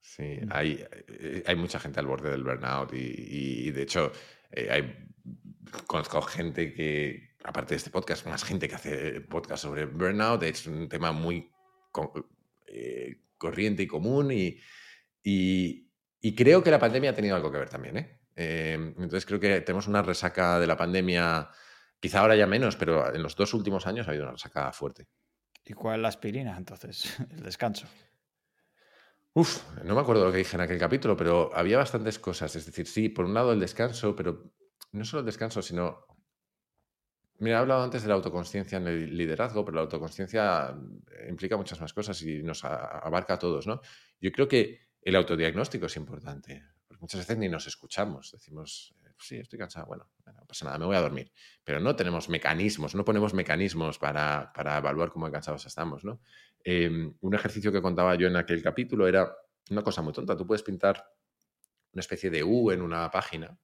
[0.00, 0.48] Sí, mm.
[0.52, 4.12] hay, eh, hay mucha gente al borde del burnout y, de hecho
[4.70, 4.94] hay,
[5.88, 10.42] conozco gente que, aparte de este podcast, más gente que hace podcast sobre burnout.
[10.42, 11.50] Es un tema muy
[12.66, 14.58] eh, corriente y común y,
[15.22, 17.98] y, creo que la pandemia ha tenido algo que ver también.
[17.98, 18.20] ¿eh?
[18.34, 21.50] Em, entonces creo que tenemos una resaca de la pandemia,
[22.00, 25.06] quizá ahora ya menos, pero en los dos últimos años ha habido una resaca fuerte.
[25.64, 27.14] ¿Y cuál es la aspirina entonces?
[27.30, 27.86] El descanso.
[29.34, 32.54] Uf, no me acuerdo lo que dije en aquel capítulo, pero había bastantes cosas.
[32.54, 34.52] Es decir, sí, por un lado el descanso, pero
[34.92, 36.13] no solo el descanso, sino...
[37.38, 41.56] Mira, he hablado antes de la autoconsciencia en el liderazgo, pero la autoconsciencia mm, implica
[41.56, 43.80] muchas más cosas y nos abarca a todos, ¿no?
[44.20, 46.62] Yo creo que el autodiagnóstico es importante,
[47.00, 48.32] muchas veces ni nos escuchamos.
[48.32, 51.30] Decimos, eh, sí, estoy cansado, bueno, no pasa nada, me voy a dormir.
[51.62, 56.20] Pero no tenemos mecanismos, no ponemos mecanismos para, para evaluar cómo cansados estamos, ¿no?
[56.62, 59.30] Em, un ejercicio que contaba yo en aquel capítulo era
[59.70, 60.36] una cosa muy tonta.
[60.36, 61.04] Tú puedes pintar
[61.92, 63.56] una especie de U en una página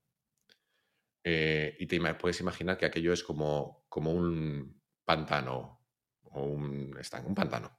[1.24, 5.84] eh, y te puedes imaginar que aquello es como, como un pantano
[6.22, 7.78] o un, un pantano.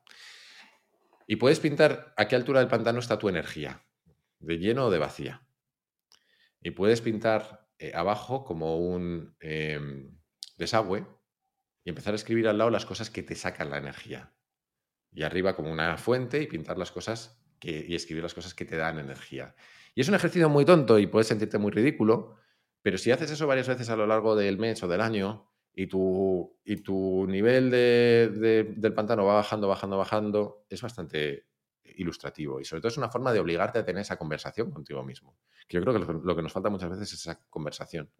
[1.28, 3.86] Y puedes pintar a qué altura del pantano está tu energía,
[4.40, 5.48] de lleno o de vacía.
[6.62, 10.18] Y puedes pintar eh, abajo como un em,
[10.58, 11.08] desagüe
[11.84, 14.34] y empezar a escribir al lado las cosas que te sacan la energía
[15.12, 18.76] y arriba como una fuente y pintar las cosas y escribir las cosas que te
[18.76, 19.56] dan energía.
[19.94, 22.38] Y es un ejercicio muy tonto y puedes sentirte muy ridículo,
[22.82, 25.88] pero si haces eso varias veces a lo largo del mes o del año y
[25.88, 31.48] tu, y tu nivel de, del pantano va bajando, bajando, bajando, es bastante
[31.95, 35.38] ilustrativo y sobre todo es una forma de obligarte a tener esa conversación contigo mismo.
[35.68, 38.12] Que yo creo que lo, que nos falta muchas veces es esa conversación.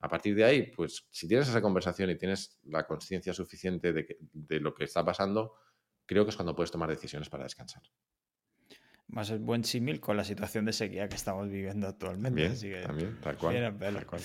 [0.00, 4.18] A partir de ahí, pues si tienes esa conversación y tienes la conciencia suficiente de,
[4.32, 5.54] de lo que está pasando,
[6.06, 7.82] creo que es cuando puedes tomar decisiones para descansar.
[9.12, 12.48] Más el buen símil con la situación de sequía que estamos viviendo actualmente.
[12.82, 14.20] También, tal cual,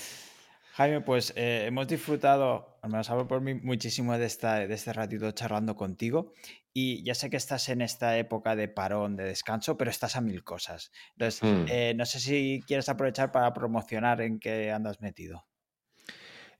[0.76, 4.92] Jaime, pues eh, hemos disfrutado, al menos hablo por mí, muchísimo de, esta, de este
[4.92, 6.34] ratito charlando contigo.
[6.74, 10.20] Y ya sé que estás en esta época de parón, de descanso, pero estás a
[10.20, 10.92] mil cosas.
[11.12, 11.64] Entonces, hmm.
[11.70, 15.46] eh, no sé si quieres aprovechar para promocionar en qué andas metido.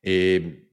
[0.02, 0.70] Eh,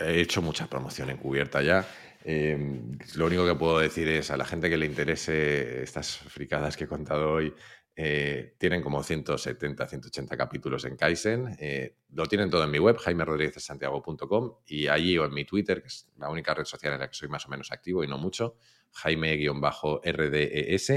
[0.00, 1.86] he hecho mucha promoción encubierta ya.
[2.26, 6.74] Em, lo único que puedo decir es a la gente que le interese estas fricadas
[6.76, 7.54] que he contado hoy,
[7.96, 11.54] eh, tienen como 170, 180 capítulos en Kaizen.
[11.58, 15.88] Eh, lo tienen todo en mi web, jaimerodríguezsantiago.com, y allí o en mi Twitter, que
[15.88, 18.16] es la única red social en la que soy más o menos activo y no
[18.18, 18.56] mucho,
[18.92, 20.92] jaime-rdes.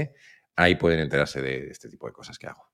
[0.56, 2.68] Ahí pueden enterarse de este tipo de cosas que hago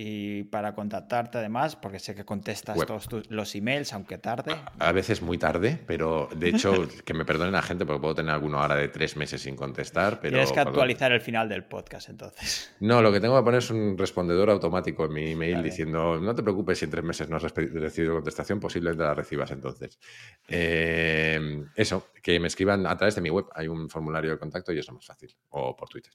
[0.00, 4.54] y para contactarte además, porque sé que contestas todos los emails, aunque tarde.
[4.78, 8.32] A, veces muy tarde, pero de hecho, que me perdonen la gente, porque puedo tener
[8.32, 10.20] alguna hora de tres meses sin contestar.
[10.20, 12.72] Pero Tienes que actualizar el final del podcast entonces.
[12.80, 16.32] No, lo que tengo que poner es un respondedor automático en mi email diciendo, no
[16.32, 19.98] te preocupes si en tres meses no has recibido contestación, posiblemente la recibas entonces.
[20.46, 24.72] Eh, eso, que me escriban a través de mi web, hay un formulario de contacto
[24.72, 26.12] y eso es más fácil, o por Twitter.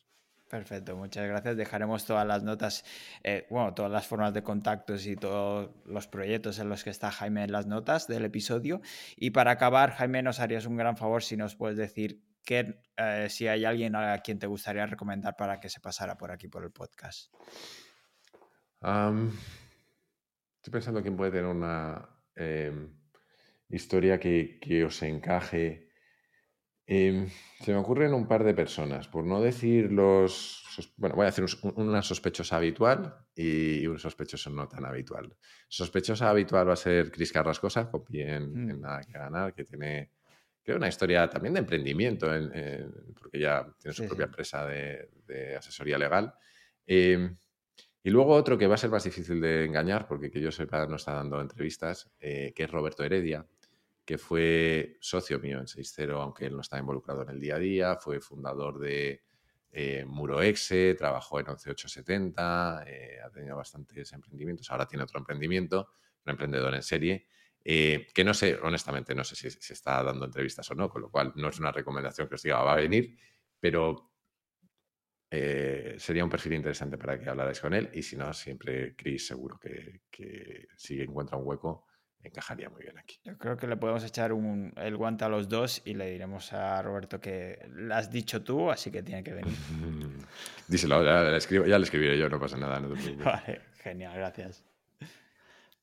[0.53, 1.57] Perfecto, muchas gracias.
[1.57, 2.85] Dejaremos todas las notas,
[3.23, 7.09] eh, bueno, todas las formas de contactos y todos los proyectos en los que está
[7.09, 8.79] Jaime en las notas del episodio.
[9.15, 13.29] Y para acabar, Jaime, nos harías un gran favor si nos puedes decir que, eh,
[13.31, 16.63] si hay alguien a quien te gustaría recomendar para que se pasara por aquí por
[16.63, 17.33] el podcast.
[18.77, 22.93] estoy pensando quién puede tener una em,
[23.69, 25.89] historia que, que os encaje
[26.85, 27.29] Em,
[27.61, 30.59] se me ocurren un par de personas, por no decir los...
[30.97, 31.45] Bueno, voy a hacer
[31.75, 35.35] una sospechosa habitual y un sospechoso no tan habitual.
[35.67, 38.81] Sospechosa habitual va a ser Cris Carrascosa, copy en, mm.
[38.81, 40.11] Nada que Ganar, que tiene
[40.63, 42.27] creo una historia también de emprendimiento,
[43.19, 46.33] porque ya tiene su propia empresa de, asesoría legal.
[46.85, 47.35] Em,
[48.01, 50.85] y luego otro que va a ser más difícil de engañar, porque que yo sepa
[50.87, 53.45] no está dando entrevistas, eh, que es Roberto Heredia,
[54.05, 57.59] que fue socio mío en 6.0, aunque él no está involucrado en el día a
[57.59, 59.23] día, fue fundador de
[59.71, 65.89] eh, Muroexe, trabajó en 11870, eh, ha tenido bastantes emprendimientos, ahora tiene otro emprendimiento,
[66.25, 67.27] un emprendedor en serie,
[67.63, 71.01] eh, que no sé, honestamente, no sé si se está dando entrevistas o no, con
[71.01, 73.17] lo cual no es una recomendación que os diga va a venir,
[73.59, 74.09] pero
[75.97, 79.57] sería un perfil interesante para que hablarais con él y si no, siempre Chris seguro
[79.59, 81.87] que, que si encuentra un hueco
[82.23, 83.19] encajaría muy bien aquí.
[83.23, 86.81] Yo creo que le podemos echar el guante a los dos y le diremos a
[86.81, 89.53] Roberto que lo has dicho tú, así que tiene que venir.
[90.67, 92.79] Díselo, ya le, escribo, ya le escribiré yo, no pasa nada.
[93.23, 94.63] vale, genial, gracias.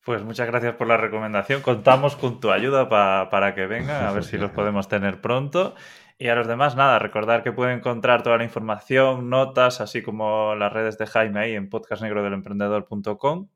[0.05, 1.61] Pues muchas gracias por la recomendación.
[1.61, 5.75] Contamos con tu ayuda para que venga, a ver si los podemos tener pronto.
[6.19, 10.55] Y a los demás, nada, recordar que pueden encontrar toda la información, notas, así como
[10.55, 13.49] las redes de Jaime ahí en podcastnegrodelemprendedor.com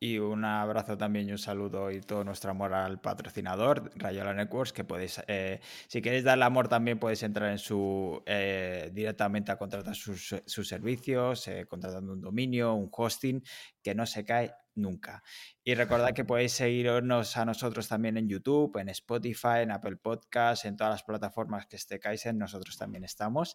[0.00, 4.72] y un abrazo también y un saludo y todo nuestro amor al patrocinador, Rayola Networks,
[4.72, 9.56] que podéis, eh, si queréis darle amor también podéis entrar en su, eh, directamente a
[9.56, 13.42] contratar sus, sus servicios, eh, contratando un dominio, un hosting,
[13.82, 15.22] que no se cae nunca.
[15.62, 20.64] Y recordad que podéis seguirnos a nosotros también en YouTube, en Spotify, en Apple Podcasts,
[20.64, 23.54] en todas las plataformas que esté en nosotros también estamos.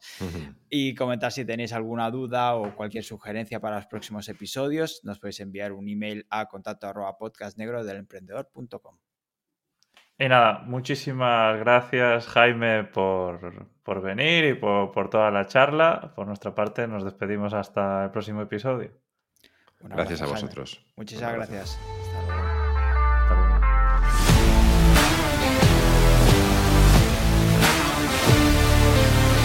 [0.70, 5.40] Y comentar si tenéis alguna duda o cualquier sugerencia para los próximos episodios, nos podéis
[5.40, 8.98] enviar un email a contacto arroba podcastnegro del emprendedor.com.
[10.20, 16.14] Y nada, muchísimas gracias Jaime por, por venir y por, por, toda la charla.
[16.16, 19.03] Por nuestra parte nos despedimos hasta el próximo episodio.
[19.89, 20.85] Gracias a vosotros.
[20.95, 21.77] Muchísimas gracias.